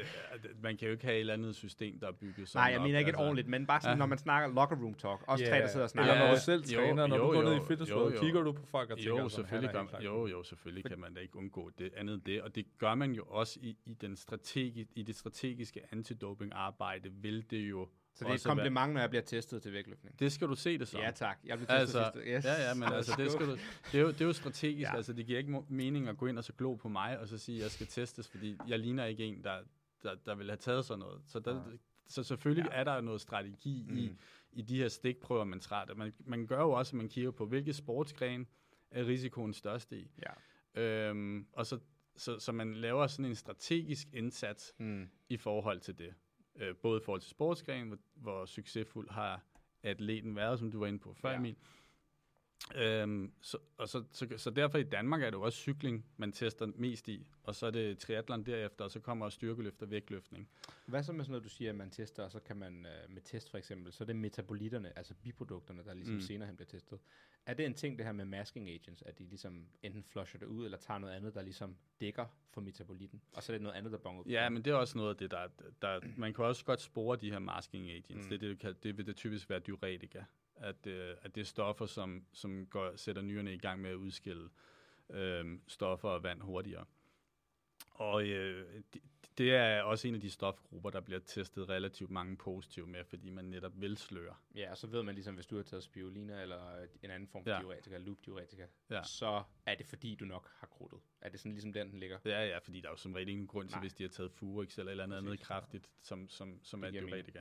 [0.62, 2.80] man kan jo ikke have et eller andet system, der er bygget sådan Nej, jeg
[2.80, 3.24] op, mener ikke et altså.
[3.24, 4.00] ordentligt, men bare sådan, Ja.
[4.00, 5.24] når man snakker locker room talk.
[5.28, 5.50] Også Ja.
[5.52, 6.12] tre, der sidder og snakker.
[6.12, 7.92] Eller Ja, når du selv jo, træner, når jo, du går ned jo, i fitness
[7.92, 8.20] jo, jo.
[8.22, 10.86] kigger du på folk og tænker, Jo, sådan, selvfølgelig er kan, helt jo, jo, selvfølgelig
[10.86, 13.78] kan man da ikke undgå det andet det, og det gør man jo også i,
[13.86, 18.56] i, den strategi, i det strategiske antidoping-arbejde, vil det jo Så det er et være-
[18.56, 20.20] kompliment, når jeg bliver testet til vægtløftning.
[20.20, 21.00] Det skal du se det som.
[21.00, 22.30] Ja tak, jeg bliver testet Altså, sidste.
[22.38, 22.46] Yes.
[22.46, 23.52] ja, ja, men altså, det, skal du,
[23.92, 24.82] det, er jo, det er jo strategisk.
[24.82, 24.92] Ja.
[24.92, 24.96] Ja.
[24.98, 27.38] Altså, det giver ikke mening at gå ind og så glo på mig, og så
[27.38, 29.58] sige, at jeg skal testes, fordi jeg ligner ikke en, der,
[30.04, 31.22] der, der vil have taget sådan noget.
[31.26, 31.64] Så, der,
[32.08, 32.80] så selvfølgelig ja.
[32.80, 33.98] er der noget strategi mm.
[33.98, 34.12] i,
[34.52, 35.94] i de her stikprøver, man tager.
[35.96, 38.48] Man, man gør jo også, at man kigger på, hvilke sportsgren
[38.92, 40.12] er risikoen størst i.
[40.76, 40.82] Ja.
[40.82, 41.80] Øhm, og så,
[42.16, 45.08] så, så man laver sådan en strategisk indsats Mm.
[45.30, 46.14] i forhold til det.
[46.56, 49.42] Øh, både i forhold til sportsgren, hvor, hvor succesfuld har
[49.84, 51.38] atleten været, som du var inde på før, ja.
[51.38, 51.56] Emil.
[52.76, 56.32] Øhm, så, og så, så, så derfor i Danmark er det jo også cykling, man
[56.32, 60.50] tester mest i, og så er det triathlon derefter, og så kommer styrkeløft og vægtløftning.
[60.86, 63.14] Hvad så med sådan noget, du siger, at man tester, og så kan man øh,
[63.14, 66.22] med test for eksempel, så er det metabolitterne, altså biprodukterne, der ligesom mm.
[66.22, 67.00] Senere hen bliver testet.
[67.46, 70.46] Er det en ting, det her med masking agents, at de ligesom enten flusher det
[70.46, 73.76] ud, eller tager noget andet, der ligesom dækker for metabolitten, og så er det noget
[73.76, 74.32] andet, der bonger ud?
[74.32, 75.48] Ja, men det er også noget af det, der,
[75.82, 78.26] der man kan også godt spore de her masking agents.
[78.26, 78.30] Mm.
[78.30, 80.24] Det, det, kan, det vil det typisk være diuretika.
[80.56, 83.96] At, øh, at det er stoffer, som, som går, sætter nyrerne i gang med at
[83.96, 84.50] udskille
[85.10, 86.86] øh, stoffer og vand hurtigere.
[87.92, 89.02] Og øh, det,
[89.38, 93.30] det er også en af de stofgrupper, der bliver testet relativt mange positive med, fordi
[93.30, 94.36] man netop vil sløre.
[94.56, 97.44] Ja, og så ved man ligesom, hvis du har taget spirulina eller en anden form
[97.44, 97.60] for ja.
[97.60, 99.04] Diuretika, loop diuretika, Ja.
[99.04, 101.00] så er det fordi, du nok har krudtet.
[101.22, 102.20] Er det sådan ligesom den, den ligger?
[102.26, 103.82] Ja, ja, fordi der er jo som regel ingen grund til, Nej.
[103.84, 106.88] hvis de har taget Furex eller et eller andet, andet kraftigt, som, som, som Det
[106.88, 107.38] er giver mening.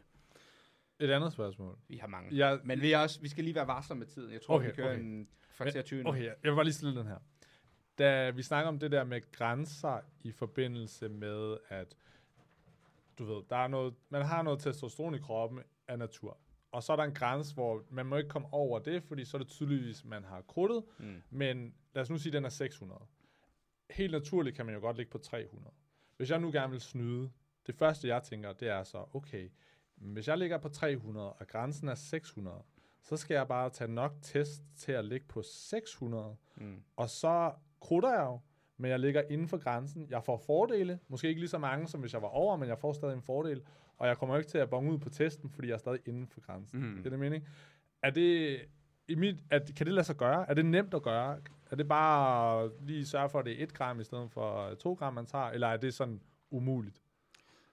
[1.01, 1.79] Et andet spørgsmål.
[1.89, 2.37] Vi har mange.
[2.37, 4.33] Jeg, Men vi, er også, vi skal lige være varsomme med tiden.
[4.33, 5.01] Jeg tror, Okay, vi kører okay.
[5.01, 6.09] en kvarter 20 nu.
[6.09, 7.19] Okay, jeg vil bare lige stille den her.
[7.99, 11.97] Da vi snakker om det der med grænser i forbindelse med, at
[13.19, 16.39] du ved, der er noget, man har noget testosteron i kroppen af natur.
[16.73, 19.37] Og så er der en grænse, hvor man må ikke komme over det, fordi så
[19.37, 20.85] er det tydeligvis, man har krudtet.
[20.99, 21.23] Mm.
[21.31, 23.01] Men lad os nu sige, at den er 600.
[23.91, 25.75] Helt naturligt kan man jo godt ligge på 300.
[26.17, 27.31] Hvis jeg nu gerne vil snyde,
[27.67, 29.49] det første jeg tænker, det er så, okay,
[30.03, 32.57] hvis jeg ligger på 300, og grænsen er 600,
[33.03, 36.83] så skal jeg bare tage nok test til at ligge på 600, Mm.
[36.97, 38.41] og så krutter jeg jo,
[38.77, 40.07] men jeg ligger inden for grænsen.
[40.11, 42.79] Jeg får fordele, måske ikke lige så mange, som hvis jeg var over, men jeg
[42.79, 43.63] får stadig en fordel,
[43.99, 46.27] og jeg kommer ikke til at bonge ud på testen, fordi jeg er stadig inden
[46.27, 46.81] for grænsen.
[46.81, 46.97] Mm.
[46.97, 47.49] Det er det mening?
[48.03, 48.61] Er det,
[49.09, 50.51] i mit, at, kan det lade sig gøre?
[50.51, 51.39] Er det nemt at gøre?
[51.71, 54.93] Er det bare lige sørge for, at det er 1 gram i stedet for 2
[54.95, 57.02] gram, man tager, eller er det sådan umuligt?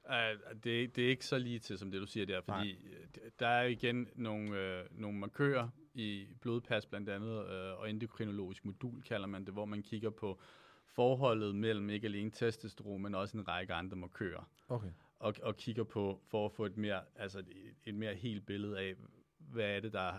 [0.09, 3.07] Uh, det, det er ikke så lige til, som det du siger der, fordi øh,
[3.17, 8.65] d- der er igen nogle, øh, nogle markører i blodpas blandt andet, øh, og endokrinologisk
[8.65, 10.39] modul kalder man det, hvor man kigger på
[10.85, 14.89] forholdet mellem ikke alene testosteron, men også en række andre markører, Okay.
[15.19, 17.47] og, og kigger på for at få et mere, altså et,
[17.85, 18.95] et mere helt billede af,
[19.37, 20.13] hvad er det, der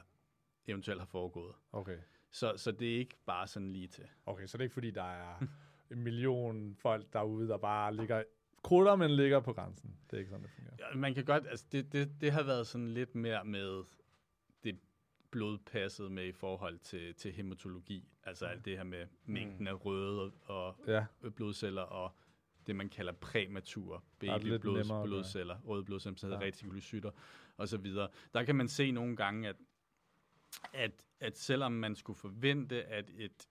[0.67, 1.55] eventuelt har foregået.
[1.73, 1.99] Okay.
[2.31, 4.05] Så, så det er ikke bare sådan lige til.
[4.27, 5.47] Okay, så det er ikke fordi, der er
[5.91, 8.23] en million folk derude, der bare ligger
[8.63, 9.97] krutter, men ligger på grænsen.
[10.11, 10.77] Det er ikke sådan, det fungerer.
[10.93, 13.85] Ja, man kan godt, altså det, det, det har været sådan lidt mere med
[14.65, 14.79] det
[15.31, 18.09] blodpasset med i forhold til, til hematologi.
[18.25, 21.05] Altså alt det her med mængden af røde og, Ja,
[21.37, 22.15] blodceller og
[22.67, 24.59] det, man kalder præmature nemmere
[24.89, 25.03] gøre.
[25.05, 26.47] blodceller, røde blodceller, som hedder Ja.
[26.47, 27.11] retikulocytter
[27.57, 28.09] og så videre.
[28.35, 29.57] Der kan man se nogle gange, at,
[30.73, 33.49] at, at selvom man skulle forvente, at et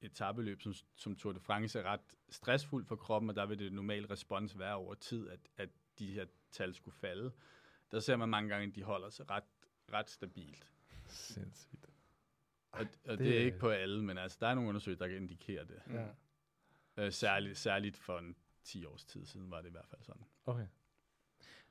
[0.00, 3.72] etabeløb som, som Tour de France er ret stressfuldt for kroppen, og der vil det
[3.72, 7.32] normale respons være over tid, at, at de her tal skulle falde.
[7.90, 9.44] Der ser man mange gange, at de holder sig ret,
[9.92, 10.70] ret stabilt.
[11.06, 11.86] sindssygt.
[12.70, 14.68] Og, og det det, det er er- ikke på alle, men altså, der er nogle
[14.68, 15.82] undersøgelser, der kan indikere det.
[15.90, 16.06] Ja.
[16.96, 20.22] Øh, særligt, særligt for en 10 års tid siden var det i hvert fald sådan.
[20.46, 20.66] Okay.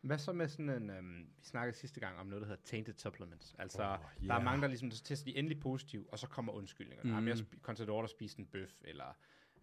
[0.06, 2.94] Hvad så med sådan en, øhm, vi snakkede sidste gang om noget, der hedder tainted
[2.98, 3.56] supplements.
[3.60, 4.28] Altså, oh, ja.
[4.28, 7.10] der er mange, der ligesom der tester de endelig positiv, og så kommer undskyldningerne.
[7.10, 7.16] Mm.
[7.16, 7.58] Jamen, jeg Mm.
[7.58, 9.18] sp- Contador, der spiste en bøf, eller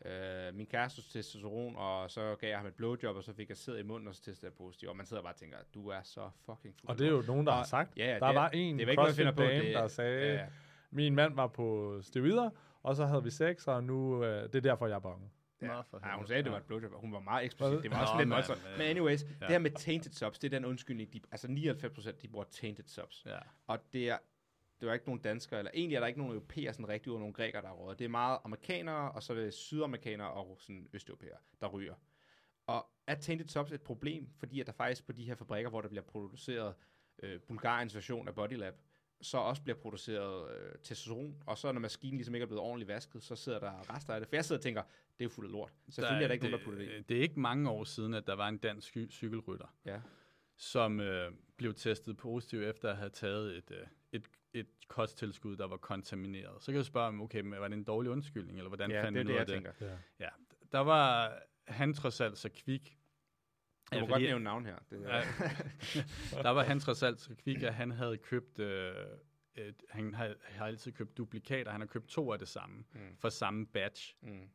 [0.05, 3.57] øh, min kæreste testosteron, og så gav jeg ham et blowjob, og så fik jeg
[3.57, 4.89] sæd i munden, og så testede jeg positiv.
[4.89, 6.89] Og man sidder bare og tænker, du er så fucking fuld.
[6.91, 7.97] Og det er jo nogen, der har Og- sagt.
[7.99, 9.37] ja, ja, der det var en det er ikke noget, finder på.
[9.43, 10.47] CrossFit-dame, Det- der sagde, Ja, ja.
[10.91, 12.51] min mand var på steroider,
[12.83, 15.31] og så havde vi sex, og nu, øh, det er derfor, jeg er bange.
[15.63, 15.67] Ja.
[15.67, 17.83] Nå, for Ja, hun sagde, det var et blowjob, hun var meget eksplicit.
[17.83, 17.91] det?
[17.91, 18.63] Var også Nå, lidt men, voldsomt.
[18.79, 19.29] Men anyways, ja.
[19.41, 22.85] det her med tainted subs, det er den undskyldning, de, altså 99% de bruger tainted
[22.87, 23.23] subs.
[23.27, 23.39] Ja.
[23.67, 24.19] Og det er,
[24.81, 27.19] det er ikke nogen danskere, eller egentlig er der ikke nogen europæer sådan rigtig, og
[27.19, 27.99] nogen grækere, der er rådet.
[27.99, 31.95] Det er meget amerikanere, og så er det sydamerikanere og sådan østeuropæere, der ryger.
[32.67, 35.81] Og er tainted subs et problem, fordi at der faktisk på de her fabrikker, hvor
[35.81, 36.75] der bliver produceret
[37.23, 38.75] øh, Bulgariens version af Bodylab,
[39.23, 42.89] så også bliver produceret øh, testosteron, og så når maskinen ligesom ikke er blevet ordentligt
[42.89, 44.29] vasket, så sidder der rester af det.
[44.29, 45.73] For jeg sidder og tænker, det er jo fuld af lort.
[45.89, 47.03] Selvfølgelig er der ikke nogen, der putter det i.
[47.03, 50.01] Det er ikke mange år siden, at der var en dansk cy- cykelrytter, Ja.
[50.57, 55.67] som øh, blev testet positiv efter at have taget et, øh, et, et kosttilskud, der
[55.67, 56.63] var kontamineret.
[56.63, 59.05] Så kan jeg spørge om, okay, men var det en dårlig undskyldning, eller hvordan ja,
[59.05, 59.55] fandt det er man det, ud af det?
[59.55, 59.73] tænker.
[59.81, 59.97] Ja.
[60.25, 60.29] Ja,
[60.73, 62.97] der var han trods alt så kvik.
[63.93, 64.77] Du må Ja, godt fordi- nævne navn her.
[64.91, 65.23] Det, Ja.
[66.43, 68.95] der var han trods alt så kvik, at han havde købt, øh,
[69.55, 73.17] et, han har, har altid købt duplikater, han har købt to af det samme, Mm.
[73.19, 74.17] for samme batch.
[74.21, 74.49] Mm.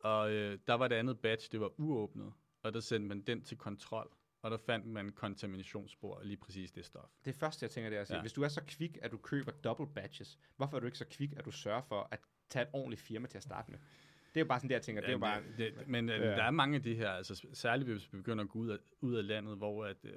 [0.00, 3.42] Og øh, der var det andet batch, det var uåbnet, og der sendte man den
[3.42, 4.10] til kontrol,
[4.42, 7.08] og der fandt man kontaminationsspor af lige præcis det stof.
[7.24, 8.16] Det første, jeg tænker, det er at sige.
[8.16, 8.20] Ja.
[8.22, 11.04] hvis du er så kvik, at du køber double batches, hvorfor er du ikke så
[11.10, 13.78] kvik, at du sørger for at tage et ordentligt firma til at starte med?
[14.34, 15.00] Det er jo bare sådan det, jeg tænker.
[15.00, 15.42] Det er jo bare...
[15.58, 16.26] det, det, men øh, Ja.
[16.26, 18.76] der er mange af de her, altså særligt hvis vi begynder at gå ud af,
[19.00, 20.12] ud af landet, hvor at, øh,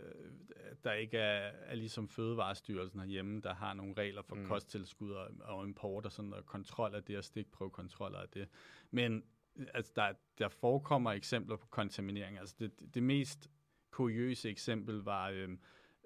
[0.84, 4.46] der ikke er, er ligesom Fødevarestyrelsen herhjemme, der har nogle regler for Mm.
[4.46, 8.48] kosttilskud og, og import og sådan og kontrol af det og stikprøvekontroller af det.
[8.92, 9.24] Men
[9.56, 12.40] øh, altså, der, der forekommer eksempler på kontaminering.
[12.40, 13.50] Altså det, det, mest
[13.92, 15.50] kuriøse eksempel var øh,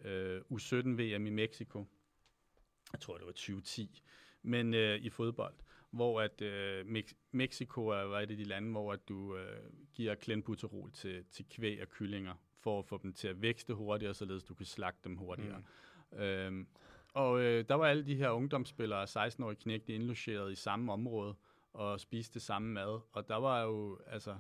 [0.05, 1.86] øh, U17-VM i Mexico.
[2.93, 4.01] Jeg tror, det var 2010.
[4.41, 5.53] Men øh, i fodbold
[5.91, 9.60] hvor at øh, Mex- Mexico er jo et af de lande, hvor at du øh,
[9.94, 14.14] giver klenbuterol til, til kvæg og kyllinger, for at få dem til at vækste hurtigere,
[14.14, 15.64] således du kan slagte dem hurtigere.
[16.12, 16.18] Mm.
[16.18, 16.68] Øhm,
[17.14, 21.36] og øh, der var alle de her ungdomsspillere, 16-årige knægte, indlogeret i samme område
[21.74, 23.00] og spiste det samme mad.
[23.12, 24.38] Og der var jo altså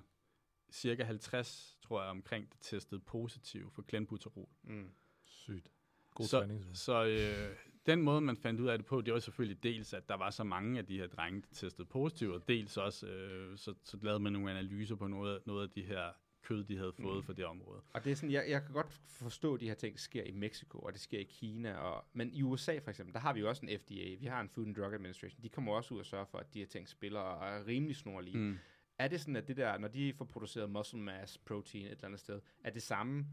[0.71, 4.49] cirka 50, tror jeg, omkring, der testede positiv for klenbuterol.
[4.63, 4.91] Mm.
[5.25, 5.71] Sygt.
[6.13, 6.65] God så, træning.
[6.73, 7.55] så øh,
[7.87, 10.29] den måde, man fandt ud af det på, det var selvfølgelig dels, at der var
[10.29, 13.97] så mange af de her drenge, der testede positivt, og dels også, øh, så, så
[14.01, 16.11] lavede man nogle analyser på noget, af- noget af de her
[16.43, 17.23] kød, de havde fået Mm.
[17.23, 17.81] fra det område.
[17.93, 20.31] Og det er sådan, jeg, jeg kan godt forstå, at de her ting sker i
[20.31, 21.73] Mexico, og det sker i Kina.
[21.77, 24.15] Og, men i USA for eksempel, der har vi jo også en FDA.
[24.19, 25.41] Vi har en Food and Drug Administration.
[25.43, 27.95] De kommer også ud og sørger for, at de her ting spiller og er rimelig
[27.95, 28.37] snorlige.
[28.37, 28.57] Mm.
[28.99, 32.05] Er det sådan, at det der, når de får produceret muscle mass protein et eller
[32.05, 33.25] andet sted, er det samme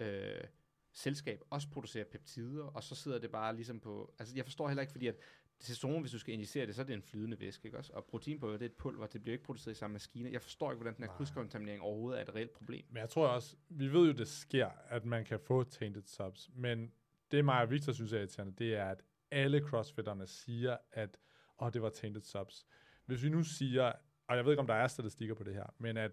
[0.00, 0.40] øh,
[0.92, 4.14] selskab også producerer peptider, og så sidder det bare ligesom på...
[4.18, 5.16] Altså, jeg forstår heller ikke, fordi at
[5.60, 7.92] testosteron, hvis du skal injicere det, så er det en flydende væske, ikke også?
[7.92, 10.32] Og proteinpulver, det er et pulver, det bliver ikke produceret i samme maskine.
[10.32, 12.84] Jeg forstår ikke, hvordan den her krydskontaminering overhovedet er et reelt problem.
[12.90, 16.50] Men jeg tror også, vi ved jo, det sker, at man kan få tainted subs,
[16.54, 16.92] men
[17.30, 21.18] det mig og Victor synes er irriterende, det er, at alle crossfitterne siger, at
[21.60, 22.66] åh, det var tainted subs.
[23.06, 23.92] Hvis vi nu siger,
[24.26, 26.12] og jeg ved ikke, om der er statistikker på det her, men at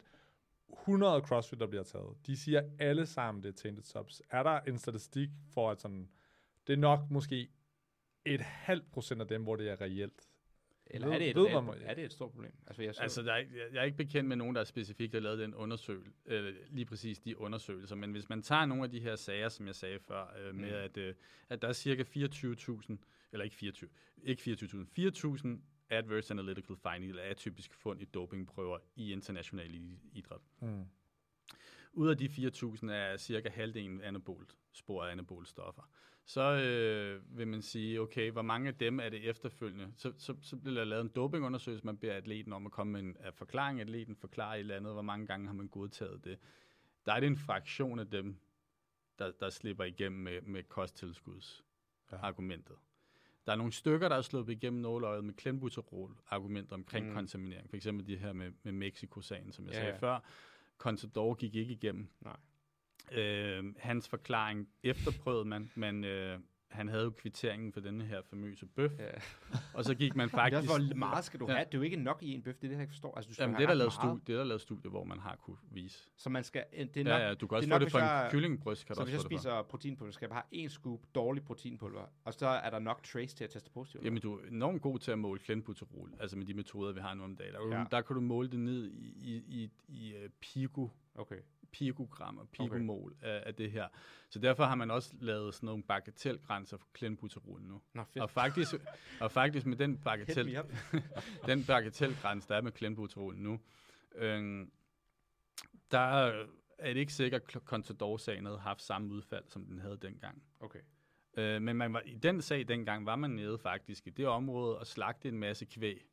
[0.73, 4.21] 100 crossfitter bliver taget, de siger alle sammen, det er tainted subs.
[4.29, 6.09] Er der en statistik for, at sådan,
[6.67, 7.47] det er nok måske
[8.25, 10.21] et halvt procent af dem, hvor det er reelt?
[10.91, 12.51] Eller Ved- er, det et ved man- er det et stort problem?
[12.67, 14.63] Altså, jeg så, Altså, der er, ikke- jeg, jeg er ikke bekendt med nogen, der
[14.63, 18.83] specifikt har lavet den undersøgelse, øh, lige præcis de undersøgelser, men hvis man tager nogle
[18.83, 20.75] af de her sager, som jeg sagde før, øh, med Mm.
[20.75, 21.13] at, øh,
[21.49, 22.99] at der er cirka 24.000,
[23.31, 23.89] eller ikke 24,
[24.23, 25.47] ikke 24.000, 4.000
[25.89, 29.81] adverse analytical findings, eller atypiske fund i dopingprøver i international
[30.11, 30.41] idræt.
[30.61, 30.85] Mm.
[31.93, 35.89] Ud af de 4.000 er cirka halvdelen anabolt, spor af anabolstoffer.
[36.25, 39.93] Så øh, vil man sige, okay, hvor mange af dem er det efterfølgende?
[39.97, 42.99] Så, så, så bliver der lavet en dopingundersøgelse, man beder atleten om at komme med
[42.99, 46.39] en af forklaring, atleten forklarer et eller andet, hvor mange gange har man godtaget det.
[47.05, 48.39] Der er det en fraktion af dem,
[49.19, 52.75] der, der slipper igennem med, med kosttilskudsargumentet.
[53.45, 57.13] Der er nogle stykker, der er slået igennem nåløjet med klenbuterol-argumenter omkring Mm.
[57.13, 57.69] kontaminering.
[57.69, 59.97] For eksempel de her med, med Mexico-sagen, som jeg ja, sagde ja.
[59.97, 60.19] før.
[60.77, 62.07] Contador gik ikke igennem.
[62.21, 62.37] Nej.
[63.11, 68.65] Øh, hans forklaring efterprøvede man, men øh, han havde jo kvitteringen for denne her famøse
[68.65, 69.05] bøf, ja.
[69.73, 70.71] og så gik man Det er faktisk...
[70.73, 71.53] også, hvor meget skal du Ja.
[71.53, 71.65] have?
[71.65, 73.15] Det er jo ikke nok i en bøf, det er det, jeg ikke forstår.
[73.15, 75.03] Altså, du skal Jamen, det er der lavet studie, det er der lavet studie, hvor
[75.03, 76.03] man har kunne vise.
[76.17, 76.63] Så man skal,
[76.93, 78.31] det er nok, Ja, ja, du kan også det er få nok, det jeg- en
[78.31, 79.37] kyllingbryst, kan så du hvis jeg det for.
[79.37, 83.03] spiser proteinpulver, skal jeg bare have en scoop dårlig proteinpulver, og så er der nok
[83.03, 84.03] trace til at teste positivt.
[84.05, 87.13] Jamen, du er enormt god til at måle klenbuterol, altså med de metoder, vi har
[87.13, 87.53] nu om dagen.
[87.53, 87.77] Der, Ja.
[87.79, 87.85] ja.
[87.91, 91.35] der kan du måle det ned i, i, i, i uh, pico, Okay.
[91.71, 93.27] Picogrammer, picomol okay.
[93.27, 93.87] af, af det her.
[94.29, 97.81] Så derfor har man også lavet sådan nogle bagatelgrænser for klenbuterol nu.
[97.93, 98.23] Nå, fedt.
[98.23, 98.73] Og faktisk,
[99.21, 100.57] og faktisk med den bagatel,
[101.45, 103.59] den bagatelgrænse, der er med klenbuterol nu,
[104.15, 104.67] øh,
[105.91, 106.33] der
[106.79, 110.43] er det ikke sikkert, at Contador-sagen havde haft samme udfald, som den havde dengang.
[110.59, 110.79] Okay.
[111.37, 114.79] Øh, men man var, i den sag dengang var man nede faktisk i det område
[114.79, 116.05] og slagte en masse kvæg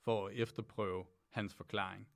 [0.00, 2.08] for at efterprøve hans forklaring.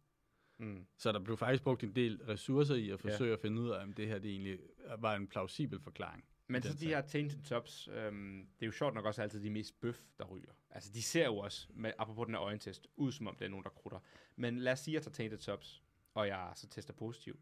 [0.59, 0.87] Mm.
[0.97, 3.11] Så der blev faktisk brugt en del ressourcer i at Ja.
[3.11, 4.59] forsøge at finde ud af, om det her det egentlig
[4.99, 6.25] var en plausibel forklaring.
[6.47, 9.51] Men så de her tainted tops, øhm, det er jo sjovt nok også altid de
[9.51, 10.51] mest bøf, der ryger.
[10.71, 13.49] Altså, de ser jo også, med, apropos den her øjentest, ud som om det er
[13.49, 13.99] nogen, der krutter.
[14.37, 15.83] Men lad os sige, at jeg tager tainted tops,
[16.15, 17.41] og jeg så tester positiv.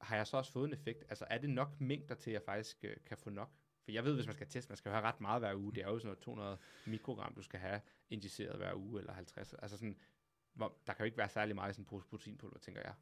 [0.00, 1.04] Har jeg så også fået en effekt?
[1.08, 3.50] Altså, er det nok mængder til, at jeg faktisk øh, kan få nok?
[3.84, 5.74] For jeg ved, hvis man skal teste, man skal have ret meget hver uge.
[5.74, 7.80] Det er jo sådan noget 200 mikrogram, du skal have
[8.10, 9.52] injiceret hver uge, eller 50.
[9.54, 9.96] Altså sådan,
[10.54, 12.94] hvor, der kan jo ikke være særlig meget i sådan en pose proteinpulver, tænker jeg.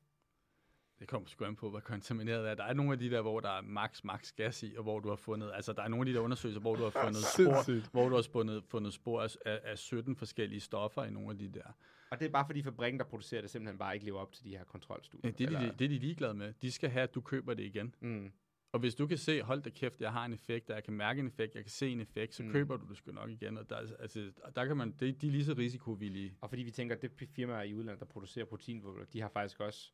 [0.99, 2.55] Det kommer sgu an på, hvor kontamineret det er.
[2.55, 5.01] Der er nogle af de der, hvor der er max, max gas i, og hvor
[5.01, 7.23] du har fundet, altså der er nogle af de der undersøgelser, hvor du har fundet
[7.23, 11.31] spor, hvor du har fundet, fundet spor af, af, af 17 forskellige stoffer i nogle
[11.31, 11.73] af de der.
[12.11, 14.45] Og det er bare fordi fabrikken, der producerer det, simpelthen bare ikke lever op til
[14.45, 15.31] de her kontrolstudier.
[15.31, 16.53] Ja, det, er de, det er de ligeglade med.
[16.63, 17.95] De skal have, at du køber det igen.
[18.01, 18.33] Mm.
[18.73, 20.95] Og hvis du kan se, hold da kæft, jeg har en effekt, og jeg kan
[20.95, 22.53] mærke en effekt, jeg kan se en effekt, så Mm.
[22.53, 23.59] køber du det sgu nok igen.
[23.59, 26.37] Og der, er- altså, der kan man, det, de er lige så risikovillige.
[26.41, 29.61] Og fordi vi tænker, at det firma i udlandet, der producerer proteinpulver, de har faktisk
[29.61, 29.93] også,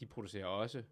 [0.00, 0.82] de producerer også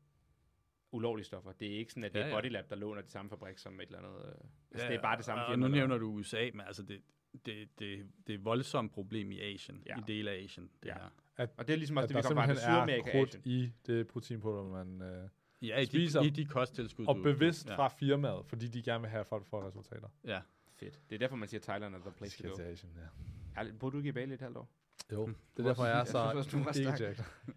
[0.93, 1.53] ulovlige stoffer.
[1.53, 2.35] Det er ikke sådan, at det Ja, er ja.
[2.37, 4.11] Bodylab, der låner det samme fabrik som et eller andet.
[4.27, 4.33] øh,
[4.71, 5.53] Altså, Ja, det er bare det samme firma.
[5.53, 7.03] Og nu nævner du USA, men altså det,
[7.47, 9.99] det, det, det er et voldsomt problem i Asien, Ja.
[9.99, 10.71] i dele af Asien.
[10.83, 10.95] Det Ja.
[11.39, 11.47] her.
[11.57, 13.43] Og det er ligesom også At det, der vi kommer fra, er Sydamerika krudt Asien.
[13.45, 15.03] i det proteinpulver, man...
[15.03, 15.29] Øh,
[15.63, 16.21] Ja, i Spiser.
[16.21, 17.07] de, i de kosttilskud.
[17.07, 17.77] og du- bevidst ja.
[17.77, 20.09] fra firmaet, fordi de gerne vil have, at folk får resultater.
[20.25, 20.41] Ja.
[20.77, 21.01] Fedt.
[21.11, 22.63] Det er derfor, man siger, Thailand er the place to go.
[22.63, 23.61] Asien, ja.
[23.61, 24.69] Ærligt, Burde du ikke i Bali et halvt år?
[25.13, 27.25] Jo, det er derfor, jeg er Jeg så synes også, ikke jacked.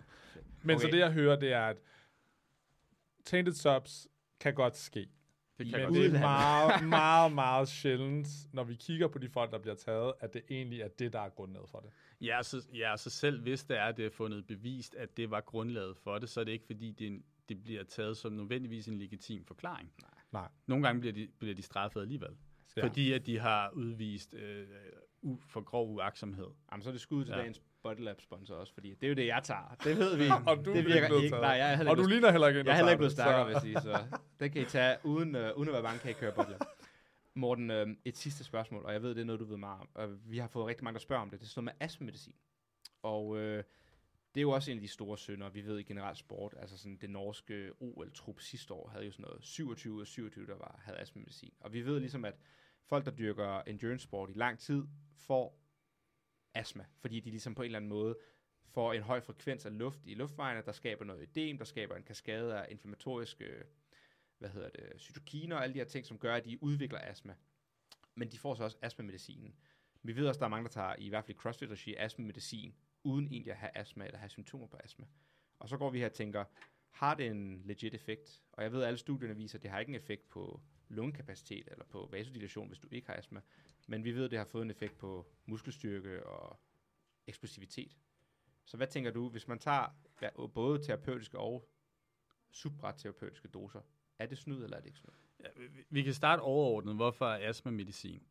[0.64, 0.94] Men så Okay.
[0.94, 1.78] det, jeg hører, det er, at
[3.26, 4.08] tainted subs
[4.40, 5.00] kan godt ske.
[5.58, 9.30] Det kan Men godt det er meget, meget, meget sjældent, når vi kigger på de
[9.30, 11.90] folk, der bliver taget, at det egentlig er det, der er grundlaget for det.
[12.22, 15.32] Ja, så, ja, så selv hvis det er, at det er fundet bevist, at det
[15.32, 18.18] var grundlaget for det, så er det ikke fordi, det, er en, det bliver taget
[18.18, 19.94] som nødvendigvis en legitim forklaring.
[20.34, 20.48] Nej.
[20.68, 22.30] Nogle gange bliver de, bliver de straffet alligevel.
[22.78, 22.84] Ja.
[22.84, 24.68] Fordi at de har udvist øh,
[25.22, 26.48] u, for grov uaksomhed.
[26.72, 27.38] Jamen, så er det skud til ja.
[27.38, 29.76] Dagens Bodylab sponsor også, fordi det er jo det, jeg tager.
[29.84, 30.24] Det ved vi.
[30.50, 31.30] Og du det er virker ikke ikke.
[31.30, 31.42] taget.
[31.42, 33.00] Nej, jeg er heller Og ikke du ligner heller ikke en, Jeg er heller ikke
[33.00, 34.04] blevet stærkere, vil jeg sige, så
[34.40, 36.60] det kan I tage uden, øh, uden at være bange, kan I køre Bodylab.
[37.36, 39.90] Morten, øh, et sidste spørgsmål, og jeg ved, det er noget, du ved meget om.
[39.94, 41.40] Og vi har fået rigtig mange, der spørger om det.
[41.40, 42.36] Det er sådan noget med astmamedicin.
[43.04, 43.64] Og øh,
[44.36, 46.56] det er jo også en af de store synder, vi ved i generelt sport.
[46.58, 50.48] Altså sådan det norske OL-trup sidste år havde jo sådan noget 27 ud af 27,
[50.48, 51.54] der var, havde astmamedicin.
[51.60, 52.36] Og vi ved ligesom, at
[52.86, 54.84] folk, der dyrker endurance sport i lang tid,
[55.16, 55.60] får
[56.54, 58.18] astma, fordi de ligesom på en eller anden måde
[58.70, 62.04] får en høj frekvens af luft i luftvejene, der skaber noget ødem, der skaber en
[62.04, 63.64] kaskade af inflammatoriske,
[64.38, 67.36] hvad hedder det, cytokiner og alle de her ting, som gør, at de udvikler astma.
[68.16, 69.56] Men de får så også astmamedicinen.
[70.04, 72.76] Vi ved også, at der er mange, der tager i hvert fald i CrossFit-regi astmamedicin,
[73.04, 75.06] uden egentlig at have astma eller have symptomer på astma.
[75.60, 76.46] Og så går vi her og tænker,
[76.90, 78.44] har det en legit effekt?
[78.52, 81.68] Og jeg ved, at alle studierne viser, at det har ikke en effekt på lungekapacitet
[81.72, 83.42] eller på vasodilation, hvis du ikke har astma.
[83.88, 86.60] Men vi ved, at det har fået en effekt på muskelstyrke og
[87.28, 87.98] eksplosivitet.
[88.66, 89.88] Så hvad tænker du, hvis man tager
[90.54, 91.70] både terapeutiske og
[92.52, 93.82] subraterapeutiske doser,
[94.20, 95.14] er det snyd, eller er det ikke snyd?
[95.40, 96.96] Ja, vi- vi kan starte overordnet.
[96.96, 98.24] Hvorfor er astma-medicin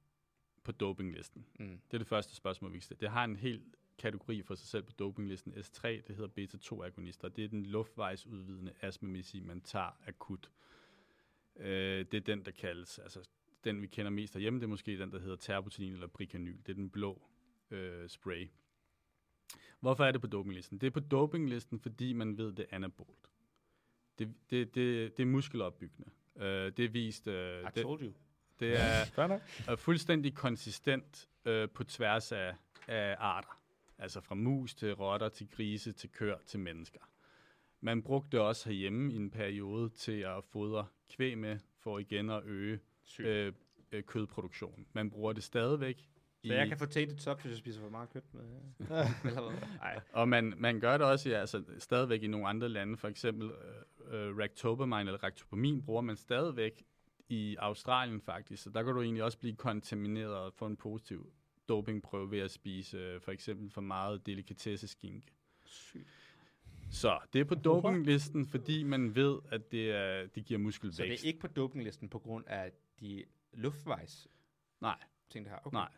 [0.62, 1.46] på dopinglisten?
[1.58, 1.80] Mm.
[1.90, 3.00] Det er det første spørgsmål, vi kan stille.
[3.00, 3.62] Det har en hel
[4.02, 5.54] kategori for sig selv på dopinglisten.
[5.54, 7.28] S3, det hedder beta-2-agonister.
[7.28, 10.50] Det er den luftvejsudvidende astmamedicin, man tager akut.
[11.56, 13.28] Øh, det er den, der kaldes, altså
[13.64, 16.56] den vi kender mest herhjemme, det er måske den, der hedder terbutalin eller bricanyl.
[16.56, 17.22] Det er den blå
[17.70, 18.48] øh, spray.
[19.80, 20.78] Hvorfor er det på dopinglisten?
[20.78, 23.30] Det er på dopinglisten, fordi man ved, det er anabolt.
[24.18, 26.10] Det, det, det, det er muskelopbyggende.
[26.36, 27.28] Øh, det er vist...
[27.28, 28.12] Øh, I det, told you.
[28.60, 32.54] det er, er fuldstændig konsistent øh, på tværs af,
[32.88, 33.61] af arter.
[34.02, 37.00] Altså fra mus til rotter, til grise, til køer, til mennesker.
[37.80, 42.30] Man brugte det også herhjemme i en periode til at fodre kvæg med, for igen
[42.30, 43.26] at øge Sygt.
[43.26, 43.52] øh,
[43.92, 44.86] øh, kødproduktionen.
[44.92, 46.08] Man bruger det stadigvæk.
[46.44, 48.42] Så jeg kan få tainted top, hvis jeg spiser for meget kød med.
[49.24, 49.68] eller hvad?
[49.82, 50.00] Ej.
[50.12, 52.96] Og man, man gør det også ja, altså, stadigvæk i nogle andre lande.
[52.96, 53.50] For eksempel
[54.10, 56.82] øh, øh, Ractopamine eller Ractopamin bruger man stadigvæk
[57.28, 58.62] i Australien faktisk.
[58.62, 61.32] Så der kan du egentlig også blive kontamineret og få en positiv
[61.68, 65.26] dopingprøve ved at spise øh, for eksempel for meget delikatesseskinke.
[65.64, 66.08] Sygt.
[66.90, 70.96] Så det er på dopinglisten, fordi man ved, at det, er, det giver muskelvækst.
[70.96, 74.28] Så det er ikke på dopinglisten på grund af de luftvejs
[74.80, 74.98] Nej,
[75.30, 75.62] ting, det har?
[75.64, 75.74] Okay.
[75.76, 75.88] nej.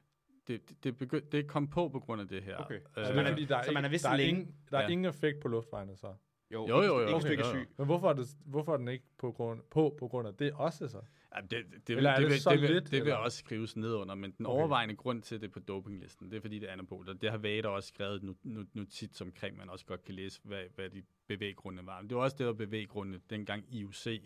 [0.49, 2.57] Det, det, det, begy- det kom på på grund af det her.
[2.57, 2.81] Okay.
[2.97, 4.41] Øh, Så man er- der er, så man der er, det længe.
[4.41, 4.89] ingen, der er Ja.
[4.89, 6.15] ingen effekt på luftvejene så.
[6.53, 7.01] Jo, Jo, jo, jo.
[7.01, 7.65] Ikke, Okay, stykke jo, jo.
[7.65, 7.69] syg.
[7.77, 10.53] Men hvorfor er, det, hvorfor er den ikke på grund, på, på grund af det
[10.53, 11.01] også så?
[11.41, 13.39] Det, det, det, Eller er det, det vil, så det, vil, lidt, det vil også
[13.39, 14.59] skrives ned under, men den Okay.
[14.59, 17.39] overvejende grund til det på dopinglisten, det er fordi det er anabolt, og det har
[17.39, 20.91] Vader også skrevet nu, nu, nu tit omkring, man også godt kan læse, hvad, hvad
[20.91, 22.01] de bevæggrundene var.
[22.01, 24.23] Men det var også det, der var bevæggrundene dengang IOC,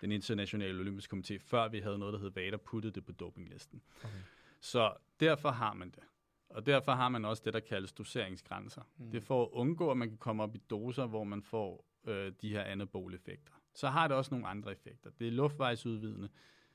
[0.00, 3.82] den internationale olympiske komité, før vi havde noget, der hed Vader, puttede det på dopinglisten.
[4.04, 4.14] Okay.
[4.60, 6.02] Så derfor har man det.
[6.48, 8.82] Og derfor har man også det, der kaldes doseringsgrænser.
[8.96, 9.10] Mm.
[9.10, 11.84] Det er for at undgå, at man kan komme op i doser, hvor man får
[12.06, 13.52] øh, de her anabole-effekter.
[13.78, 15.10] Så har det også nogle andre effekter.
[15.18, 16.28] Det er luftvejsudvidende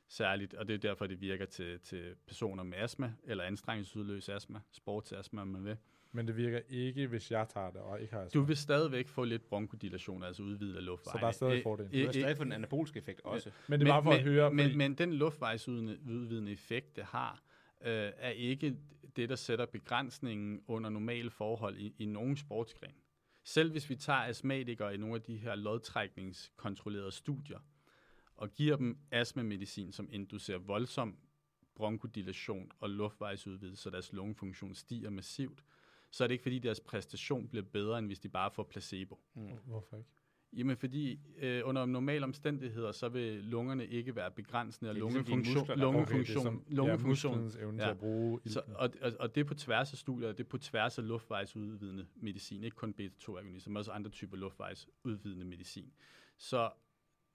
[0.07, 4.59] særligt, og det er derfor, det virker til, til personer med astma, eller anstrengelsesudløs astma,
[4.71, 5.77] sportsastma, om man vil.
[6.11, 8.41] Men det virker ikke, hvis jeg tager det, og ikke har Du astma.
[8.41, 11.19] vil stadigvæk få lidt bronkodilation, altså udvidet af luftvejene.
[11.19, 11.85] Så der er stadig Øh, fordel.
[11.91, 13.51] Du har øh, stadig fået den anabolske effekt også.
[13.67, 17.03] Men det er bare for men, at høre, men, fordi, men den luftvejsudvidende effekt, det
[17.03, 17.43] har,
[17.81, 18.75] øh, er ikke
[19.15, 22.93] det, der sætter begrænsningen under normale forhold i, i nogen sportsgren.
[23.44, 27.60] Selv hvis vi tager astmatikere i nogle af de her lodtrækningskontrollerede studier,
[28.36, 31.18] og giver dem astmamedicin, som inducerer voldsom
[31.76, 35.64] bronkodilation og luftvejsudvidelse, så deres lungefunktion stiger massivt,
[36.11, 39.20] så er det ikke fordi deres præstation bliver bedre, end hvis de bare får placebo.
[39.65, 40.10] hvorfor ikke?
[40.57, 45.80] Jamen fordi øh, under normale omstændigheder, så vil lungerne ikke være begrænsende, og ligesom lungefunktion,
[45.80, 47.91] lungefunktion, som, lungefunktion, ja, evne til Ja.
[47.91, 50.57] at bruge så, og, og, og det er på tværs af studier, det er på
[50.57, 55.93] tværs af luftvejsudvidende medicin, ikke kun beta-2-agonister, men også andre typer luftvejsudvidende medicin.
[56.38, 56.69] Så,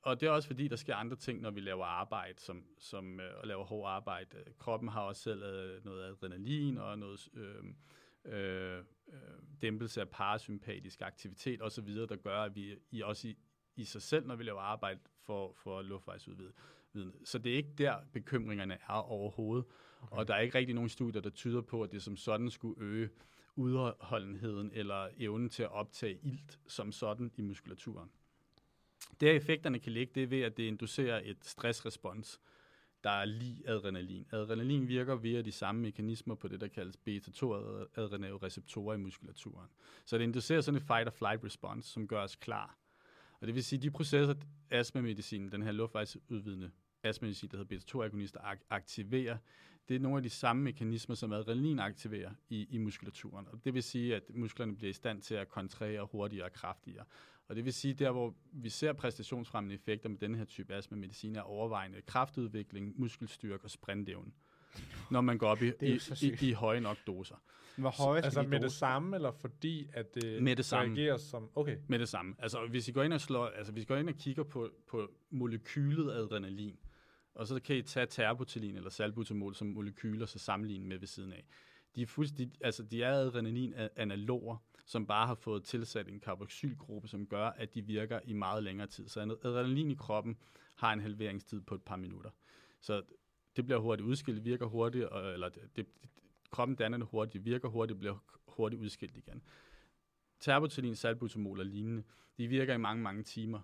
[0.03, 3.21] og det er også fordi, der sker andre ting, når vi laver arbejde, som, som
[3.21, 4.37] øh, laver hårdt arbejde.
[4.59, 7.65] Kroppen har også selv øh, noget adrenalin og noget øh,
[8.25, 8.79] øh,
[9.13, 9.19] øh,
[9.63, 13.37] dæmpelse af parasympatisk aktivitet osv., der gør, at vi i, også i,
[13.77, 16.55] i sig selv, når vi laver arbejde for, for luftvejsudvidende.
[17.25, 19.65] Så det er ikke der, bekymringerne er overhovedet.
[20.01, 20.17] Okay.
[20.17, 22.83] Og der er ikke rigtig nogen studier, der tyder på, at det som sådan skulle
[22.83, 23.11] øge
[23.57, 28.11] udholdenheden eller evnen til at optage ilt som sådan i muskulaturen.
[29.21, 32.41] Der effekterne kan ligge, det er ved, at det inducerer et stressrespons,
[33.09, 34.27] der er lige adrenalin.
[34.33, 39.69] Adrenalin virker via de samme mekanismer på det, der kaldes beta-2-adrenalreceptorer i muskulaturen.
[40.05, 42.79] Så det inducerer sådan en fight-or-flight response, som gør os klar.
[43.41, 44.35] Og det vil sige, at de processer,
[44.71, 46.71] astmamedicin, den her luftvejsudvidende
[47.03, 49.37] astmamedicin, der hedder beta-2-agonister, ak- aktiverer,
[49.89, 53.49] det er nogle af de samme mekanismer, som adrenalin aktiverer i, i muskulaturen.
[53.53, 57.05] Og det vil sige, at musklerne bliver i stand til at kontrahere hurtigere og kraftigere.
[57.49, 61.37] Og det vil sige, der hvor vi ser præstationsfremmende effekter med denne her type astmamedicin,
[61.37, 64.31] er overvejende kraftudvikling, muskelstyrke og sprintevne.
[65.11, 67.37] Når man går op i, i, i, i høje nok doser.
[67.77, 70.97] Hvor høje skal Altså med det samme, eller fordi at det, Med det samme.
[70.97, 71.51] reagerer som...
[71.55, 72.35] Okay, Med det samme.
[72.39, 74.71] Altså, hvis I går ind og, slår, altså, hvis I går ind og kigger på,
[74.87, 76.77] på molekylet adrenalin,
[77.35, 81.33] og så kan I tage terbutalin eller salbutamol som molekyler, så sammenligne med ved siden
[81.33, 81.45] af.
[81.95, 84.57] De er, fuldstændig, altså, de er adrenalin-analoger,
[84.89, 88.87] som bare har fået tilsat en carboxylgruppe, som gør, at de virker i meget længere
[88.87, 89.09] tid.
[89.09, 90.39] Så adrenalin i kroppen
[90.75, 92.31] har en halveringstid på et par minutter.
[92.81, 93.03] Så
[93.57, 95.87] det bliver hurtigt udskilt, virker hurtigt, og, eller det, det,
[96.51, 99.43] kroppen danner det hurtigt, virker hurtigt, bliver hurtigt udskilt igen.
[100.41, 102.03] Terbutalin, salbutamol og lignende,
[102.39, 103.61] de virker i mange, mange timer.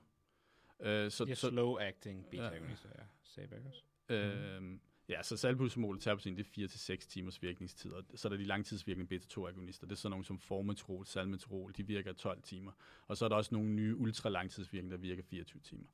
[0.81, 3.05] Øh, så, er så, slow acting beta-agonister, ja.
[3.23, 3.83] Sagde jeg også.
[4.15, 4.79] øh,
[5.09, 8.45] ja, så salbutamol og terbutalin, det er 4-6 timers virkningstid, og så er der de
[8.45, 9.87] langtidsvirkende beta-2-agonister.
[9.87, 12.73] Det er sådan nogle som formoterol, salmeterol, de virker i 12 timer.
[13.07, 15.87] Og så er der også nogle nye ultralangtidsvirkende, der virker 24 timer.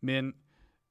[0.00, 0.34] Men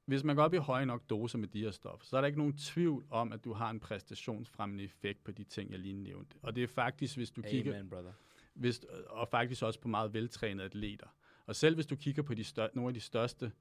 [0.04, 2.26] hvis man går op i høje nok doser med de her stoffer, så er der
[2.26, 5.94] ikke nogen tvivl om, at du har en præstationsfremmende effekt på de ting, jeg lige
[5.94, 6.36] nævnte.
[6.42, 8.12] Og det er faktisk, hvis du kigger, Amen, brother.
[8.54, 11.06] hvis, og faktisk også på meget veltrænede atleter.
[11.46, 13.52] Og selv hvis du kigger på de stør, nogle af de største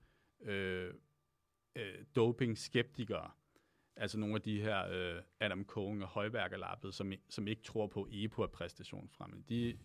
[0.42, 0.94] øh,
[1.76, 3.32] øh, doping-skeptikere,
[3.96, 8.08] altså nogle af de her øh, Adam Cohen og højværkerlappet, som, som ikke tror på,
[8.12, 9.78] EPO er præstationsfremmende, de,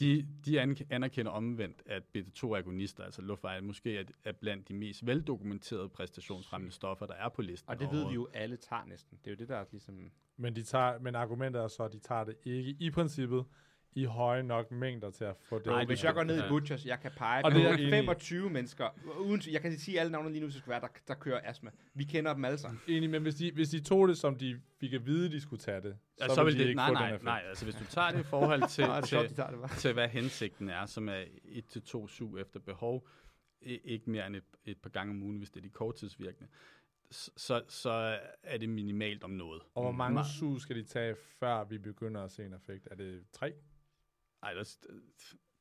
[0.00, 5.06] de, de an- anerkender omvendt, at beta-2-agonister, altså luftveje, måske er, er blandt de mest
[5.06, 7.70] veldokumenterede præstationsfremmende stoffer, der er på listen.
[7.70, 9.18] Og det ved vi jo, alle tager næsten.
[9.18, 10.10] Det er jo det, der er ligesom...
[10.36, 13.44] men, de tager, men argumentet er så, at de tager det ikke i princippet
[13.92, 15.66] i høje nok mængder til at få det.
[15.66, 16.46] Nej, det hvis jeg går ned ja.
[16.46, 17.90] i Butchers, jeg kan pege Og på det er jeg enig i.
[17.90, 18.88] 25 mennesker,
[19.20, 21.70] uden, jeg kan sige alle navne lige nu, så skal være, der, der kører astma.
[21.94, 22.80] Vi kender dem alle sammen.
[22.88, 25.60] Enig, men hvis de, hvis de tog det, som de fik at vide, de skulle
[25.60, 27.24] tage det, Ja, så, så vil de det, ikke nej, få nej, den effekt.
[27.24, 29.68] nej, altså hvis du tager det i forhold til, Nej, det til, det bare.
[29.76, 33.06] til, hvad hensigten er, som er 1-2 sug efter behov,
[33.62, 36.48] ikke mere end et, et par gange om ugen, hvis det er de korttidsvirkende,
[37.10, 39.62] så, så er det minimalt om noget.
[39.74, 42.88] Og hvor mange Ma- sug skal de tage, før vi begynder at se en effekt?
[42.90, 43.52] Er det tre?
[44.42, 44.64] Ej, der,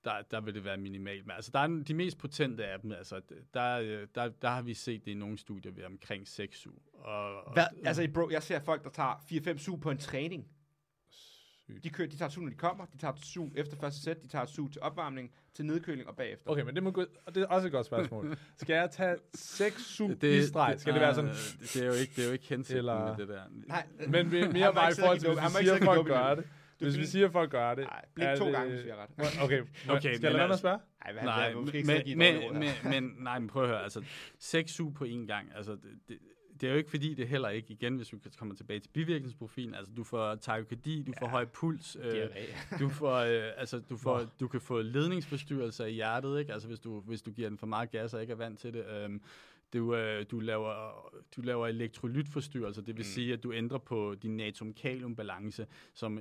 [0.03, 1.25] der, der vil det være minimalt.
[1.25, 3.21] Men altså, der er de mest potente af dem, altså,
[3.53, 6.81] der, der, der har vi set det i nogle studier ved omkring 6 sug.
[6.93, 7.65] Og, og, Hvad?
[7.85, 10.47] Altså, bro, jeg ser folk, der tager 4-5 sug på en træning.
[11.09, 11.83] Sygt.
[11.83, 12.85] De, kører, de tager sug, når de kommer.
[12.85, 14.23] De tager et sug efter første sæt.
[14.23, 16.49] De tager et sug til opvarmning, til nedkøling og bagefter.
[16.51, 18.37] Okay, men det, må gå, og det er også et godt spørgsmål.
[18.57, 20.75] Skal jeg tage seks sug det, i streg?
[20.79, 21.31] Skal det være sådan...
[21.31, 23.43] Det, det, er jo ikke, det er jo ikke hensigten Eller- med det der.
[23.67, 26.35] Nej, Men mere bare i og forhold til, hvis vi siger, og at folk gør
[26.35, 26.47] det.
[26.79, 27.85] Du Hvis vi siger, at folk gør det.
[27.85, 29.43] Nej, blik er to det- gange, hvis vi har ret.
[29.43, 29.61] Okay,
[29.97, 30.79] Okay, skal jeg lade altså- spørge?
[31.01, 34.03] Ej, hvad, Nej, men, men, men, men, nej, men prøv at høre, altså,
[34.39, 36.17] seks sug på én gang, altså, det, det,
[36.61, 39.73] det er jo ikke fordi, det heller ikke, igen, hvis vi kommer tilbage til bivirkningsprofilen,
[39.73, 42.27] altså, du får takykardi, du får høj puls, øh,
[42.79, 46.53] du får, øh, altså, du får, du kan få ledningsforstyrrelser i hjertet, ikke?
[46.53, 48.73] Altså, hvis du, hvis du giver den for meget gas og ikke er vant til
[48.73, 49.21] det, øhm,
[49.73, 50.73] du, øh, du, laver,
[51.35, 53.11] du laver elektrolytforstyrrelser, det vil mm.
[53.11, 56.19] sige, at du ændrer på din natrium-kalium-balance, som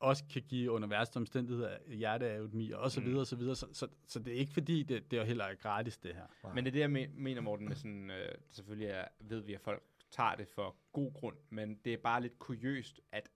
[0.00, 3.06] også kan give under værste omstændigheder hjertearytmi og så Mm.
[3.06, 3.56] videre og så videre.
[3.56, 6.26] Så, så, så det er ikke fordi, det, det er heller ikke gratis, det her.
[6.54, 9.54] Men det er det, jeg me- mener, Morten, med sådan, øh, selvfølgelig er, ved vi,
[9.54, 13.28] at folk tager det for god grund, men det er bare lidt kuriøst, at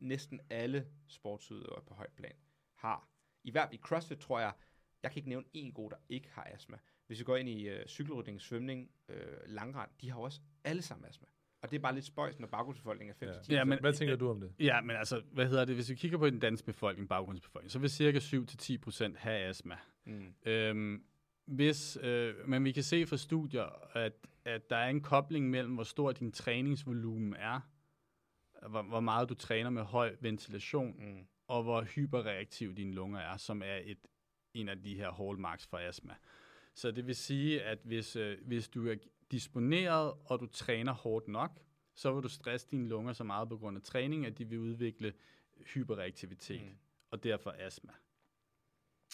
[0.00, 2.34] næsten alle sportsudøvere på højt plan
[2.74, 3.08] har.
[3.44, 4.52] I hvert i CrossFit tror jeg,
[5.02, 6.78] jeg kan ikke nævne en god, der ikke har astma.
[7.06, 11.08] Hvis vi går ind i øh, cykelrytning, svømning, øh, langrand, de har også alle sammen
[11.08, 11.28] astma.
[11.62, 13.54] Og det er bare lidt spøjs, når baggrundsbefolkningen er 5 Ja.
[13.58, 14.52] Ja, men- Hvad tænker du om det?
[14.60, 15.74] Ja, men altså, hvad hedder det?
[15.74, 19.76] Hvis vi kigger på den danske befolkning, baggrundsbefolkning, så vil cirka 7-10 procent have astma.
[20.04, 20.34] Mm.
[20.46, 21.04] Øhm,
[21.46, 24.12] hvis, øh, men vi kan se fra studier, at,
[24.44, 27.60] at der er en kobling mellem, hvor stor din træningsvolumen er,
[28.68, 31.26] hvor, hvor meget du træner med høj ventilation, Mm.
[31.46, 33.98] og hvor hyperreaktiv dine lunger er, som er et,
[34.54, 36.14] en af de her hallmarks for astma.
[36.74, 38.94] Så det vil sige, at hvis, øh, hvis du er
[39.32, 41.50] disponeret, og du træner hårdt nok,
[41.94, 44.58] så vil du stresse dine lunger så meget på grund af træning, at de vil
[44.58, 45.12] udvikle
[45.74, 46.76] hyperreaktivitet, Mm.
[47.10, 47.92] og derfor astma.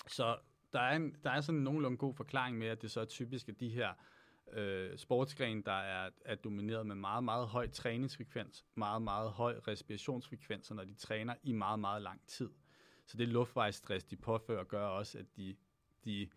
[0.07, 0.39] Så
[0.73, 3.05] der er, en, der er sådan en nogenlunde god forklaring med, at det så er
[3.05, 3.95] typisk, at de her
[4.53, 10.71] øh, sportsgrene, der er, er domineret med meget, meget høj træningsfrekvens, meget, meget høj respirationsfrekvens,
[10.71, 12.51] når de træner i meget, meget lang tid.
[13.07, 15.57] Så det luftvejsstress, de påfører, gør også, at de,
[16.05, 16.29] de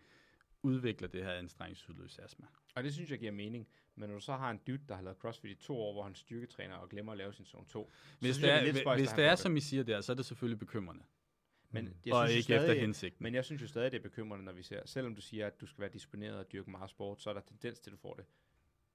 [0.62, 2.46] udvikler det her anstrengelsesudløs astma.
[2.74, 3.68] Og det synes jeg giver mening.
[3.94, 6.02] Men når du så har en dude, der har lavet CrossFit i to år, hvor
[6.02, 8.76] han styrketræner og glemmer at lave sin zone 2, Hvis det synes jeg, er, lidt
[8.78, 11.04] spøjst, hvis det er, som I siger der, så er det selvfølgelig bekymrende.
[11.70, 11.94] Men Mm.
[12.06, 13.22] jeg synes ikke stadig, efter hensigten.
[13.22, 15.60] Men jeg synes jo stadig, det er bekymrende, når vi ser, selvom du siger, at
[15.60, 17.96] du skal være disponeret og dyrke meget sport, så er der tendens til, at du
[17.98, 18.24] får det.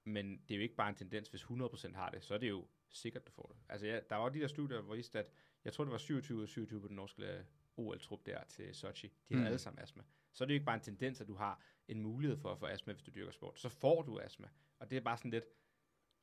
[0.04, 2.48] Men det er jo ikke bare en tendens, hvis 100% har det, så er det
[2.48, 3.56] jo sikkert, du får det.
[3.72, 5.30] Altså, ja, der var de der studier, hvor viste, at
[5.64, 7.40] jeg tror, det var 27 ud af 27 på den norske øh,
[7.76, 9.06] OL-trup der til Sochi.
[9.06, 9.40] De Mm.
[9.40, 9.46] mm.
[9.46, 10.02] alle sammen astma.
[10.38, 12.58] Så er det jo ikke bare en tendens, at du har en mulighed for at
[12.58, 13.60] få astma, hvis du dyrker sport.
[13.60, 14.46] Så får du astma.
[14.78, 15.44] Og det er bare sådan lidt,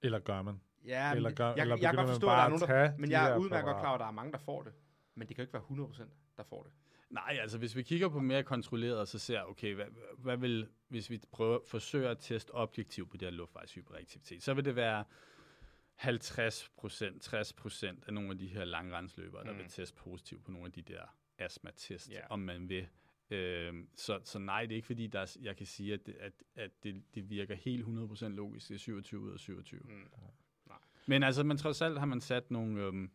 [0.01, 0.61] Eller gør man?
[0.85, 2.45] ja, men Eller gør- jeg, eller jeg, kan begynder godt man forstå, at der bare
[2.45, 4.05] er nogen, at der, tage men de jeg er udmærket godt klar over, at der
[4.07, 4.73] er mange, der får det.
[5.15, 6.03] Men det kan jo ikke være 100%,
[6.37, 6.71] der får det.
[7.09, 9.85] Nej, altså hvis vi kigger på mere kontrolleret, så ser okay, hvad,
[10.17, 14.65] hvad vil, hvis vi prøver, forsøger at teste objektivt på det her luftvejshyperaktivitet, så vil
[14.65, 15.03] det være
[15.95, 19.57] 50 procent, 60 procent af nogle af de her langrendsløbere, der Mm.
[19.57, 21.01] vil teste positivt på nogle af de der
[21.37, 22.27] astma-test, Ja.
[22.29, 22.87] om man vil.
[23.36, 26.16] Øhm, så, så nej, det er ikke fordi, der er, jeg kan sige, at, det,
[26.20, 28.68] at, at det, det virker helt 100% logisk.
[28.70, 29.82] Det er 27 ud af 27.
[29.84, 30.07] Mm.
[31.07, 33.12] Men altså, man trods alt har man sat nogle, øhm,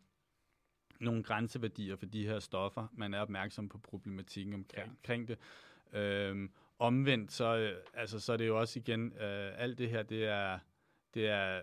[0.99, 2.87] nogle grænseværdier for de her stoffer.
[2.93, 4.89] Man er opmærksom på problematikken omkring, Ja.
[4.91, 5.37] omkring det.
[5.93, 10.03] Øhm, omvendt, så, øh, altså, så er det jo også igen, øh, alt det her,
[10.03, 10.59] det er,
[11.13, 11.61] det er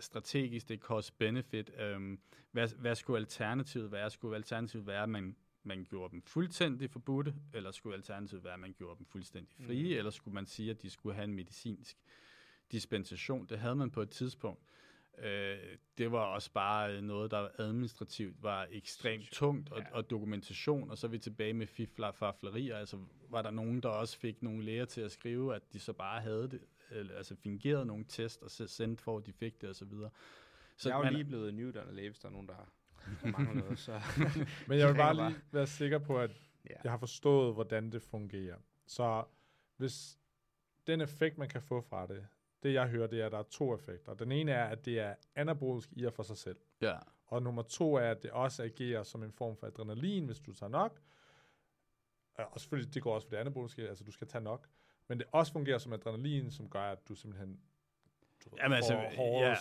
[0.00, 1.70] strategisk, det er cost-benefit.
[1.80, 2.20] Øhm,
[2.50, 4.10] hvad, hvad skulle alternativet være?
[4.10, 8.60] Skulle alternativet være, at man, man gjorde dem fuldstændig forbudte, eller skulle alternativet være, at
[8.60, 9.98] man gjorde dem fuldstændig frie, Mm.
[9.98, 11.96] eller skulle man sige, at de skulle have en medicinsk
[12.72, 13.46] dispensation?
[13.46, 14.60] Det havde man på et tidspunkt.
[15.18, 15.58] Øh,
[15.98, 19.84] det var også bare noget, der administrativt var ekstremt tungt, og, Ja.
[19.92, 22.76] og dokumentation, og så er vi tilbage med fifler faflerier.
[22.76, 25.92] Altså, var der nogen, der også fik nogle læger til at skrive, at de så
[25.92, 26.60] bare havde det,
[26.90, 30.10] eller, altså fingerede nogle test, og sendte for, at de fik det, og så videre.
[30.76, 32.72] Så jeg er jo man- lige blevet nyuddannet læge, hvis der er nogen, der
[33.32, 33.78] mangler noget.
[33.78, 34.00] Så.
[34.68, 36.30] Men jeg vil bare lige være sikker på, at
[36.70, 36.74] Ja.
[36.84, 38.56] jeg har forstået, hvordan det fungerer.
[38.86, 39.24] Så
[39.76, 40.18] hvis
[40.86, 42.26] den effekt, man kan få fra det,
[42.62, 44.14] det jeg hører, det er, at der er to effekter.
[44.14, 46.56] Den ene er, at det er anabolisk i og for sig selv.
[46.80, 46.98] Ja.
[47.26, 50.52] Og nummer to er, at det også agerer som en form for adrenalin, hvis du
[50.52, 51.00] tager nok.
[52.34, 54.68] Og selvfølgelig, det går også for det anaboliske, altså du skal tage nok.
[55.08, 57.60] Men det også fungerer som adrenalin, som gør, at du simpelthen
[58.62, 59.56] Jamen, altså, får hårde ja,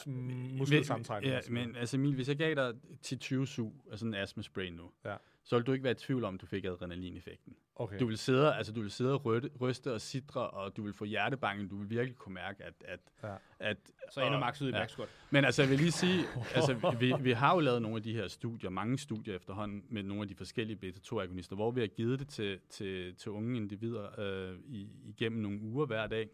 [0.57, 1.39] muskelsammentrækninger.
[1.47, 2.73] Ja, men altså Emil, hvis jeg gav dig
[3.05, 5.15] 10-20 sug af sådan en astma-spray nu, Ja.
[5.43, 7.55] så vil du ikke være i tvivl om, at du fik adrenalineffekten.
[7.75, 7.99] okay.
[7.99, 10.93] Du vil sidde, altså du vil sidde og ryste, ryste og sidre, og du vil
[10.93, 13.35] få hjertebanken, du vil virkelig kunne mærke, at, at, Ja.
[13.59, 13.77] at
[14.11, 14.77] Så ender og- Max ud i ja.
[14.77, 15.09] back squat.
[15.29, 16.23] Men altså, jeg vil lige sige,
[16.55, 20.03] altså, vi, vi har jo lavet nogle af de her studier, mange studier efterhånden, med
[20.03, 24.19] nogle af de forskellige beta-2-agonister, hvor vi har givet det til, til, til unge individer
[24.19, 26.29] øh, i, igennem nogle uger hver dag,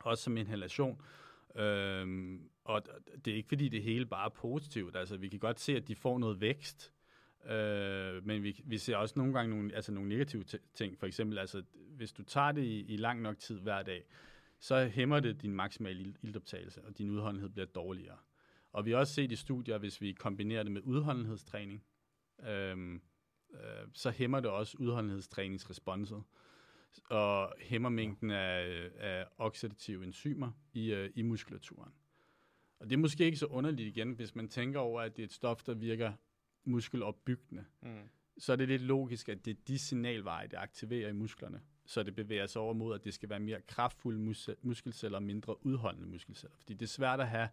[0.00, 1.00] også som inhalation.
[1.54, 2.82] Øhm, og
[3.24, 4.96] det er ikke fordi det hele bare er positivt.
[4.96, 6.92] Altså, vi kan godt se, at de får noget vækst,
[7.50, 10.98] øh, men vi, vi ser også nogle gange nogle, altså nogle negative t- ting.
[10.98, 14.04] For eksempel, altså, hvis du tager det i, i lang nok tid hver dag,
[14.58, 18.16] så hæmmer det din maksimale ildoptagelse, iltoptagelse, og din udholdenhed bliver dårligere.
[18.72, 21.84] Og vi har også set i studier, hvis vi kombinerer det med udholdenhedstræning,
[22.48, 23.02] øhm,
[23.54, 26.22] øh, så hæmmer det også udholdenhedstræningsresponset,
[27.04, 31.92] og hæmmer mængden af, af oxidative enzymer i, øh, i muskulaturen.
[32.78, 35.26] Og det er måske ikke så underligt igen, hvis man tænker over, at det er
[35.26, 36.12] et stof, der virker
[36.64, 37.64] muskelopbyggende.
[37.82, 38.08] Mm.
[38.38, 41.60] Så er det lidt logisk, at det er de signalveje, det aktiverer i musklerne.
[41.86, 45.22] Så det bevæger sig over mod, at det skal være mere kraftfulde mus- muskelceller og
[45.22, 46.56] mindre udholdende muskelceller.
[46.58, 47.48] Fordi det er svært at have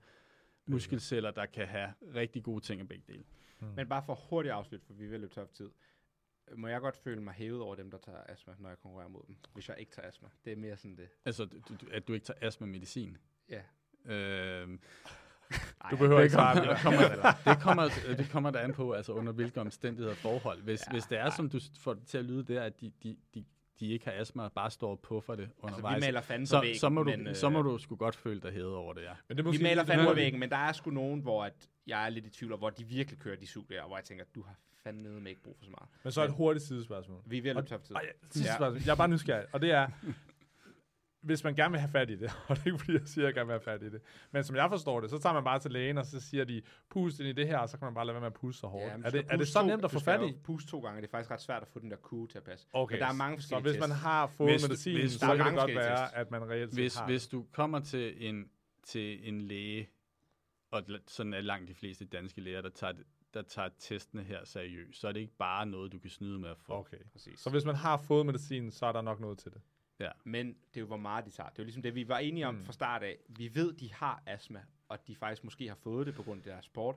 [0.66, 3.24] muskelceller, der kan have rigtig gode ting af begge dele.
[3.76, 5.70] Men bare for hurtigt afslut, for vi at løbe tør tid.
[6.56, 9.22] Må jeg godt føle mig hævet over dem, der tager astma, når jeg konkurrerer mod
[9.28, 10.30] dem, hvis jeg ikke tager astma.
[10.46, 11.10] Det er mere sådan det.
[11.26, 11.60] Altså, du-
[11.92, 13.18] at du ikke tager astma-medicin.
[13.50, 13.62] Ja.
[14.06, 14.80] Øhm,
[15.92, 17.02] Du behøver det ikke svare det, kommer,
[17.46, 20.62] det, kommer, det kommer der an på, altså under hvilke omstændigheder og forhold.
[20.62, 22.92] Hvis, ja, hvis det er, som du får det til at lyde der, at de,
[23.04, 23.46] de, de,
[23.82, 26.46] de ikke har astma, og bare står på for det Altså, undervejs, vi maler fanden
[26.46, 28.52] på så, væggen, så, må du, men, øh, så må du sgu godt føle dig
[28.52, 29.14] hævet over det, ja.
[29.28, 31.44] Men det er Vi måske maler fanden på væggen, men der er sgu nogen, hvor
[31.44, 33.98] at jeg er lidt i tvivl, og hvor de virkelig kører de sug der, hvor
[33.98, 35.90] jeg tænker, du har fandme ikke brug for så meget.
[36.04, 37.22] Men så et hurtigt sidespørgsmål.
[37.26, 37.96] Vi er ved at løbe tør for tid.
[37.96, 38.56] Og ja, sidste Ja.
[38.56, 38.82] spørgsmål.
[38.86, 39.88] Jeg er bare nysgerrig, og det er,
[41.22, 43.26] hvis man gerne vil have fat i det, og det er ikke fordi, jeg siger,
[43.26, 45.34] at jeg gerne vil have fat i det, men som jeg forstår det, så tager
[45.34, 47.78] man bare til lægen, og så siger de, pust ind i det her, og så
[47.78, 48.86] kan man bare lade være med at puste så hårdt.
[48.86, 50.38] Ja, er, det, er det så to- nemt at få fat i?
[50.44, 52.44] Puste to gange, det er faktisk ret svært at få den der kurve til at
[52.44, 52.68] passe.
[52.74, 55.20] Okay, Men der er mange så forskellige hvis man har fået Hvis medicin, hvis så
[55.20, 56.16] kan er det godt være, tests.
[56.16, 58.50] at man reelt set Hvis, har hvis du kommer til en,
[58.84, 59.90] til en læge,
[60.72, 62.94] og sådan er langt de fleste danske læger, der tager,
[63.34, 66.50] der tager testene her seriøst, så er det ikke bare noget, du kan snyde med
[66.50, 66.74] at få.
[66.74, 66.98] Okay.
[67.12, 67.40] Præcis.
[67.40, 69.62] Så hvis man har fået medicin, så er der nok noget til det.
[70.24, 71.50] Men det er jo, hvor meget de tager.
[71.50, 72.66] Det er jo ligesom det, vi var enige om Mm.
[72.66, 73.18] fra start af.
[73.30, 76.44] Vi ved, de har astma, og de faktisk måske har fået det på grund af
[76.44, 76.96] deres sport,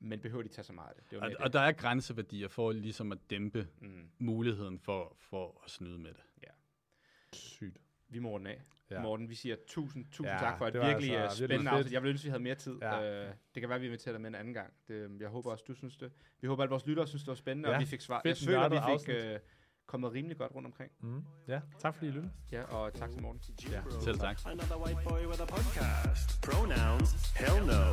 [0.00, 1.04] men behøver de tage så meget af det?
[1.10, 3.68] det er jo Og, mere og der er grænseværdier for ligesom at dæmpe det.
[3.82, 4.08] Mm.
[4.18, 6.22] muligheden for, for at snyde med det.
[7.32, 7.78] Sygt.
[8.08, 8.62] Vi må runde af.
[8.90, 8.94] Ja.
[8.96, 9.02] Ja.
[9.02, 11.70] Morten, vi siger tusind, tusind Ja, ja, tak for et det virkelig altså virkelig spændende
[11.70, 11.92] afsnit.
[11.92, 12.78] Jeg ville ønske, vi havde mere tid.
[12.82, 12.98] Ja.
[13.00, 13.28] Ja.
[13.28, 14.72] Øh, det kan være, vi inviterer dig med en anden gang.
[14.88, 16.12] Det, jeg håber også, du synes det.
[16.40, 18.20] Vi håber, at vores lyttere synes, det var spændende, Ja, og vi fik svar.
[18.22, 19.16] fedt Jeg føler, vi fik afsnit.
[19.16, 19.38] øh,
[19.86, 20.90] kommet rimelig godt rundt omkring.
[21.02, 21.24] Mm.
[21.48, 22.32] Ja, tak fordi I lyttede.
[22.52, 23.40] Ja, og tak til Morten.
[23.72, 23.80] Ja.
[24.00, 24.38] Selv tak.
[24.46, 26.26] Another white boy with a podcast.
[26.42, 27.08] Pronouns?
[27.40, 27.84] Hell no.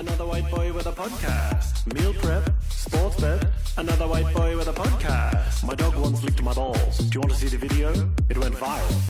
[0.00, 1.86] Another white boy with a podcast.
[1.94, 2.44] Meal prep?
[2.86, 3.40] Sports bet?
[3.82, 5.56] Another white boy with a podcast.
[5.70, 6.94] My dog once licked my balls.
[6.98, 7.88] Do you want to see the video?
[8.32, 9.00] It went viral.